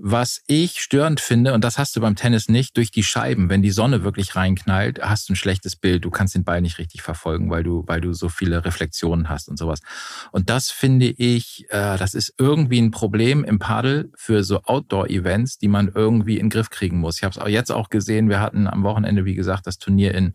Was 0.00 0.42
ich 0.46 0.80
störend 0.80 1.18
finde, 1.18 1.54
und 1.54 1.64
das 1.64 1.76
hast 1.76 1.96
du 1.96 2.00
beim 2.00 2.14
Tennis 2.14 2.48
nicht, 2.48 2.76
durch 2.76 2.92
die 2.92 3.02
Scheiben, 3.02 3.50
wenn 3.50 3.62
die 3.62 3.72
Sonne 3.72 4.04
wirklich 4.04 4.36
reinknallt, 4.36 5.00
hast 5.02 5.28
du 5.28 5.32
ein 5.32 5.36
schlechtes 5.36 5.74
Bild. 5.74 6.04
Du 6.04 6.10
kannst 6.10 6.36
den 6.36 6.44
Ball 6.44 6.60
nicht 6.60 6.78
richtig 6.78 7.02
verfolgen, 7.02 7.50
weil 7.50 7.64
du, 7.64 7.82
weil 7.88 8.00
du 8.00 8.12
so 8.12 8.28
viele 8.28 8.64
Reflexionen 8.64 9.28
hast 9.28 9.48
und 9.48 9.58
sowas. 9.58 9.80
Und 10.30 10.50
das 10.50 10.70
finde 10.70 11.06
ich, 11.06 11.66
äh, 11.70 11.98
das 11.98 12.14
ist 12.14 12.32
irgendwie 12.38 12.80
ein 12.80 12.92
Problem 12.92 13.42
im 13.42 13.58
Paddel 13.58 14.12
für 14.14 14.44
so 14.44 14.62
Outdoor-Events, 14.62 15.58
die 15.58 15.66
man 15.66 15.90
irgendwie 15.92 16.36
in 16.36 16.44
den 16.44 16.50
Griff 16.50 16.70
kriegen 16.70 16.98
muss. 16.98 17.16
Ich 17.16 17.24
habe 17.24 17.32
es 17.32 17.38
auch 17.38 17.48
jetzt 17.48 17.72
auch 17.72 17.88
gesehen, 17.88 18.28
wir 18.28 18.38
hatten 18.38 18.68
am 18.68 18.84
Wochenende, 18.84 19.24
wie 19.24 19.34
gesagt, 19.34 19.66
das 19.66 19.78
Turnier 19.78 20.14
in 20.14 20.34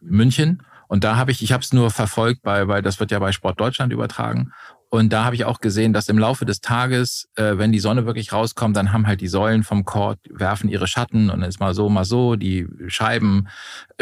München. 0.00 0.62
Und 0.88 1.04
da 1.04 1.16
habe 1.16 1.32
ich, 1.32 1.42
ich 1.42 1.52
habe 1.52 1.62
es 1.62 1.74
nur 1.74 1.90
verfolgt, 1.90 2.40
bei, 2.40 2.66
weil 2.66 2.80
das 2.80 2.98
wird 2.98 3.10
ja 3.10 3.18
bei 3.18 3.32
Sport 3.32 3.60
Deutschland 3.60 3.92
übertragen. 3.92 4.52
Und 4.94 5.10
da 5.10 5.24
habe 5.24 5.34
ich 5.34 5.46
auch 5.46 5.60
gesehen, 5.60 5.94
dass 5.94 6.10
im 6.10 6.18
Laufe 6.18 6.44
des 6.44 6.60
Tages, 6.60 7.26
äh, 7.36 7.56
wenn 7.56 7.72
die 7.72 7.78
Sonne 7.78 8.04
wirklich 8.04 8.34
rauskommt, 8.34 8.76
dann 8.76 8.92
haben 8.92 9.06
halt 9.06 9.22
die 9.22 9.28
Säulen 9.28 9.62
vom 9.62 9.86
Court, 9.86 10.18
werfen 10.28 10.68
ihre 10.68 10.86
Schatten 10.86 11.30
und 11.30 11.40
dann 11.40 11.48
ist 11.48 11.60
mal 11.60 11.72
so, 11.72 11.88
mal 11.88 12.04
so, 12.04 12.36
die 12.36 12.68
Scheiben 12.88 13.48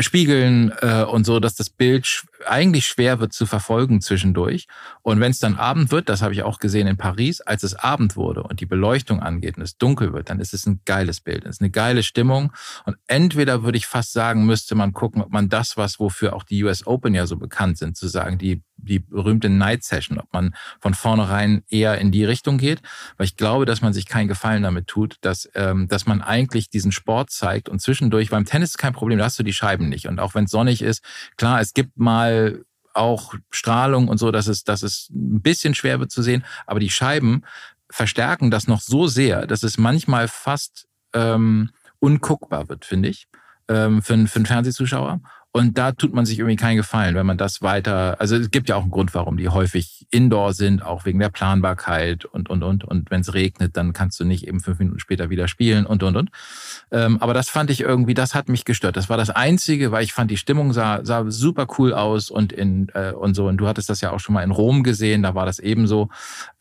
spiegeln 0.00 0.72
äh, 0.80 1.04
und 1.04 1.24
so, 1.24 1.38
dass 1.38 1.54
das 1.54 1.70
Bild 1.70 2.24
eigentlich 2.44 2.86
schwer 2.86 3.20
wird 3.20 3.32
zu 3.32 3.46
verfolgen 3.46 4.00
zwischendurch. 4.00 4.66
Und 5.02 5.20
wenn 5.20 5.30
es 5.30 5.38
dann 5.38 5.54
Abend 5.54 5.92
wird, 5.92 6.08
das 6.08 6.22
habe 6.22 6.34
ich 6.34 6.42
auch 6.42 6.58
gesehen 6.58 6.88
in 6.88 6.96
Paris, 6.96 7.40
als 7.40 7.62
es 7.62 7.76
Abend 7.76 8.16
wurde 8.16 8.42
und 8.42 8.58
die 8.58 8.66
Beleuchtung 8.66 9.20
angeht 9.20 9.58
und 9.58 9.62
es 9.62 9.78
dunkel 9.78 10.12
wird, 10.12 10.28
dann 10.28 10.40
ist 10.40 10.54
es 10.54 10.66
ein 10.66 10.80
geiles 10.86 11.20
Bild, 11.20 11.44
es 11.44 11.56
ist 11.56 11.60
eine 11.60 11.70
geile 11.70 12.02
Stimmung. 12.02 12.52
Und 12.84 12.96
entweder 13.06 13.62
würde 13.62 13.78
ich 13.78 13.86
fast 13.86 14.12
sagen, 14.12 14.44
müsste 14.44 14.74
man 14.74 14.92
gucken, 14.92 15.22
ob 15.22 15.30
man 15.30 15.48
das, 15.48 15.76
was 15.76 16.00
wofür 16.00 16.34
auch 16.34 16.42
die 16.42 16.64
US 16.64 16.84
Open 16.84 17.14
ja 17.14 17.28
so 17.28 17.36
bekannt 17.36 17.78
sind, 17.78 17.96
zu 17.96 18.08
sagen, 18.08 18.38
die 18.38 18.64
die 18.82 18.98
berühmte 18.98 19.48
Night 19.48 19.84
Session, 19.84 20.18
ob 20.18 20.32
man 20.32 20.54
von 20.80 20.94
vornherein 20.94 21.62
eher 21.68 21.98
in 21.98 22.10
die 22.10 22.24
Richtung 22.24 22.58
geht, 22.58 22.82
weil 23.16 23.26
ich 23.26 23.36
glaube, 23.36 23.66
dass 23.66 23.82
man 23.82 23.92
sich 23.92 24.06
keinen 24.06 24.28
Gefallen 24.28 24.62
damit 24.62 24.86
tut, 24.86 25.16
dass, 25.20 25.48
ähm, 25.54 25.88
dass 25.88 26.06
man 26.06 26.22
eigentlich 26.22 26.70
diesen 26.70 26.92
Sport 26.92 27.30
zeigt 27.30 27.68
und 27.68 27.80
zwischendurch, 27.80 28.30
beim 28.30 28.44
Tennis 28.44 28.70
ist 28.70 28.78
kein 28.78 28.92
Problem, 28.92 29.18
da 29.18 29.24
hast 29.26 29.38
du 29.38 29.42
die 29.42 29.52
Scheiben 29.52 29.88
nicht. 29.88 30.06
Und 30.06 30.20
auch 30.20 30.34
wenn 30.34 30.44
es 30.44 30.50
sonnig 30.50 30.82
ist, 30.82 31.02
klar, 31.36 31.60
es 31.60 31.74
gibt 31.74 31.98
mal 31.98 32.64
auch 32.94 33.34
Strahlung 33.50 34.08
und 34.08 34.18
so, 34.18 34.30
dass 34.30 34.46
es, 34.46 34.64
dass 34.64 34.82
es 34.82 35.08
ein 35.10 35.42
bisschen 35.42 35.74
schwer 35.74 36.00
wird 36.00 36.10
zu 36.10 36.22
sehen, 36.22 36.44
aber 36.66 36.80
die 36.80 36.90
Scheiben 36.90 37.44
verstärken 37.90 38.50
das 38.50 38.66
noch 38.66 38.80
so 38.80 39.06
sehr, 39.06 39.46
dass 39.46 39.62
es 39.62 39.78
manchmal 39.78 40.28
fast 40.28 40.86
ähm, 41.12 41.70
unguckbar 41.98 42.68
wird, 42.68 42.84
finde 42.84 43.08
ich, 43.08 43.28
ähm, 43.68 44.02
für, 44.02 44.16
für 44.26 44.36
einen 44.36 44.46
Fernsehzuschauer. 44.46 45.20
Und 45.52 45.78
da 45.78 45.90
tut 45.90 46.14
man 46.14 46.26
sich 46.26 46.38
irgendwie 46.38 46.56
keinen 46.56 46.76
Gefallen, 46.76 47.16
wenn 47.16 47.26
man 47.26 47.36
das 47.36 47.60
weiter, 47.60 48.20
also 48.20 48.36
es 48.36 48.52
gibt 48.52 48.68
ja 48.68 48.76
auch 48.76 48.82
einen 48.82 48.92
Grund, 48.92 49.14
warum 49.14 49.36
die 49.36 49.48
häufig 49.48 50.06
indoor 50.10 50.52
sind, 50.54 50.80
auch 50.80 51.04
wegen 51.04 51.18
der 51.18 51.28
Planbarkeit 51.28 52.24
und, 52.24 52.48
und, 52.48 52.62
und. 52.62 52.84
Und 52.84 53.10
wenn 53.10 53.22
es 53.22 53.34
regnet, 53.34 53.76
dann 53.76 53.92
kannst 53.92 54.20
du 54.20 54.24
nicht 54.24 54.46
eben 54.46 54.60
fünf 54.60 54.78
Minuten 54.78 55.00
später 55.00 55.28
wieder 55.28 55.48
spielen 55.48 55.86
und, 55.86 56.04
und, 56.04 56.16
und. 56.16 56.30
Ähm, 56.92 57.20
aber 57.20 57.34
das 57.34 57.48
fand 57.48 57.70
ich 57.70 57.80
irgendwie, 57.80 58.14
das 58.14 58.34
hat 58.36 58.48
mich 58.48 58.64
gestört. 58.64 58.96
Das 58.96 59.08
war 59.08 59.16
das 59.16 59.30
Einzige, 59.30 59.90
weil 59.90 60.04
ich 60.04 60.12
fand, 60.12 60.30
die 60.30 60.36
Stimmung 60.36 60.72
sah, 60.72 61.04
sah 61.04 61.28
super 61.28 61.66
cool 61.78 61.94
aus 61.94 62.30
und 62.30 62.52
in, 62.52 62.88
äh, 62.94 63.10
und 63.10 63.34
so. 63.34 63.48
Und 63.48 63.56
du 63.56 63.66
hattest 63.66 63.90
das 63.90 64.00
ja 64.00 64.12
auch 64.12 64.20
schon 64.20 64.34
mal 64.34 64.44
in 64.44 64.52
Rom 64.52 64.84
gesehen, 64.84 65.24
da 65.24 65.34
war 65.34 65.46
das 65.46 65.58
ebenso. 65.58 66.10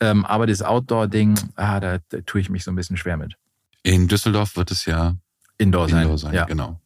Ähm, 0.00 0.26
aber 0.26 0.48
das 0.48 0.62
Outdoor-Ding, 0.62 1.38
ah, 1.54 1.78
da, 1.78 1.98
da 2.08 2.18
tue 2.26 2.40
ich 2.40 2.50
mich 2.50 2.64
so 2.64 2.72
ein 2.72 2.76
bisschen 2.76 2.96
schwer 2.96 3.16
mit. 3.16 3.36
In 3.84 4.08
Düsseldorf 4.08 4.56
wird 4.56 4.72
es 4.72 4.84
ja 4.84 5.14
Indoor 5.60 5.88
sein. 5.88 6.02
Indoor 6.02 6.18
sein, 6.18 6.34
ja. 6.34 6.44
genau. 6.46 6.80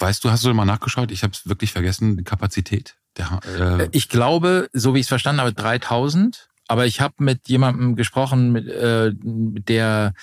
Weißt 0.00 0.24
du, 0.24 0.30
hast 0.30 0.44
du 0.44 0.54
mal 0.54 0.64
nachgeschaut? 0.64 1.10
Ich 1.10 1.22
habe 1.22 1.32
es 1.32 1.46
wirklich 1.46 1.72
vergessen, 1.72 2.16
die 2.16 2.24
Kapazität. 2.24 2.96
Der, 3.16 3.40
äh 3.58 3.88
ich 3.92 4.08
glaube, 4.08 4.68
so 4.72 4.94
wie 4.94 4.98
ich 4.98 5.04
es 5.04 5.08
verstanden 5.08 5.40
habe, 5.40 5.52
3000. 5.52 6.48
Aber 6.68 6.86
ich 6.86 7.00
habe 7.00 7.14
mit 7.18 7.48
jemandem 7.48 7.96
gesprochen, 7.96 8.52
mit, 8.52 8.68
äh, 8.68 9.10
der 9.12 10.14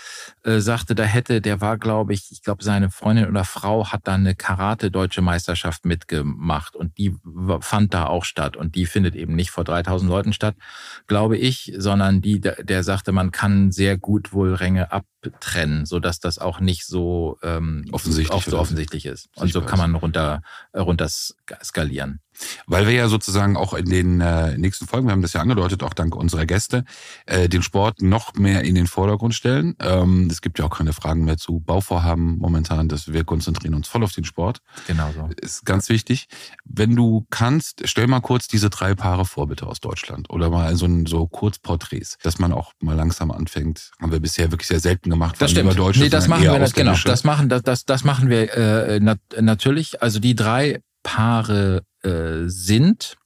äh, 0.45 0.59
sagte, 0.59 0.95
da 0.95 1.03
hätte, 1.03 1.41
der 1.41 1.59
war, 1.59 1.77
glaube 1.77 2.13
ich, 2.13 2.31
ich 2.31 2.41
glaube, 2.41 2.63
seine 2.63 2.89
Freundin 2.89 3.27
oder 3.27 3.43
Frau 3.43 3.91
hat 3.91 4.07
da 4.07 4.13
eine 4.13 4.33
Karate-Deutsche 4.33 5.21
Meisterschaft 5.21 5.83
mitgemacht 5.83 6.77
und 6.77 6.97
die 6.97 7.13
fand 7.59 7.93
da 7.93 8.05
auch 8.05 8.23
statt. 8.23 8.55
Und 8.55 8.75
die 8.75 8.85
findet 8.85 9.13
eben 9.13 9.35
nicht 9.35 9.51
vor 9.51 9.65
3000 9.65 10.09
Leuten 10.09 10.31
statt, 10.31 10.55
glaube 11.05 11.37
ich, 11.37 11.73
sondern 11.77 12.21
die, 12.21 12.39
der, 12.39 12.63
der 12.63 12.81
sagte, 12.81 13.11
man 13.11 13.31
kann 13.31 13.73
sehr 13.73 13.97
gut 13.97 14.31
wohl 14.31 14.53
Ränge 14.53 14.93
abtrennen, 14.93 15.16
so 15.83 15.99
dass 15.99 16.19
das 16.19 16.37
auch 16.37 16.59
nicht 16.59 16.85
so 16.85 17.37
ähm, 17.43 17.85
offensichtlich, 17.91 18.43
so 18.43 18.59
offensichtlich 18.59 19.05
ist. 19.05 19.29
Und 19.35 19.51
so 19.51 19.61
kann 19.61 19.79
man 19.79 19.95
runter, 19.95 20.41
runter 20.75 21.07
skalieren. 21.09 22.21
Weil 22.67 22.85
wir 22.85 22.93
ja 22.93 23.07
sozusagen 23.07 23.57
auch 23.57 23.73
in 23.73 23.85
den 23.85 24.21
äh, 24.21 24.57
nächsten 24.57 24.87
Folgen, 24.87 25.07
wir 25.07 25.11
haben 25.11 25.21
das 25.21 25.33
ja 25.33 25.41
angedeutet, 25.41 25.83
auch 25.83 25.93
dank 25.93 26.15
unserer 26.15 26.45
Gäste, 26.45 26.83
äh, 27.25 27.49
den 27.49 27.63
Sport 27.63 28.01
noch 28.01 28.35
mehr 28.35 28.63
in 28.63 28.75
den 28.75 28.87
Vordergrund 28.87 29.33
stellen. 29.33 29.75
Ähm, 29.79 30.27
es 30.29 30.41
gibt 30.41 30.59
ja 30.59 30.65
auch 30.65 30.77
keine 30.77 30.93
Fragen 30.93 31.25
mehr 31.25 31.37
zu 31.37 31.59
Bauvorhaben 31.59 32.37
momentan, 32.37 32.89
dass 32.89 33.11
wir 33.11 33.23
konzentrieren 33.23 33.73
uns 33.73 33.87
voll 33.87 34.03
auf 34.03 34.11
den 34.11 34.23
Sport. 34.23 34.59
Genau 34.85 35.11
so. 35.13 35.29
Ist 35.41 35.65
ganz 35.65 35.89
wichtig. 35.89 36.27
Wenn 36.63 36.95
du 36.95 37.25
kannst, 37.29 37.81
stell 37.85 38.07
mal 38.07 38.21
kurz 38.21 38.47
diese 38.47 38.69
drei 38.69 38.93
Paare 38.93 39.25
vor, 39.25 39.47
bitte 39.47 39.65
aus 39.67 39.79
Deutschland. 39.79 40.29
Oder 40.29 40.49
mal 40.49 40.75
so, 40.75 40.85
ein, 40.85 41.05
so 41.05 41.27
Kurzporträts, 41.27 42.17
dass 42.21 42.39
man 42.39 42.53
auch 42.53 42.73
mal 42.79 42.95
langsam 42.95 43.31
anfängt. 43.31 43.91
Haben 43.99 44.11
wir 44.11 44.19
bisher 44.19 44.51
wirklich 44.51 44.67
sehr 44.67 44.79
selten 44.79 45.09
gemacht. 45.09 45.16
Das 45.39 45.51
stimmt. 45.51 45.77
Deutsche, 45.77 46.01
nee, 46.01 46.09
das 46.09 46.27
machen 46.27 46.43
wir, 46.43 46.69
genau. 46.73 46.95
Das 47.05 47.23
machen, 47.23 47.49
das, 47.49 47.63
das, 47.63 47.85
das 47.85 48.03
machen 48.03 48.29
wir 48.29 48.53
äh, 48.55 48.99
nat 48.99 49.19
natürlich. 49.39 50.01
Also 50.01 50.19
die 50.19 50.35
drei 50.35 50.81
Paare 51.03 51.83
äh, 52.03 52.47
sind. 52.47 53.17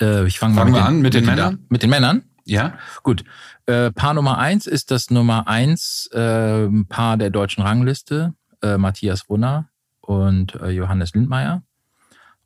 Äh, 0.00 0.26
ich 0.26 0.38
fange 0.38 0.54
fang 0.54 0.70
mal, 0.70 0.80
mal 0.80 0.86
an 0.86 1.00
mit 1.00 1.14
den, 1.14 1.24
mit 1.24 1.34
Männern. 1.34 1.66
mit 1.68 1.82
den 1.82 1.90
Männern? 1.90 2.22
Ja. 2.44 2.74
Gut. 3.02 3.24
Äh, 3.66 3.90
Paar 3.92 4.14
Nummer 4.14 4.38
eins 4.38 4.66
ist 4.66 4.90
das 4.90 5.10
Nummer 5.10 5.46
eins 5.48 6.08
äh, 6.12 6.68
Paar 6.88 7.16
der 7.16 7.30
deutschen 7.30 7.62
Rangliste, 7.62 8.34
äh, 8.62 8.76
Matthias 8.76 9.24
Brunner 9.24 9.68
und 10.00 10.54
äh, 10.56 10.70
Johannes 10.70 11.14
Lindmeier. 11.14 11.62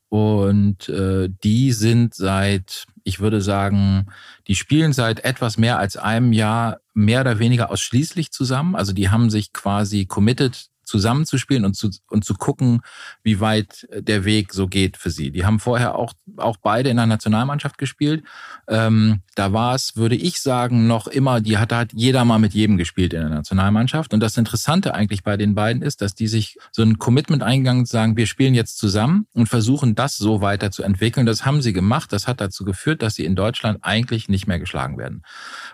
Und 0.09 0.89
äh, 0.89 1.29
die 1.43 1.73
sind 1.73 2.15
seit, 2.15 2.85
ich 3.03 3.21
würde 3.21 3.41
sagen, 3.41 4.07
die 4.47 4.55
spielen 4.55 4.93
seit 4.93 5.25
etwas 5.25 5.59
mehr 5.59 5.79
als 5.79 5.97
einem 5.97 6.33
Jahr 6.33 6.79
mehr 6.97 7.21
oder 7.21 7.39
weniger 7.39 7.71
ausschließlich 7.71 8.33
zusammen. 8.33 8.75
Also 8.75 8.93
die 8.93 9.11
haben 9.11 9.31
sich 9.31 9.53
quasi 9.53 10.07
committed 10.07 10.71
zusammenzuspielen 10.87 11.65
und 11.65 11.75
zu, 11.75 11.91
und 12.09 12.25
zu 12.25 12.35
gucken, 12.35 12.81
wie 13.23 13.41
weit 13.41 13.87
der 13.93 14.25
Weg 14.25 14.53
so 14.53 14.69
geht 14.69 14.97
für 14.97 15.11
sie. 15.11 15.31
Die 15.31 15.45
haben 15.45 15.61
vorher 15.61 15.97
auch, 15.97 16.15
auch 16.37 16.57
beide 16.57 16.91
in 16.91 16.97
der 16.97 17.07
Nationalmannschaft 17.07 17.79
gespielt. 17.79 18.25
Ähm, 18.69 19.21
da 19.35 19.53
war 19.53 19.75
es, 19.75 19.97
würde 19.97 20.17
ich 20.17 20.41
sagen, 20.41 20.87
noch 20.87 21.07
immer, 21.07 21.41
die 21.41 21.59
hat, 21.59 21.73
hat 21.73 21.93
jeder 21.93 22.25
mal 22.25 22.39
mit 22.39 22.55
jedem 22.55 22.77
gespielt 22.77 23.13
in 23.13 23.21
der 23.21 23.29
Nationalmannschaft. 23.29 24.15
Und 24.15 24.21
das 24.21 24.37
Interessante 24.37 24.95
eigentlich 24.95 25.23
bei 25.23 25.37
den 25.37 25.55
beiden 25.55 25.83
ist, 25.83 26.01
dass 26.01 26.15
die 26.15 26.29
sich 26.29 26.57
so 26.73 26.83
ein 26.83 26.99
Commitment 26.99 27.43
eingegangen 27.43 27.85
sagen, 27.85 28.17
wir 28.17 28.27
spielen 28.27 28.55
jetzt 28.55 28.79
zusammen 28.79 29.27
und 29.35 29.49
versuchen 29.49 29.95
das 29.95 30.17
so 30.17 30.41
weiter 30.41 30.71
zu 30.71 30.83
entwickeln. 30.83 31.27
Das 31.27 31.45
haben 31.45 31.63
sie 31.63 31.73
gemacht. 31.73 32.13
Das 32.13 32.27
hat 32.27 32.41
dazu 32.41 32.65
geführt, 32.65 33.03
dass 33.03 33.15
sie 33.15 33.25
in 33.25 33.37
Deutschland 33.37 33.79
eigentlich 33.83 34.29
nicht 34.29 34.47
mehr 34.47 34.59
geschlagen 34.59 34.99
werden. 34.99 35.23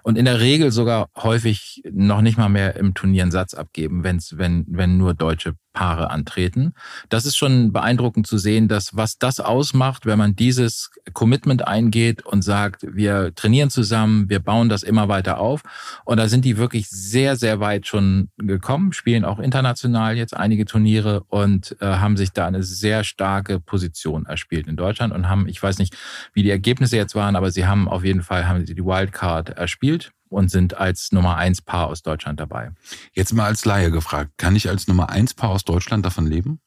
Und 0.03 0.19
in 0.19 0.25
der 0.25 0.41
Regel 0.41 0.73
sogar 0.73 1.09
häufig 1.17 1.83
noch 1.91 2.23
nicht 2.23 2.39
mal 2.39 2.49
mehr 2.49 2.77
im 2.77 2.95
Turnier 2.95 3.23
einen 3.23 3.31
Satz 3.31 3.55
abgeben, 3.55 4.05
wenn's, 4.05 4.39
wenn, 4.39 4.65
wenn 4.69 5.02
nur 5.03 5.15
deutsche 5.15 5.55
Paare 5.73 6.11
antreten. 6.11 6.75
Das 7.09 7.25
ist 7.25 7.37
schon 7.37 7.73
beeindruckend 7.73 8.27
zu 8.27 8.39
sehen, 8.39 8.69
dass 8.69 8.95
was 8.97 9.19
das 9.19 9.41
ausmacht, 9.41 10.07
wenn 10.07 10.19
man 10.19 10.37
dieses 10.37 10.91
Commitment 11.13 11.67
eingeht 11.67 12.25
und 12.25 12.43
sagt, 12.43 12.87
wir 12.89 13.35
trainieren 13.35 13.71
zusammen, 13.71 14.29
wir 14.29 14.41
bauen 14.41 14.69
das 14.69 14.83
immer 14.83 15.09
weiter 15.09 15.39
auf. 15.39 15.63
Und 16.05 16.19
da 16.19 16.29
sind 16.29 16.45
die 16.45 16.59
wirklich 16.59 16.89
sehr, 16.89 17.37
sehr 17.37 17.61
weit 17.61 17.87
schon 17.87 18.29
gekommen, 18.37 18.93
spielen 18.93 19.25
auch 19.25 19.39
international 19.39 20.17
jetzt 20.17 20.37
einige 20.37 20.67
Turniere 20.67 21.25
und 21.29 21.77
äh, 21.81 21.87
haben 21.87 22.17
sich 22.17 22.33
da 22.33 22.47
eine 22.47 22.63
sehr 22.63 23.03
starke 23.03 23.59
Position 23.59 24.27
erspielt 24.27 24.67
in 24.67 24.77
Deutschland 24.77 25.13
und 25.15 25.29
haben, 25.29 25.49
ich 25.49 25.63
weiß 25.63 25.79
nicht, 25.79 25.97
wie 26.35 26.43
die 26.43 26.51
Ergebnisse 26.51 26.97
jetzt 26.97 27.15
waren, 27.15 27.37
aber 27.37 27.51
sie 27.51 27.67
haben 27.67 27.89
auf 27.89 28.05
jeden 28.05 28.23
Fall 28.23 28.47
haben 28.47 28.67
sie 28.67 28.75
die 28.75 28.85
Wildcard 28.85 29.51
erspielt 29.51 30.13
und 30.33 30.51
sind 30.51 30.77
als 30.77 31.13
Nummer 31.13 31.37
eins 31.37 31.63
Paar 31.63 31.87
aus 31.87 32.03
Deutschland 32.03 32.41
dabei. 32.41 32.71
Jetzt 33.13 33.33
mal 33.33 33.47
als 33.47 33.65
Laie 33.65 33.91
gefragt, 33.91 34.33
kann 34.37 34.57
ich 34.57 34.69
als 34.69 34.89
Nummer 34.89 35.11
eins 35.11 35.35
Paar 35.35 35.51
aus 35.51 35.65
Deutschland 35.65 36.05
davon 36.05 36.27
leben? 36.27 36.61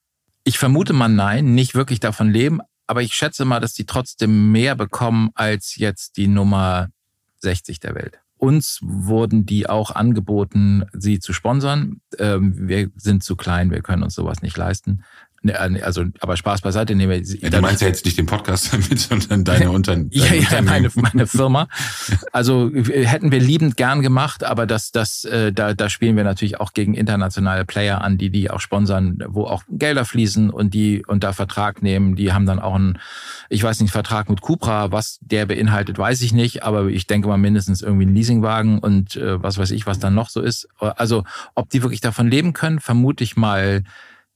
Ich 0.44 0.58
vermute 0.58 0.94
mal 0.94 1.10
nein, 1.10 1.56
nicht 1.56 1.76
wirklich 1.76 2.00
davon 2.00 2.30
leben, 2.30 2.62
aber 2.88 3.02
ich 3.02 3.14
schätze 3.14 3.46
mal, 3.46 3.60
dass 3.60 3.74
die 3.74 3.86
trotzdem 3.86 4.52
mehr 4.52 4.76
bekommen 4.76 5.32
als 5.34 5.76
jetzt 5.76 6.18
die 6.18 6.28
Nummer 6.28 6.90
60 7.40 7.80
der 7.80 7.96
Welt. 7.96 8.20
Uns 8.38 8.80
wurden 8.84 9.46
die 9.46 9.68
auch 9.68 9.92
angeboten, 9.92 10.84
sie 10.94 11.20
zu 11.20 11.34
sponsern. 11.34 12.02
Ähm, 12.20 12.68
wir 12.68 12.92
sind 12.96 13.24
zu 13.24 13.36
klein, 13.36 13.72
wir 13.72 13.82
können 13.82 14.04
uns 14.04 14.14
sowas 14.14 14.42
nicht 14.42 14.58
leisten. 14.58 15.04
Ne, 15.46 15.54
äh, 15.54 15.82
also, 15.84 16.06
aber 16.22 16.38
Spaß 16.38 16.62
beiseite. 16.62 16.96
Nehmen 16.96 17.12
wir, 17.12 17.38
ja, 17.40 17.50
du 17.52 17.62
meinst 17.62 17.80
ja 17.80 17.88
jetzt 17.88 18.04
nicht 18.04 18.18
den 18.18 18.26
Podcast 18.26 18.74
damit, 18.74 19.00
sondern 19.00 19.44
deine 19.44 19.70
Unternehmen. 19.70 20.10
ja, 20.12 20.34
ja, 20.34 20.62
meine, 20.64 20.90
meine 20.96 21.28
Firma. 21.28 21.68
Also 22.32 22.72
hätten 22.74 23.32
wir 23.32 23.40
liebend 23.40 23.78
gern 23.78 24.02
gemacht, 24.02 24.44
aber 24.44 24.66
das, 24.66 24.92
das, 24.92 25.24
äh, 25.26 25.54
da, 25.54 25.74
da 25.74 25.90
spielen 25.90 26.18
wir 26.18 26.24
natürlich 26.24 26.60
auch 26.60 26.74
gegen 26.74 26.94
internationale 26.94 27.64
Player 27.64 28.02
an, 28.02 28.18
die 28.18 28.30
die 28.30 28.50
auch 28.50 28.60
sponsern, 28.60 29.24
wo 29.28 29.46
auch 29.46 29.64
Gelder 29.70 30.06
fließen 30.06 30.50
und 30.50 30.74
die 30.74 31.06
und 31.06 31.24
da 31.24 31.34
Vertrag 31.34 31.82
nehmen. 31.82 32.16
Die 32.16 32.34
haben 32.34 32.46
dann 32.46 32.60
auch 32.60 32.76
einen, 32.76 32.98
ich 33.50 33.64
weiß 33.64 33.80
nicht, 33.82 33.92
Vertrag 33.92 34.30
mit 34.30 34.42
Cupra, 34.42 34.92
was 34.92 35.20
der 35.22 35.46
beinhaltet, 35.46 35.98
weiß 35.98 36.22
ich 36.22 36.34
nicht, 36.34 36.64
aber 36.64 36.88
ich 36.88 37.08
denke 37.08 37.28
mal 37.28 37.38
mindestens 37.38 37.82
irgendwie 37.82 38.06
einen 38.06 38.16
Leasingwagen 38.16 38.80
und 38.80 39.16
äh, 39.16 39.42
was 39.42 39.58
weiß 39.58 39.72
ich, 39.72 39.86
was 39.86 40.00
dann 40.00 40.16
noch 40.16 40.30
so 40.30 40.42
ist. 40.42 40.68
Also 40.80 41.24
ob 41.54 41.70
die 41.70 41.84
wirklich 41.84 42.02
davon 42.02 42.30
leben 42.30 42.54
können, 42.54 42.80
vermute 42.80 43.24
ich 43.24 43.38
mal 43.38 43.84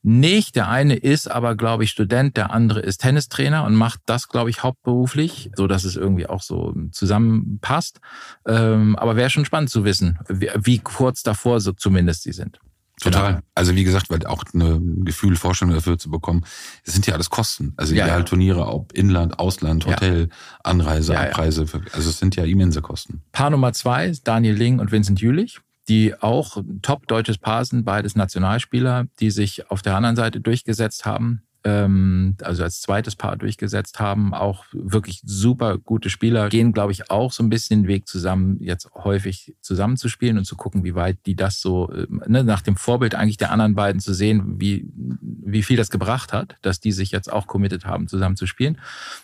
nicht. 0.02 0.56
Der 0.56 0.70
eine 0.70 0.96
ist 0.96 1.30
aber, 1.30 1.56
glaube 1.56 1.84
ich, 1.84 1.92
Student, 1.92 2.38
der 2.38 2.52
andere 2.52 2.80
ist 2.80 3.00
Tennistrainer 3.02 3.64
und 3.66 3.76
macht 3.76 4.02
das, 4.06 4.28
glaube 4.28 4.50
ich, 4.50 4.64
hauptberuflich, 4.64 5.52
so 5.56 5.68
dass 5.68 5.84
es 5.84 5.96
irgendwie 5.96 6.28
auch 6.28 6.42
so 6.42 6.74
zusammenpasst. 6.92 8.00
Ähm, 8.48 8.96
aber 8.96 9.16
wäre 9.16 9.30
schon 9.30 9.46
spannend 9.46 9.70
zu 9.70 9.84
wissen, 9.84 10.20
wie, 10.28 10.50
wie 10.56 10.80
kurz 10.80 11.24
davor 11.24 11.60
so 11.60 11.74
zumindest 11.74 12.24
sie 12.24 12.34
sind. 12.34 12.60
Total. 13.00 13.34
Genau. 13.34 13.44
Also 13.56 13.76
wie 13.76 13.84
gesagt, 13.84 14.10
weil 14.10 14.26
auch 14.26 14.44
eine 14.54 14.80
Gefühl, 14.82 15.36
Vorstellung 15.38 15.74
dafür 15.74 15.98
zu 15.98 16.10
bekommen, 16.10 16.44
das 16.86 16.94
sind 16.94 17.08
ja 17.08 17.14
alles 17.14 17.30
Kosten. 17.30 17.74
Also 17.78 17.96
ja, 17.96 18.08
ja. 18.08 18.22
Turniere, 18.24 18.68
ob 18.68 18.92
Inland, 18.92 19.40
Ausland, 19.40 19.86
Hotel, 19.86 20.28
ja. 20.30 20.36
Anreise, 20.64 21.14
ja, 21.14 21.22
Abreise, 21.22 21.66
also 21.94 22.10
es 22.10 22.20
sind 22.20 22.36
ja 22.36 22.44
immense 22.44 22.82
Kosten. 22.82 23.22
Paar 23.32 23.52
Nummer 23.52 23.72
zwei, 23.72 24.12
Daniel 24.24 24.56
Ling 24.56 24.80
und 24.80 24.92
Vincent 24.92 25.22
Jülich 25.22 25.62
die 25.90 26.14
auch 26.22 26.64
top 26.82 27.08
deutsches 27.08 27.38
Paar 27.38 27.66
sind, 27.66 27.84
beides 27.84 28.16
Nationalspieler, 28.16 29.08
die 29.20 29.32
sich 29.32 29.70
auf 29.70 29.82
der 29.82 29.96
anderen 29.96 30.16
Seite 30.16 30.40
durchgesetzt 30.40 31.06
haben, 31.06 31.42
ähm, 31.64 32.36
also 32.42 32.64
als 32.64 32.82
zweites 32.82 33.16
Paar 33.16 33.36
durchgesetzt 33.36 34.00
haben, 34.00 34.34
auch 34.34 34.66
wirklich 34.72 35.22
super 35.26 35.78
gute 35.78 36.10
Spieler, 36.10 36.50
gehen, 36.50 36.72
glaube 36.72 36.92
ich, 36.92 37.12
auch 37.12 37.34
so 37.34 37.44
ein 37.44 37.50
bisschen 37.50 37.84
den 37.84 37.88
Weg 37.88 38.08
zusammen, 38.08 38.58
jetzt 38.62 38.90
häufig 38.94 39.56
zusammenzuspielen 39.62 40.38
und 40.38 40.46
zu 40.46 40.56
gucken, 40.56 40.84
wie 40.84 40.96
weit 40.96 41.18
die 41.26 41.36
das 41.36 41.60
so, 41.60 41.92
äh, 41.92 42.08
ne, 42.28 42.44
nach 42.44 42.62
dem 42.62 42.78
Vorbild 42.78 43.16
eigentlich 43.16 43.38
der 43.38 43.52
anderen 43.52 43.76
beiden 43.76 44.00
zu 44.00 44.14
sehen, 44.14 44.60
wie, 44.60 44.88
wie 44.96 45.64
viel 45.64 45.76
das 45.76 45.90
gebracht 45.90 46.32
hat, 46.32 46.56
dass 46.62 46.80
die 46.80 46.92
sich 46.92 47.12
jetzt 47.12 47.32
auch 47.32 47.48
committed 47.48 47.86
haben, 47.86 48.08
zusammen 48.08 48.38
zu 48.38 48.46
spielen. 48.46 48.78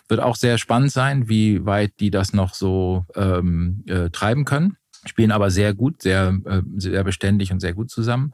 Wird 0.08 0.20
auch 0.20 0.36
sehr 0.36 0.58
spannend 0.58 0.92
sein, 0.92 1.28
wie 1.28 1.64
weit 1.64 1.92
die 2.00 2.10
das 2.10 2.32
noch 2.32 2.54
so 2.54 3.06
ähm, 3.14 3.84
äh, 3.86 4.10
treiben 4.10 4.44
können 4.44 4.76
spielen 5.08 5.32
aber 5.32 5.50
sehr 5.50 5.74
gut, 5.74 6.02
sehr, 6.02 6.38
äh, 6.44 6.62
sehr 6.76 7.04
beständig 7.04 7.52
und 7.52 7.60
sehr 7.60 7.74
gut 7.74 7.90
zusammen. 7.90 8.32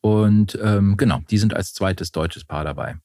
Und 0.00 0.58
ähm, 0.62 0.96
genau, 0.96 1.20
die 1.30 1.38
sind 1.38 1.54
als 1.54 1.74
zweites 1.74 2.12
deutsches 2.12 2.44
Paar 2.44 2.64
dabei. 2.64 2.96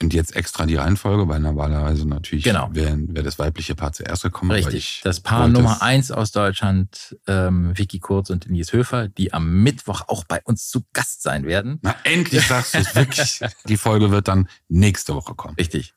Und 0.00 0.14
jetzt 0.14 0.36
extra 0.36 0.64
die 0.64 0.76
Reihenfolge, 0.76 1.26
weil 1.28 1.40
normalerweise 1.40 2.06
natürlich 2.06 2.44
genau. 2.44 2.68
wäre 2.72 2.96
wär 3.08 3.24
das 3.24 3.38
weibliche 3.40 3.74
Paar 3.74 3.92
zuerst 3.92 4.22
gekommen. 4.22 4.52
Richtig. 4.52 5.00
Das 5.02 5.18
Paar 5.18 5.48
Nummer 5.48 5.82
eins 5.82 6.12
aus 6.12 6.30
Deutschland, 6.30 7.16
ähm, 7.26 7.76
Vicky 7.76 7.98
Kurz 7.98 8.30
und 8.30 8.44
Denise 8.44 8.72
Höfer, 8.72 9.08
die 9.08 9.32
am 9.32 9.62
Mittwoch 9.64 10.02
auch 10.06 10.22
bei 10.22 10.40
uns 10.44 10.68
zu 10.68 10.84
Gast 10.92 11.22
sein 11.22 11.46
werden. 11.46 11.80
Na, 11.82 11.96
endlich 12.04 12.46
sagst 12.46 12.74
du 12.74 12.78
es 12.78 12.94
wirklich. 12.94 13.40
die 13.68 13.76
Folge 13.76 14.12
wird 14.12 14.28
dann 14.28 14.48
nächste 14.68 15.16
Woche 15.16 15.34
kommen. 15.34 15.56
Richtig. 15.56 15.94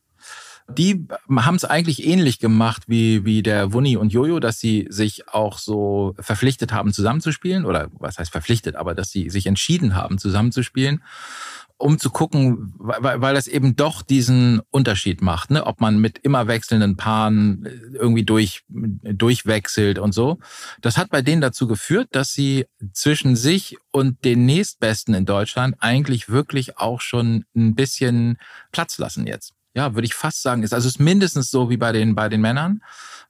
Die 0.78 1.08
haben 1.36 1.56
es 1.56 1.66
eigentlich 1.66 2.06
ähnlich 2.06 2.40
gemacht 2.40 2.84
wie, 2.88 3.26
wie 3.26 3.44
der 3.44 3.74
Wunni 3.74 3.98
und 3.98 4.12
Jojo, 4.12 4.40
dass 4.40 4.60
sie 4.60 4.88
sich 4.90 5.28
auch 5.28 5.58
so 5.58 6.16
verpflichtet 6.20 6.72
haben, 6.72 6.94
zusammenzuspielen. 6.94 7.66
Oder 7.66 7.90
was 7.94 8.18
heißt 8.18 8.32
verpflichtet, 8.32 8.76
aber 8.76 8.96
dass 8.96 9.12
sie 9.12 9.30
sich 9.30 9.46
entschieden 9.48 9.96
haben, 9.96 10.18
zusammenzuspielen 10.18 11.02
um 11.82 12.00
zu 12.00 12.10
gucken, 12.10 12.74
weil, 12.78 13.22
weil 13.22 13.34
das 13.34 13.48
eben 13.48 13.76
doch 13.76 14.02
diesen 14.04 14.62
Unterschied 14.70 15.22
macht, 15.22 15.52
ne? 15.52 15.66
ob 15.66 15.82
man 15.82 16.00
mit 16.00 16.20
immer 16.20 16.48
wechselnden 16.48 16.96
Paaren 16.96 17.68
irgendwie 17.94 18.24
durch, 18.24 18.64
durchwechselt 18.70 20.00
und 20.00 20.14
so. 20.14 20.40
Das 20.82 20.98
hat 20.98 21.10
bei 21.10 21.22
denen 21.22 21.42
dazu 21.42 21.68
geführt, 21.68 22.10
dass 22.12 22.34
sie 22.34 22.68
zwischen 22.94 23.36
sich 23.36 23.78
und 23.92 24.24
den 24.24 24.46
nächstbesten 24.46 25.14
in 25.14 25.26
Deutschland 25.26 25.76
eigentlich 25.80 26.30
wirklich 26.30 26.78
auch 26.78 27.02
schon 27.02 27.46
ein 27.56 27.76
bisschen 27.76 28.38
Platz 28.72 28.98
lassen 28.98 29.28
jetzt 29.28 29.54
ja, 29.74 29.96
würde 29.96 30.06
ich 30.06 30.14
fast 30.14 30.42
sagen, 30.42 30.64
ist. 30.64 30.74
Also 30.74 30.88
es 30.88 30.96
ist 30.96 31.00
mindestens 31.00 31.50
so 31.50 31.70
wie 31.70 31.78
bei 31.78 31.92
den, 31.92 32.16
bei 32.16 32.30
den 32.30 32.42
Männern. 32.42 32.82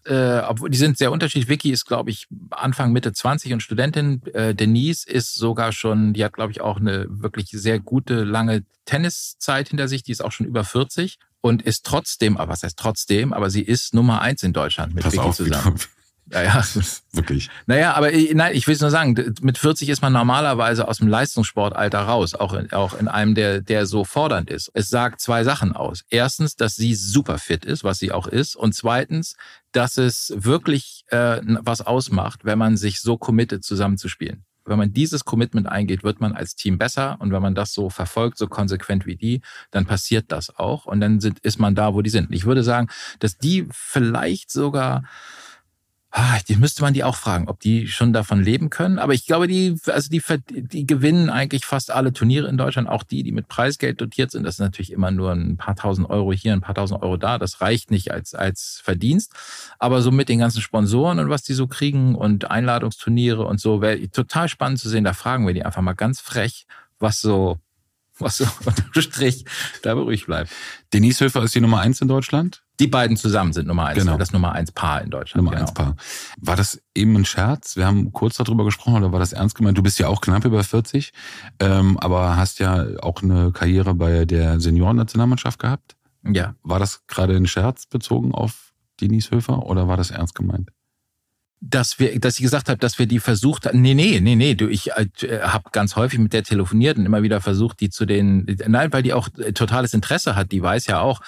Äh, 0.03 0.39
obwohl 0.39 0.69
die 0.71 0.77
sind 0.77 0.97
sehr 0.97 1.11
unterschiedlich. 1.11 1.47
Vicky 1.47 1.71
ist, 1.71 1.85
glaube 1.85 2.09
ich, 2.09 2.27
Anfang, 2.49 2.91
Mitte 2.91 3.13
20 3.13 3.53
und 3.53 3.61
Studentin. 3.61 4.21
Äh, 4.33 4.55
Denise 4.55 5.05
ist 5.05 5.35
sogar 5.35 5.71
schon, 5.71 6.13
die 6.13 6.25
hat, 6.25 6.33
glaube 6.33 6.51
ich, 6.51 6.61
auch 6.61 6.77
eine 6.77 7.05
wirklich 7.07 7.49
sehr 7.49 7.79
gute, 7.79 8.23
lange 8.23 8.63
Tenniszeit 8.85 9.69
hinter 9.69 9.87
sich. 9.87 10.01
Die 10.01 10.11
ist 10.11 10.23
auch 10.23 10.31
schon 10.31 10.47
über 10.47 10.63
40 10.63 11.19
und 11.41 11.61
ist 11.61 11.85
trotzdem, 11.85 12.37
aber 12.37 12.51
was 12.51 12.63
heißt 12.63 12.77
trotzdem, 12.77 13.33
aber 13.33 13.49
sie 13.49 13.61
ist 13.61 13.93
Nummer 13.93 14.21
eins 14.21 14.41
in 14.41 14.53
Deutschland 14.53 14.95
mit 14.95 15.03
Pass 15.03 15.13
Vicky 15.13 15.23
auf, 15.23 15.35
zusammen. 15.35 15.79
Ja, 16.31 16.43
ja. 16.43 16.63
Wirklich. 17.11 17.49
Naja, 17.65 17.93
aber 17.93 18.13
äh, 18.13 18.33
nein, 18.33 18.55
ich 18.55 18.65
will 18.67 18.75
es 18.75 18.81
nur 18.81 18.89
sagen, 18.89 19.15
mit 19.41 19.57
40 19.57 19.89
ist 19.89 20.01
man 20.01 20.13
normalerweise 20.13 20.87
aus 20.87 20.99
dem 20.99 21.07
Leistungssportalter 21.07 21.99
raus, 21.99 22.35
auch 22.35 22.53
in, 22.53 22.71
auch 22.71 22.97
in 22.97 23.07
einem, 23.07 23.35
der, 23.35 23.61
der 23.61 23.85
so 23.85 24.05
fordernd 24.05 24.49
ist. 24.49 24.71
Es 24.73 24.89
sagt 24.89 25.19
zwei 25.19 25.43
Sachen 25.43 25.73
aus. 25.73 26.03
Erstens, 26.09 26.55
dass 26.55 26.75
sie 26.75 26.95
super 26.95 27.37
fit 27.37 27.65
ist, 27.65 27.83
was 27.83 27.99
sie 27.99 28.11
auch 28.11 28.27
ist. 28.27 28.55
Und 28.55 28.73
zweitens, 28.73 29.35
dass 29.73 29.97
es 29.97 30.33
wirklich 30.35 31.03
äh, 31.07 31.41
was 31.43 31.81
ausmacht, 31.81 32.45
wenn 32.45 32.57
man 32.57 32.77
sich 32.77 33.01
so 33.01 33.17
committet, 33.17 33.65
zusammenzuspielen. 33.65 34.45
Wenn 34.63 34.77
man 34.77 34.93
dieses 34.93 35.25
Commitment 35.25 35.67
eingeht, 35.67 36.03
wird 36.03 36.21
man 36.21 36.33
als 36.33 36.55
Team 36.55 36.77
besser. 36.77 37.17
Und 37.19 37.31
wenn 37.33 37.41
man 37.41 37.55
das 37.55 37.73
so 37.73 37.89
verfolgt, 37.89 38.37
so 38.37 38.47
konsequent 38.47 39.05
wie 39.05 39.17
die, 39.17 39.41
dann 39.71 39.85
passiert 39.85 40.31
das 40.31 40.55
auch. 40.55 40.85
Und 40.85 41.01
dann 41.01 41.19
sind, 41.19 41.39
ist 41.39 41.59
man 41.59 41.75
da, 41.75 41.93
wo 41.93 42.01
die 42.01 42.09
sind. 42.09 42.31
Ich 42.31 42.45
würde 42.45 42.63
sagen, 42.63 42.87
dass 43.19 43.37
die 43.37 43.67
vielleicht 43.71 44.49
sogar 44.51 45.03
die 46.47 46.57
müsste 46.57 46.81
man 46.81 46.93
die 46.93 47.05
auch 47.05 47.15
fragen, 47.15 47.47
ob 47.47 47.61
die 47.61 47.87
schon 47.87 48.11
davon 48.11 48.43
leben 48.43 48.69
können. 48.69 48.99
Aber 48.99 49.13
ich 49.13 49.25
glaube, 49.25 49.47
die, 49.47 49.77
also 49.87 50.09
die, 50.09 50.21
die 50.49 50.85
gewinnen 50.85 51.29
eigentlich 51.29 51.65
fast 51.65 51.91
alle 51.91 52.11
Turniere 52.11 52.49
in 52.49 52.57
Deutschland, 52.57 52.89
auch 52.89 53.03
die, 53.03 53.23
die 53.23 53.31
mit 53.31 53.47
Preisgeld 53.47 54.01
dotiert 54.01 54.31
sind. 54.31 54.43
Das 54.43 54.55
ist 54.55 54.59
natürlich 54.59 54.91
immer 54.91 55.11
nur 55.11 55.31
ein 55.31 55.55
paar 55.55 55.75
tausend 55.75 56.09
Euro 56.09 56.33
hier, 56.33 56.51
ein 56.51 56.61
paar 56.61 56.75
tausend 56.75 57.01
Euro 57.01 57.15
da. 57.15 57.37
Das 57.37 57.61
reicht 57.61 57.91
nicht 57.91 58.11
als, 58.11 58.35
als 58.35 58.81
Verdienst. 58.83 59.33
Aber 59.79 60.01
so 60.01 60.11
mit 60.11 60.27
den 60.27 60.39
ganzen 60.39 60.61
Sponsoren 60.61 61.19
und 61.19 61.29
was 61.29 61.43
die 61.43 61.53
so 61.53 61.67
kriegen 61.67 62.15
und 62.15 62.51
Einladungsturniere 62.51 63.45
und 63.45 63.61
so, 63.61 63.81
wäre 63.81 64.09
total 64.09 64.49
spannend 64.49 64.79
zu 64.79 64.89
sehen. 64.89 65.05
Da 65.05 65.13
fragen 65.13 65.47
wir 65.47 65.53
die 65.53 65.63
einfach 65.63 65.81
mal 65.81 65.93
ganz 65.93 66.19
frech, 66.19 66.65
was 66.99 67.21
so, 67.21 67.57
was 68.19 68.37
so 68.37 68.45
unterm 68.65 69.01
Strich 69.01 69.45
da 69.81 69.93
ruhig 69.93 70.25
bleibt. 70.25 70.51
Denise 70.91 71.23
Höfer 71.23 71.43
ist 71.43 71.55
die 71.55 71.61
Nummer 71.61 71.79
eins 71.79 72.01
in 72.01 72.09
Deutschland. 72.09 72.63
Die 72.81 72.87
beiden 72.87 73.15
zusammen 73.15 73.53
sind 73.53 73.67
Nummer 73.67 73.85
eins, 73.85 73.99
genau. 73.99 74.17
das 74.17 74.33
Nummer 74.33 74.53
eins 74.53 74.71
Paar 74.71 75.01
in 75.01 75.11
Deutschland. 75.11 75.45
Nummer 75.45 75.51
genau. 75.51 75.61
eins 75.61 75.73
Paar. 75.73 75.95
War 76.37 76.55
das 76.55 76.81
eben 76.95 77.15
ein 77.15 77.25
Scherz? 77.25 77.77
Wir 77.77 77.85
haben 77.85 78.11
kurz 78.11 78.37
darüber 78.37 78.65
gesprochen, 78.65 78.95
oder 78.95 79.11
war 79.11 79.19
das 79.19 79.33
ernst 79.33 79.55
gemeint? 79.55 79.77
Du 79.77 79.83
bist 79.83 79.99
ja 79.99 80.07
auch 80.07 80.19
knapp 80.19 80.45
über 80.45 80.63
40, 80.63 81.13
ähm, 81.59 81.97
aber 81.99 82.37
hast 82.37 82.59
ja 82.59 82.85
auch 83.01 83.21
eine 83.21 83.51
Karriere 83.51 83.93
bei 83.93 84.25
der 84.25 84.59
Seniorennationalmannschaft 84.59 85.59
gehabt. 85.59 85.95
Ja. 86.23 86.55
War 86.63 86.79
das 86.79 87.05
gerade 87.07 87.35
ein 87.35 87.47
Scherz 87.47 87.85
bezogen 87.85 88.33
auf 88.33 88.73
Denise 88.99 89.31
Höfer 89.31 89.63
oder 89.65 89.87
war 89.87 89.97
das 89.97 90.09
ernst 90.11 90.33
gemeint? 90.33 90.71
dass 91.61 91.99
wir, 91.99 92.19
dass 92.19 92.37
ich 92.37 92.41
gesagt 92.41 92.69
habe, 92.69 92.79
dass 92.79 92.97
wir 92.97 93.05
die 93.05 93.19
versucht 93.19 93.67
haben. 93.67 93.81
Nee, 93.81 93.93
nee, 93.93 94.19
nee, 94.19 94.35
nee. 94.35 94.55
Du, 94.55 94.67
ich 94.67 94.89
äh, 94.91 95.05
habe 95.43 95.69
ganz 95.71 95.95
häufig 95.95 96.17
mit 96.17 96.33
der 96.33 96.43
telefoniert 96.43 96.97
und 96.97 97.05
immer 97.05 97.21
wieder 97.21 97.39
versucht, 97.39 97.79
die 97.79 97.91
zu 97.91 98.05
den. 98.05 98.47
Nein, 98.67 98.91
weil 98.91 99.03
die 99.03 99.13
auch 99.13 99.29
äh, 99.37 99.53
totales 99.53 99.93
Interesse 99.93 100.35
hat. 100.35 100.51
Die 100.51 100.61
weiß 100.61 100.87
ja 100.87 100.99
auch, 101.01 101.21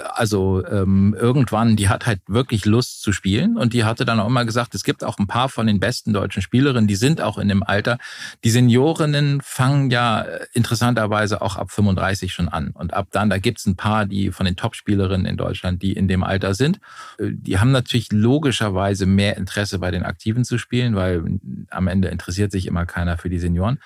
also 0.00 0.64
ähm, 0.66 1.14
irgendwann, 1.18 1.76
die 1.76 1.88
hat 1.88 2.06
halt 2.06 2.20
wirklich 2.26 2.64
Lust 2.64 3.02
zu 3.02 3.12
spielen 3.12 3.56
und 3.56 3.72
die 3.72 3.84
hatte 3.84 4.04
dann 4.04 4.20
auch 4.20 4.26
immer 4.26 4.44
gesagt, 4.44 4.74
es 4.74 4.84
gibt 4.84 5.04
auch 5.04 5.18
ein 5.18 5.26
paar 5.26 5.48
von 5.48 5.66
den 5.66 5.80
besten 5.80 6.12
deutschen 6.12 6.42
Spielerinnen, 6.42 6.86
die 6.86 6.96
sind 6.96 7.20
auch 7.20 7.38
in 7.38 7.48
dem 7.48 7.62
Alter. 7.62 7.98
Die 8.44 8.50
Seniorinnen 8.50 9.40
fangen 9.42 9.90
ja 9.90 10.22
äh, 10.22 10.46
interessanterweise 10.52 11.42
auch 11.42 11.56
ab 11.56 11.70
35 11.70 12.32
schon 12.32 12.48
an 12.48 12.70
und 12.70 12.94
ab 12.94 13.08
dann, 13.10 13.30
da 13.30 13.38
gibt's 13.38 13.66
ein 13.66 13.76
paar, 13.76 14.06
die 14.06 14.32
von 14.32 14.46
den 14.46 14.56
Top-Spielerinnen 14.56 15.26
in 15.26 15.36
Deutschland, 15.36 15.82
die 15.82 15.92
in 15.92 16.08
dem 16.08 16.22
Alter 16.22 16.54
sind. 16.54 16.80
Die 17.18 17.58
haben 17.58 17.72
natürlich 17.72 18.10
logischerweise 18.12 19.06
mehr 19.06 19.36
Interesse 19.36 19.78
bei 19.78 19.90
den 19.90 20.02
Aktiven 20.02 20.44
zu 20.44 20.58
spielen, 20.58 20.94
weil 20.94 21.38
am 21.70 21.88
Ende 21.88 22.08
interessiert 22.08 22.52
sich 22.52 22.66
immer 22.66 22.86
keiner 22.86 23.18
für 23.18 23.28
die 23.28 23.38
Senioren. 23.38 23.78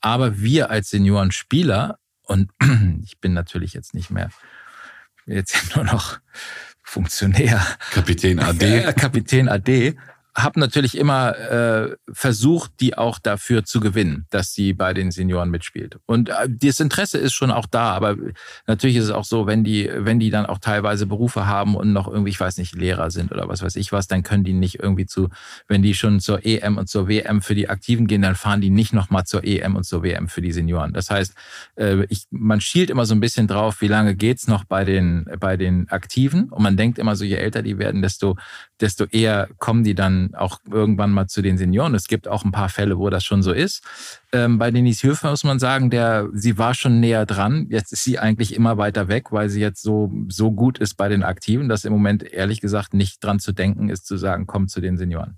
Aber 0.00 0.40
wir 0.40 0.70
als 0.70 0.90
Seniorenspieler, 0.90 1.98
und 2.22 2.50
ich 3.04 3.18
bin 3.18 3.32
natürlich 3.32 3.74
jetzt 3.74 3.94
nicht 3.94 4.10
mehr, 4.10 4.30
jetzt 5.30 5.56
nur 5.76 5.84
noch 5.84 6.18
Funktionär. 6.82 7.60
Kapitän 7.92 8.40
AD. 8.40 8.94
Kapitän 8.96 9.48
AD. 9.48 9.94
Habe 10.36 10.60
natürlich 10.60 10.96
immer 10.96 11.36
äh, 11.36 11.96
versucht, 12.12 12.72
die 12.80 12.96
auch 12.96 13.18
dafür 13.18 13.64
zu 13.64 13.80
gewinnen, 13.80 14.26
dass 14.30 14.52
sie 14.52 14.72
bei 14.72 14.94
den 14.94 15.10
Senioren 15.10 15.50
mitspielt. 15.50 15.98
Und 16.06 16.28
äh, 16.28 16.48
das 16.48 16.80
Interesse 16.80 17.18
ist 17.18 17.32
schon 17.32 17.50
auch 17.50 17.66
da, 17.66 17.92
aber 17.92 18.16
natürlich 18.66 18.96
ist 18.96 19.04
es 19.04 19.10
auch 19.10 19.24
so, 19.24 19.46
wenn 19.46 19.64
die, 19.64 19.90
wenn 19.92 20.20
die 20.20 20.30
dann 20.30 20.46
auch 20.46 20.58
teilweise 20.58 21.06
Berufe 21.06 21.46
haben 21.46 21.74
und 21.74 21.92
noch 21.92 22.08
irgendwie, 22.08 22.30
ich 22.30 22.40
weiß 22.40 22.58
nicht, 22.58 22.74
Lehrer 22.74 23.10
sind 23.10 23.32
oder 23.32 23.48
was 23.48 23.62
weiß 23.62 23.76
ich 23.76 23.92
was, 23.92 24.06
dann 24.06 24.22
können 24.22 24.44
die 24.44 24.52
nicht 24.52 24.80
irgendwie 24.80 25.06
zu, 25.06 25.28
wenn 25.68 25.82
die 25.82 25.94
schon 25.94 26.20
zur 26.20 26.44
EM 26.44 26.78
und 26.78 26.88
zur 26.88 27.08
WM 27.08 27.42
für 27.42 27.54
die 27.54 27.68
Aktiven 27.68 28.06
gehen, 28.06 28.22
dann 28.22 28.36
fahren 28.36 28.60
die 28.60 28.70
nicht 28.70 28.92
nochmal 28.92 29.24
zur 29.24 29.44
EM 29.44 29.76
und 29.76 29.84
zur 29.84 30.02
WM 30.02 30.28
für 30.28 30.42
die 30.42 30.52
Senioren. 30.52 30.92
Das 30.92 31.10
heißt, 31.10 31.34
äh, 31.76 32.04
ich, 32.04 32.26
man 32.30 32.60
schielt 32.60 32.90
immer 32.90 33.06
so 33.06 33.14
ein 33.14 33.20
bisschen 33.20 33.46
drauf, 33.46 33.80
wie 33.80 33.88
lange 33.88 34.14
geht's 34.14 34.46
noch 34.46 34.64
bei 34.64 34.84
den, 34.84 35.26
bei 35.40 35.56
den 35.56 35.88
Aktiven. 35.88 36.50
Und 36.50 36.62
man 36.62 36.76
denkt 36.76 36.98
immer 36.98 37.16
so, 37.16 37.24
je 37.24 37.36
älter 37.36 37.62
die 37.62 37.78
werden, 37.78 38.02
desto, 38.02 38.36
desto 38.80 39.04
eher 39.04 39.48
kommen 39.58 39.84
die 39.84 39.94
dann 39.94 40.34
auch 40.34 40.60
irgendwann 40.70 41.12
mal 41.12 41.26
zu 41.28 41.42
den 41.42 41.58
Senioren. 41.58 41.94
Es 41.94 42.08
gibt 42.08 42.28
auch 42.28 42.44
ein 42.44 42.52
paar 42.52 42.68
Fälle, 42.68 42.98
wo 42.98 43.10
das 43.10 43.24
schon 43.24 43.42
so 43.42 43.52
ist. 43.52 43.82
Ähm, 44.32 44.58
bei 44.58 44.70
Denise 44.70 45.02
Höfer 45.02 45.30
muss 45.30 45.44
man 45.44 45.58
sagen, 45.58 45.90
der, 45.90 46.28
sie 46.32 46.58
war 46.58 46.74
schon 46.74 47.00
näher 47.00 47.26
dran. 47.26 47.66
Jetzt 47.68 47.92
ist 47.92 48.04
sie 48.04 48.18
eigentlich 48.18 48.54
immer 48.54 48.78
weiter 48.78 49.08
weg, 49.08 49.32
weil 49.32 49.48
sie 49.48 49.60
jetzt 49.60 49.82
so, 49.82 50.12
so 50.28 50.52
gut 50.52 50.78
ist 50.78 50.94
bei 50.94 51.08
den 51.08 51.22
Aktiven, 51.22 51.68
dass 51.68 51.84
im 51.84 51.92
Moment 51.92 52.22
ehrlich 52.22 52.60
gesagt 52.60 52.94
nicht 52.94 53.22
dran 53.22 53.40
zu 53.40 53.52
denken 53.52 53.88
ist, 53.88 54.06
zu 54.06 54.16
sagen, 54.16 54.46
komm 54.46 54.68
zu 54.68 54.80
den 54.80 54.96
Senioren. 54.96 55.36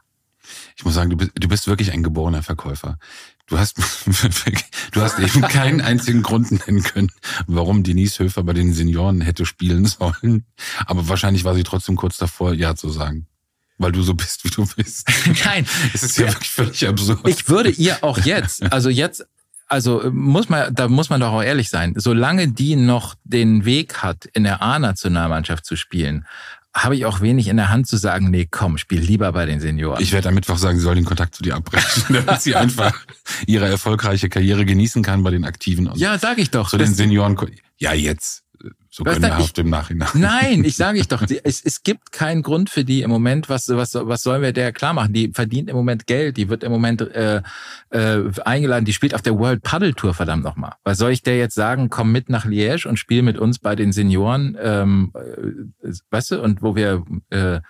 Ich 0.77 0.85
muss 0.85 0.95
sagen, 0.95 1.11
du 1.11 1.17
bist, 1.17 1.31
du 1.35 1.49
bist 1.49 1.69
wirklich 1.69 1.93
ein 1.93 2.03
geborener 2.03 2.43
Verkäufer. 2.43 2.99
Du 3.47 3.59
hast, 3.59 3.79
du 4.93 5.01
hast 5.01 5.19
eben 5.19 5.43
keinen 5.43 5.81
einzigen 5.81 6.23
Grund 6.23 6.51
nennen 6.67 6.83
können, 6.83 7.11
warum 7.47 7.83
Denise 7.83 8.19
Höfer 8.19 8.43
bei 8.43 8.53
den 8.53 8.73
Senioren 8.73 9.21
hätte 9.21 9.47
spielen 9.47 9.87
sollen. 9.87 10.47
Aber 10.87 11.09
wahrscheinlich 11.09 11.45
war 11.45 11.55
sie 11.55 11.63
trotzdem 11.63 11.97
kurz 11.97 12.17
davor, 12.17 12.55
Ja 12.55 12.75
zu 12.75 12.89
sagen 12.89 13.29
weil 13.83 13.93
du 13.93 14.03
so 14.03 14.15
bist, 14.15 14.45
wie 14.45 14.51
du 14.51 14.67
bist. 14.77 15.09
Nein. 15.45 15.67
Es 15.93 16.03
ist 16.03 16.19
ja, 16.19 16.27
ja 16.27 16.33
wirklich 16.33 16.51
völlig 16.51 16.89
absurd. 16.89 17.29
Ich 17.29 17.49
würde 17.49 17.71
ihr 17.71 18.03
auch 18.03 18.19
jetzt, 18.19 18.63
also 18.73 18.89
jetzt, 18.89 19.27
also 19.69 20.03
muss 20.13 20.49
man, 20.49 20.75
da 20.75 20.89
muss 20.89 21.11
man 21.11 21.21
doch 21.21 21.33
auch 21.33 21.43
ehrlich 21.43 21.69
sein, 21.69 21.95
solange 21.97 22.49
die 22.49 22.77
noch 22.77 23.15
den 23.25 23.65
Weg 23.65 24.03
hat, 24.03 24.27
in 24.27 24.45
der 24.45 24.63
A-Nationalmannschaft 24.63 25.65
zu 25.65 25.77
spielen, 25.77 26.27
habe 26.75 26.97
ich 26.97 27.05
auch 27.05 27.21
wenig 27.21 27.49
in 27.49 27.57
der 27.57 27.69
Hand 27.69 27.87
zu 27.87 27.97
sagen, 27.97 28.31
nee, 28.31 28.49
komm, 28.51 28.79
spiel 28.79 29.01
lieber 29.01 29.31
bei 29.33 29.45
den 29.45 29.61
Senioren. 29.61 30.03
Ich 30.03 30.13
werde 30.13 30.29
am 30.29 30.35
Mittwoch 30.35 30.57
sagen, 30.57 30.79
sie 30.79 30.85
soll 30.85 30.95
den 30.95 31.05
Kontakt 31.05 31.35
zu 31.35 31.43
dir 31.43 31.55
abbrechen, 31.55 32.05
damit 32.09 32.41
sie 32.41 32.55
einfach 32.55 32.99
ihre 33.47 33.69
erfolgreiche 33.69 34.29
Karriere 34.29 34.65
genießen 34.65 35.03
kann 35.03 35.23
bei 35.23 35.31
den 35.31 35.45
Aktiven. 35.45 35.91
Ja, 35.95 36.19
sag 36.19 36.39
ich 36.39 36.51
doch. 36.51 36.71
Zu 36.71 36.79
den 36.79 36.95
Senioren. 36.95 37.37
Ja, 37.79 37.93
jetzt 37.93 38.45
so 38.95 39.07
was 39.07 39.15
gönnerhaft 39.15 39.59
im 39.59 39.71
Nachhinein. 39.71 40.09
Nein, 40.13 40.65
ich 40.65 40.77
sage 40.77 40.99
ich 40.99 41.09
doch, 41.09 41.23
es, 41.23 41.65
es 41.65 41.83
gibt 41.83 42.13
keinen 42.13 42.43
Grund 42.43 42.69
für 42.69 42.85
die 42.85 43.01
im 43.01 43.11
Moment, 43.11 43.49
was, 43.49 43.71
was, 43.71 43.95
was 43.95 44.23
sollen 44.23 44.43
wir 44.43 44.53
der 44.53 44.71
klar 44.73 44.93
machen? 44.93 45.15
Die 45.15 45.33
verdient 45.33 45.71
im 45.71 45.77
Moment 45.77 46.07
Geld, 46.07 46.37
die 46.37 46.51
wird 46.51 46.63
im 46.63 46.71
Moment 46.71 47.01
äh, 47.01 47.41
äh, 47.89 48.31
eingeladen, 48.45 48.85
die 48.85 48.93
spielt 48.93 49.15
auf 49.15 49.23
der 49.23 49.39
World 49.39 49.63
Paddle 49.63 49.95
Tour, 49.95 50.13
verdammt 50.13 50.45
nochmal. 50.45 50.75
Was 50.85 50.99
soll 50.99 51.11
ich 51.11 51.23
der 51.23 51.39
jetzt 51.39 51.55
sagen, 51.55 51.89
komm 51.89 52.13
mit 52.13 52.29
nach 52.29 52.45
Liège 52.45 52.87
und 52.87 52.99
spiel 52.99 53.23
mit 53.23 53.39
uns 53.39 53.59
bei 53.59 53.75
den 53.75 53.93
Senioren, 53.93 54.59
ähm, 54.61 55.15
äh, 55.15 55.93
weißt 56.11 56.33
du, 56.33 56.43
und 56.43 56.61
wo 56.61 56.77
wir 56.77 57.03
äh, 57.31 57.61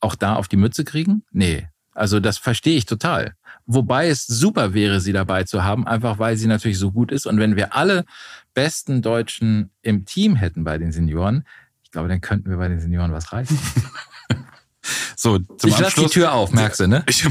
auch 0.00 0.16
da 0.16 0.34
auf 0.34 0.48
die 0.48 0.56
Mütze 0.56 0.84
kriegen? 0.84 1.22
Nee. 1.32 1.66
Also 1.94 2.20
das 2.20 2.36
verstehe 2.38 2.76
ich 2.76 2.84
total. 2.84 3.34
Wobei 3.66 4.08
es 4.08 4.26
super 4.26 4.72
wäre, 4.72 5.00
sie 5.00 5.12
dabei 5.12 5.44
zu 5.44 5.64
haben, 5.64 5.86
einfach 5.86 6.18
weil 6.18 6.36
sie 6.36 6.46
natürlich 6.46 6.78
so 6.78 6.92
gut 6.92 7.10
ist. 7.10 7.26
Und 7.26 7.38
wenn 7.38 7.56
wir 7.56 7.74
alle 7.74 8.04
besten 8.58 9.02
Deutschen 9.02 9.70
im 9.82 10.04
Team 10.04 10.34
hätten 10.34 10.64
bei 10.64 10.78
den 10.78 10.90
Senioren, 10.90 11.44
ich 11.82 11.92
glaube, 11.92 12.08
dann 12.08 12.20
könnten 12.20 12.50
wir 12.50 12.56
bei 12.56 12.68
den 12.68 12.80
Senioren 12.80 13.12
was 13.12 13.32
reißen. 13.32 13.58
So, 15.16 15.38
zum 15.38 15.68
ich 15.68 15.78
lasse 15.78 16.00
die 16.00 16.06
Tür 16.06 16.32
auf, 16.32 16.52
merkst 16.52 16.80
du, 16.80 16.86
ne? 16.86 17.02
Ich, 17.08 17.26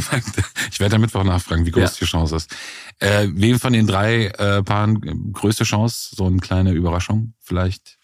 ich 0.71 0.79
werde 0.79 0.95
am 0.95 1.01
Mittwoch 1.01 1.23
nachfragen, 1.23 1.65
wie 1.65 1.71
groß 1.71 1.83
ja. 1.83 1.99
die 2.01 2.05
Chance 2.05 2.35
ist. 2.35 2.53
Äh, 2.99 3.29
wem 3.31 3.59
von 3.59 3.71
den 3.71 3.87
drei 3.87 4.25
äh, 4.25 4.61
Paaren 4.61 5.31
größte 5.31 5.63
Chance? 5.63 6.13
So 6.13 6.25
eine 6.25 6.37
kleine 6.37 6.73
Überraschung 6.73 7.33
vielleicht? 7.39 7.97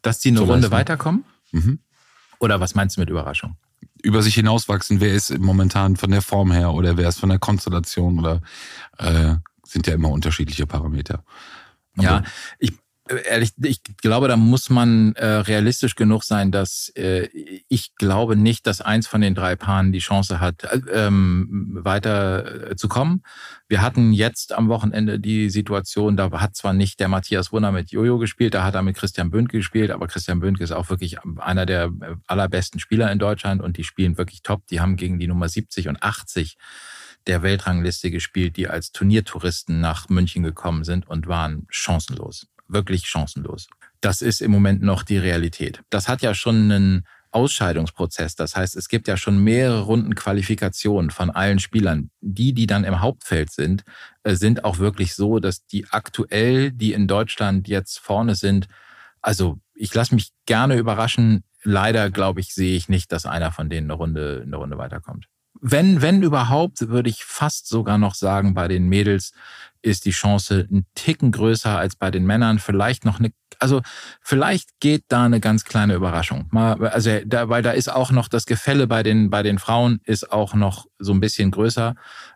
Dass 0.00 0.18
die 0.18 0.30
eine 0.30 0.40
Runde 0.40 0.70
weiterkommen? 0.70 1.24
Mhm. 1.52 1.78
Oder 2.40 2.58
was 2.58 2.74
meinst 2.74 2.96
du 2.96 3.02
mit 3.02 3.10
Überraschung? 3.10 3.56
über 4.02 4.22
sich 4.22 4.34
hinauswachsen, 4.34 5.00
wer 5.00 5.12
ist 5.12 5.36
momentan 5.38 5.96
von 5.96 6.10
der 6.10 6.22
Form 6.22 6.52
her 6.52 6.72
oder 6.72 6.96
wer 6.96 7.08
ist 7.08 7.20
von 7.20 7.28
der 7.28 7.38
Konstellation 7.38 8.18
oder 8.18 8.42
äh, 8.98 9.36
sind 9.64 9.86
ja 9.86 9.94
immer 9.94 10.10
unterschiedliche 10.10 10.66
Parameter. 10.66 11.24
Ja, 11.96 12.22
ich 12.58 12.72
ehrlich, 13.08 13.52
ich 13.62 13.82
glaube, 14.00 14.28
da 14.28 14.36
muss 14.36 14.70
man 14.70 15.14
äh, 15.14 15.26
realistisch 15.26 15.94
genug 15.94 16.22
sein, 16.24 16.50
dass 16.52 16.90
äh, 16.94 17.28
ich 17.68 17.94
glaube 17.96 18.36
nicht, 18.36 18.66
dass 18.66 18.80
eins 18.80 19.06
von 19.06 19.20
den 19.20 19.34
drei 19.34 19.56
Paaren 19.56 19.92
die 19.92 19.98
Chance 19.98 20.40
hat, 20.40 20.64
äh, 20.64 20.80
ähm, 20.92 21.78
weiter 21.82 22.70
äh, 22.70 22.76
zu 22.76 22.88
kommen. 22.88 23.22
Wir 23.68 23.82
hatten 23.82 24.12
jetzt 24.12 24.52
am 24.52 24.68
Wochenende 24.68 25.18
die 25.18 25.50
Situation, 25.50 26.16
da 26.16 26.30
hat 26.32 26.56
zwar 26.56 26.72
nicht 26.72 27.00
der 27.00 27.08
Matthias 27.08 27.52
Wunner 27.52 27.72
mit 27.72 27.90
Jojo 27.90 28.18
gespielt, 28.18 28.54
da 28.54 28.64
hat 28.64 28.74
er 28.74 28.82
mit 28.82 28.96
Christian 28.96 29.30
Böhnke 29.30 29.58
gespielt, 29.58 29.90
aber 29.90 30.06
Christian 30.06 30.40
Böhnke 30.40 30.62
ist 30.62 30.72
auch 30.72 30.88
wirklich 30.90 31.18
einer 31.38 31.66
der 31.66 31.84
äh, 31.86 32.14
allerbesten 32.26 32.80
Spieler 32.80 33.10
in 33.10 33.18
Deutschland 33.18 33.62
und 33.62 33.76
die 33.76 33.84
spielen 33.84 34.18
wirklich 34.18 34.42
top. 34.42 34.66
Die 34.68 34.80
haben 34.80 34.96
gegen 34.96 35.18
die 35.18 35.28
Nummer 35.28 35.48
70 35.48 35.88
und 35.88 36.02
80 36.02 36.56
der 37.26 37.42
Weltrangliste 37.42 38.10
gespielt, 38.10 38.56
die 38.56 38.68
als 38.68 38.92
Turniertouristen 38.92 39.80
nach 39.80 40.08
München 40.08 40.42
gekommen 40.42 40.84
sind 40.84 41.08
und 41.08 41.26
waren 41.26 41.66
chancenlos 41.70 42.46
wirklich 42.72 43.06
chancenlos. 43.06 43.68
Das 44.00 44.22
ist 44.22 44.40
im 44.40 44.50
Moment 44.50 44.82
noch 44.82 45.02
die 45.02 45.18
Realität. 45.18 45.82
Das 45.90 46.08
hat 46.08 46.22
ja 46.22 46.34
schon 46.34 46.70
einen 46.70 47.06
Ausscheidungsprozess. 47.30 48.34
Das 48.34 48.56
heißt, 48.56 48.76
es 48.76 48.88
gibt 48.88 49.08
ja 49.08 49.16
schon 49.16 49.42
mehrere 49.42 49.82
Runden 49.82 50.14
Qualifikation 50.14 51.10
von 51.10 51.30
allen 51.30 51.60
Spielern. 51.60 52.10
Die, 52.20 52.52
die 52.52 52.66
dann 52.66 52.84
im 52.84 53.00
Hauptfeld 53.00 53.50
sind, 53.50 53.84
äh, 54.22 54.34
sind 54.34 54.64
auch 54.64 54.78
wirklich 54.78 55.14
so, 55.14 55.38
dass 55.38 55.64
die 55.66 55.86
aktuell, 55.90 56.72
die 56.72 56.92
in 56.92 57.08
Deutschland 57.08 57.68
jetzt 57.68 57.98
vorne 57.98 58.34
sind, 58.34 58.68
also 59.22 59.58
ich 59.74 59.94
lasse 59.94 60.14
mich 60.14 60.32
gerne 60.46 60.76
überraschen. 60.76 61.44
Leider 61.62 62.10
glaube 62.10 62.40
ich, 62.40 62.52
sehe 62.52 62.76
ich 62.76 62.88
nicht, 62.88 63.12
dass 63.12 63.24
einer 63.24 63.52
von 63.52 63.70
denen 63.70 63.86
eine 63.86 63.94
Runde, 63.94 64.42
eine 64.44 64.56
Runde 64.56 64.78
weiterkommt. 64.78 65.28
Wenn, 65.64 66.02
wenn 66.02 66.24
überhaupt, 66.24 66.88
würde 66.88 67.08
ich 67.08 67.24
fast 67.24 67.68
sogar 67.68 67.96
noch 67.96 68.16
sagen, 68.16 68.52
bei 68.52 68.66
den 68.66 68.88
Mädels 68.88 69.32
ist 69.80 70.04
die 70.06 70.10
Chance 70.10 70.66
ein 70.68 70.86
Ticken 70.96 71.30
größer 71.30 71.78
als 71.78 71.94
bei 71.94 72.10
den 72.10 72.26
Männern. 72.26 72.58
Vielleicht 72.58 73.04
noch 73.04 73.20
eine, 73.20 73.32
also 73.60 73.80
vielleicht 74.20 74.80
geht 74.80 75.04
da 75.06 75.24
eine 75.24 75.38
ganz 75.38 75.64
kleine 75.64 75.94
Überraschung. 75.94 76.48
Mal, 76.50 76.84
also 76.88 77.10
da, 77.24 77.48
weil 77.48 77.62
da 77.62 77.70
ist 77.70 77.92
auch 77.92 78.10
noch 78.10 78.26
das 78.26 78.46
Gefälle 78.46 78.88
bei 78.88 79.04
den 79.04 79.30
bei 79.30 79.44
den 79.44 79.60
Frauen 79.60 80.00
ist 80.04 80.32
auch 80.32 80.54
noch 80.54 80.86
so 80.98 81.12
ein 81.12 81.20
bisschen 81.20 81.52
größer. 81.52 81.94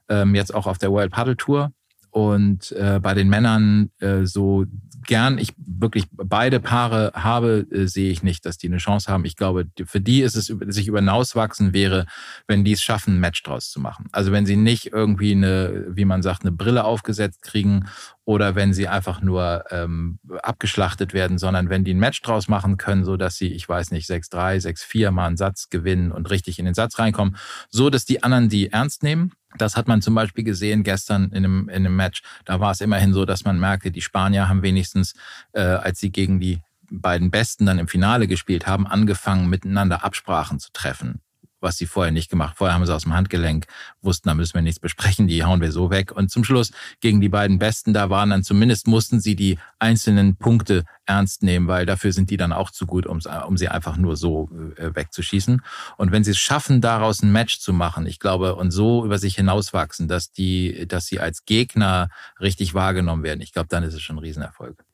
Ähm, 0.08 0.36
jetzt 0.36 0.54
auch 0.54 0.68
auf 0.68 0.78
der 0.78 0.92
World 0.92 1.10
Paddle 1.10 1.36
Tour 1.36 1.72
und 2.16 2.72
äh, 2.72 2.98
bei 2.98 3.12
den 3.12 3.28
Männern 3.28 3.90
äh, 3.98 4.24
so 4.24 4.64
gern 5.06 5.36
ich 5.36 5.52
wirklich 5.58 6.06
beide 6.10 6.60
Paare 6.60 7.12
habe, 7.14 7.66
äh, 7.70 7.88
sehe 7.88 8.10
ich 8.10 8.22
nicht, 8.22 8.46
dass 8.46 8.56
die 8.56 8.68
eine 8.68 8.78
Chance 8.78 9.12
haben. 9.12 9.26
Ich 9.26 9.36
glaube, 9.36 9.66
für 9.84 10.00
die 10.00 10.22
ist 10.22 10.34
es 10.34 10.46
sich 10.46 10.88
über 10.88 11.00
hinauswachsen 11.00 11.74
wäre, 11.74 12.06
wenn 12.46 12.64
die 12.64 12.72
es 12.72 12.82
schaffen, 12.82 13.16
ein 13.16 13.20
Match 13.20 13.42
draus 13.42 13.70
zu 13.70 13.80
machen. 13.80 14.06
Also 14.12 14.32
wenn 14.32 14.46
sie 14.46 14.56
nicht 14.56 14.94
irgendwie 14.94 15.32
eine, 15.32 15.84
wie 15.90 16.06
man 16.06 16.22
sagt, 16.22 16.40
eine 16.40 16.52
Brille 16.52 16.84
aufgesetzt 16.84 17.42
kriegen 17.42 17.84
oder 18.24 18.54
wenn 18.54 18.72
sie 18.72 18.88
einfach 18.88 19.20
nur 19.20 19.64
ähm, 19.70 20.18
abgeschlachtet 20.42 21.12
werden, 21.12 21.36
sondern 21.36 21.68
wenn 21.68 21.84
die 21.84 21.92
ein 21.92 22.00
Match 22.00 22.22
draus 22.22 22.48
machen 22.48 22.78
können, 22.78 23.04
so 23.04 23.18
dass 23.18 23.36
sie, 23.36 23.52
ich 23.52 23.68
weiß 23.68 23.90
nicht, 23.90 24.08
6-3, 24.08 24.62
6-4 24.66 25.10
mal 25.10 25.26
einen 25.26 25.36
Satz 25.36 25.68
gewinnen 25.68 26.12
und 26.12 26.30
richtig 26.30 26.58
in 26.58 26.64
den 26.64 26.72
Satz 26.72 26.98
reinkommen, 26.98 27.36
so 27.68 27.90
dass 27.90 28.06
die 28.06 28.22
anderen 28.22 28.48
die 28.48 28.72
ernst 28.72 29.02
nehmen 29.02 29.32
das 29.58 29.76
hat 29.76 29.88
man 29.88 30.02
zum 30.02 30.14
Beispiel 30.14 30.44
gesehen 30.44 30.82
gestern 30.82 31.30
in 31.30 31.44
einem, 31.44 31.68
in 31.68 31.76
einem 31.76 31.96
Match. 31.96 32.22
Da 32.44 32.60
war 32.60 32.70
es 32.72 32.80
immerhin 32.80 33.12
so, 33.12 33.24
dass 33.24 33.44
man 33.44 33.58
merkte, 33.58 33.90
die 33.90 34.02
Spanier 34.02 34.48
haben 34.48 34.62
wenigstens, 34.62 35.14
äh, 35.52 35.60
als 35.60 36.00
sie 36.00 36.10
gegen 36.10 36.40
die 36.40 36.60
beiden 36.90 37.30
Besten 37.30 37.66
dann 37.66 37.78
im 37.78 37.88
Finale 37.88 38.28
gespielt 38.28 38.66
haben, 38.66 38.86
angefangen, 38.86 39.48
miteinander 39.48 40.04
Absprachen 40.04 40.60
zu 40.60 40.70
treffen 40.72 41.20
was 41.66 41.76
sie 41.76 41.86
vorher 41.86 42.12
nicht 42.12 42.30
gemacht. 42.30 42.56
Vorher 42.56 42.74
haben 42.74 42.86
sie 42.86 42.94
aus 42.94 43.02
dem 43.02 43.12
Handgelenk, 43.12 43.66
wussten, 44.00 44.28
da 44.28 44.34
müssen 44.34 44.54
wir 44.54 44.62
nichts 44.62 44.78
besprechen, 44.78 45.26
die 45.26 45.42
hauen 45.42 45.60
wir 45.60 45.72
so 45.72 45.90
weg. 45.90 46.12
Und 46.12 46.30
zum 46.30 46.44
Schluss 46.44 46.70
gegen 47.00 47.20
die 47.20 47.28
beiden 47.28 47.58
Besten, 47.58 47.92
da 47.92 48.08
waren 48.08 48.30
dann 48.30 48.44
zumindest, 48.44 48.86
mussten 48.86 49.18
sie 49.20 49.34
die 49.34 49.58
einzelnen 49.80 50.36
Punkte 50.36 50.84
ernst 51.06 51.42
nehmen, 51.42 51.66
weil 51.66 51.84
dafür 51.84 52.12
sind 52.12 52.30
die 52.30 52.36
dann 52.36 52.52
auch 52.52 52.70
zu 52.70 52.86
gut, 52.86 53.04
um, 53.04 53.18
um 53.48 53.56
sie 53.56 53.68
einfach 53.68 53.96
nur 53.96 54.16
so 54.16 54.48
äh, 54.76 54.94
wegzuschießen. 54.94 55.60
Und 55.96 56.12
wenn 56.12 56.22
sie 56.22 56.30
es 56.30 56.38
schaffen, 56.38 56.80
daraus 56.80 57.20
ein 57.22 57.32
Match 57.32 57.58
zu 57.58 57.72
machen, 57.72 58.06
ich 58.06 58.20
glaube, 58.20 58.54
und 58.54 58.70
so 58.70 59.04
über 59.04 59.18
sich 59.18 59.34
hinauswachsen, 59.34 60.06
dass 60.06 60.30
die, 60.30 60.86
dass 60.86 61.06
sie 61.06 61.18
als 61.18 61.44
Gegner 61.46 62.10
richtig 62.40 62.74
wahrgenommen 62.74 63.24
werden, 63.24 63.40
ich 63.40 63.52
glaube, 63.52 63.68
dann 63.68 63.82
ist 63.82 63.94
es 63.94 64.02
schon 64.02 64.16
ein 64.16 64.20
Riesenerfolg. 64.20 64.85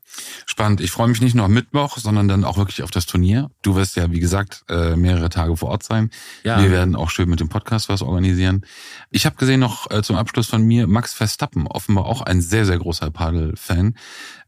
Spannend. 0.47 0.81
Ich 0.81 0.91
freue 0.91 1.09
mich 1.09 1.21
nicht 1.21 1.35
nur 1.35 1.45
am 1.45 1.53
Mittwoch, 1.53 1.99
sondern 1.99 2.29
dann 2.29 2.45
auch 2.45 2.59
wirklich 2.59 2.83
auf 2.83 2.91
das 2.91 3.07
Turnier. 3.07 3.51
Du 3.63 3.77
wirst 3.77 3.97
ja, 3.97 4.11
wie 4.11 4.21
gesagt, 4.21 4.65
äh, 4.69 4.97
mehrere 4.97 5.29
Tage 5.29 5.57
vor 5.57 5.71
Ort 5.71 5.83
sein. 5.83 6.11
Ja. 6.45 6.61
Wir 6.63 6.71
werden 6.71 6.97
auch 6.97 7.11
schön 7.11 7.29
mit 7.29 7.41
dem 7.41 7.49
Podcast 7.49 7.89
was 7.89 8.03
organisieren. 8.03 8.65
Ich 9.11 9.27
habe 9.27 9.37
gesehen 9.37 9.61
noch 9.61 9.91
äh, 9.91 10.03
zum 10.03 10.17
Abschluss 10.17 10.49
von 10.49 10.63
mir 10.63 10.87
Max 10.87 11.13
Verstappen, 11.13 11.67
offenbar 11.67 12.07
auch 12.07 12.23
ein 12.23 12.41
sehr, 12.41 12.67
sehr 12.67 12.79
großer 12.79 13.11
Padel-Fan 13.11 13.95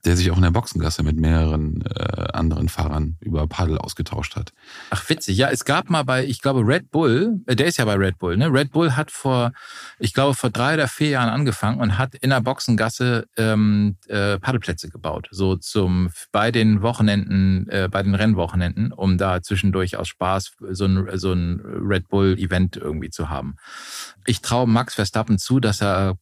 der 0.05 0.17
sich 0.17 0.31
auch 0.31 0.37
in 0.37 0.43
der 0.43 0.51
Boxengasse 0.51 1.03
mit 1.03 1.17
mehreren 1.17 1.83
äh, 1.83 2.27
anderen 2.33 2.69
Fahrern 2.69 3.17
über 3.21 3.47
Paddel 3.47 3.79
ausgetauscht 3.79 4.37
hat. 4.37 4.53
Ach, 4.91 5.09
witzig. 5.09 5.37
Ja, 5.37 5.49
es 5.49 5.65
gab 5.65 5.89
mal 5.89 6.03
bei, 6.03 6.25
ich 6.25 6.41
glaube, 6.43 6.61
Red 6.61 6.91
Bull, 6.91 7.41
äh, 7.47 7.57
der 7.57 7.67
ist 7.67 7.79
ja 7.79 7.85
bei 7.85 7.95
Red 7.95 8.19
Bull, 8.19 8.37
ne? 8.37 8.53
Red 8.53 8.73
Bull 8.73 8.97
hat 8.97 9.11
vor, 9.11 9.53
ich 9.99 10.13
glaube, 10.13 10.35
vor 10.35 10.51
drei 10.51 10.75
oder 10.75 10.89
vier 10.89 11.09
Jahren 11.11 11.31
angefangen 11.31 11.81
und 11.81 11.99
hat 11.99 12.15
in 12.15 12.31
der 12.31 12.41
Boxengasse 12.41 13.27
ähm, 13.37 13.97
äh, 14.09 14.39
Paddelplätze 14.39 14.91
gebaut. 14.91 15.29
So 15.31 15.54
zum 15.57 16.11
bei 16.33 16.51
den 16.51 16.83
Wochenenden, 16.83 17.69
äh, 17.69 17.89
bei 17.91 18.03
den 18.03 18.15
Rennwochenenden, 18.15 18.93
um 18.93 19.19
da 19.19 19.43
zwischendurch 19.43 19.97
aus 19.97 20.09
Spaß 20.09 20.53
so 20.71 20.85
ein, 20.87 21.09
so 21.19 21.33
ein 21.33 21.61
Red 21.65 22.09
Bull-Event 22.09 22.77
irgendwie 22.77 23.11
zu 23.11 23.29
haben. 23.29 23.57
Ich 24.27 24.41
traue 24.41 24.67
Max 24.67 24.95
Verstappen 24.95 25.39
zu, 25.39 25.61
dass 25.61 25.81
er 25.81 26.19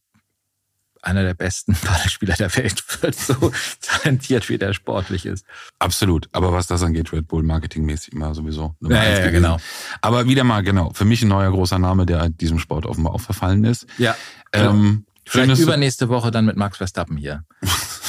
einer 1.03 1.23
der 1.23 1.33
besten 1.33 1.73
Paddelspieler 1.85 2.35
der 2.35 2.55
Welt 2.55 2.83
wird, 3.01 3.15
so 3.15 3.51
talentiert 3.81 4.49
wie 4.49 4.57
der 4.57 4.73
sportlich 4.73 5.25
ist. 5.25 5.45
Absolut. 5.79 6.29
Aber 6.31 6.53
was 6.53 6.67
das 6.67 6.81
angeht, 6.81 7.11
Red 7.13 7.27
Bull 7.27 7.43
marketingmäßig 7.43 8.13
immer 8.13 8.33
sowieso. 8.33 8.75
Ja, 8.81 9.03
ja, 9.03 9.19
ja, 9.19 9.31
genau. 9.31 9.57
Aber 10.01 10.27
wieder 10.27 10.43
mal, 10.43 10.63
genau, 10.63 10.91
für 10.93 11.05
mich 11.05 11.21
ein 11.21 11.27
neuer 11.27 11.51
großer 11.51 11.79
Name, 11.79 12.05
der 12.05 12.29
diesem 12.29 12.59
Sport 12.59 12.85
offenbar 12.85 13.13
auch 13.13 13.21
verfallen 13.21 13.63
ist. 13.65 13.85
Ja. 13.97 14.15
Ähm, 14.53 15.05
Vielleicht 15.25 15.61
übernächste 15.61 16.09
Woche 16.09 16.31
dann 16.31 16.45
mit 16.45 16.57
Max 16.57 16.77
Verstappen 16.77 17.17
hier. 17.17 17.43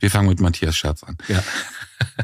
Wir 0.00 0.10
fangen 0.10 0.28
mit 0.28 0.40
Matthias 0.40 0.76
Scherz 0.76 1.02
an. 1.04 1.16
Ja. 1.28 1.42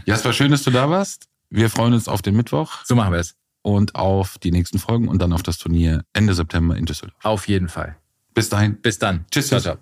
Jasper, 0.05 0.33
schön, 0.33 0.51
dass 0.51 0.63
du 0.63 0.71
da 0.71 0.89
warst. 0.91 1.27
Wir 1.51 1.71
freuen 1.71 1.95
uns 1.95 2.09
auf 2.09 2.23
den 2.23 2.37
Mittwoch. 2.37 2.85
So 2.85 2.95
machen 2.95 3.13
wir 3.13 3.21
es. 3.21 3.35
Und 3.63 3.95
auf 3.95 4.39
die 4.39 4.51
nächsten 4.51 4.79
Folgen 4.79 5.09
und 5.09 5.21
dann 5.21 5.33
auf 5.33 5.43
das 5.43 5.59
Turnier 5.59 6.05
Ende 6.13 6.35
September 6.35 6.77
in 6.77 6.85
Düsseldorf. 6.85 7.19
Auf 7.25 7.49
jeden 7.49 7.69
Fall. 7.69 7.97
Bis 8.35 8.49
dahin. 8.49 8.81
Bis 8.81 8.99
dann. 8.99 9.27
Tschüss. 9.31 9.49
Ciao, 9.49 9.61
ciao. 9.61 9.77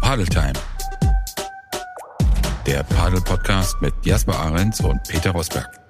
Paddle 0.00 0.26
Time. 0.26 0.54
Der 2.66 2.82
Paddle 2.82 3.20
Podcast 3.20 3.80
mit 3.82 3.94
Jasper 4.04 4.38
Ahrens 4.38 4.80
und 4.80 5.02
Peter 5.08 5.30
Rosberg. 5.30 5.83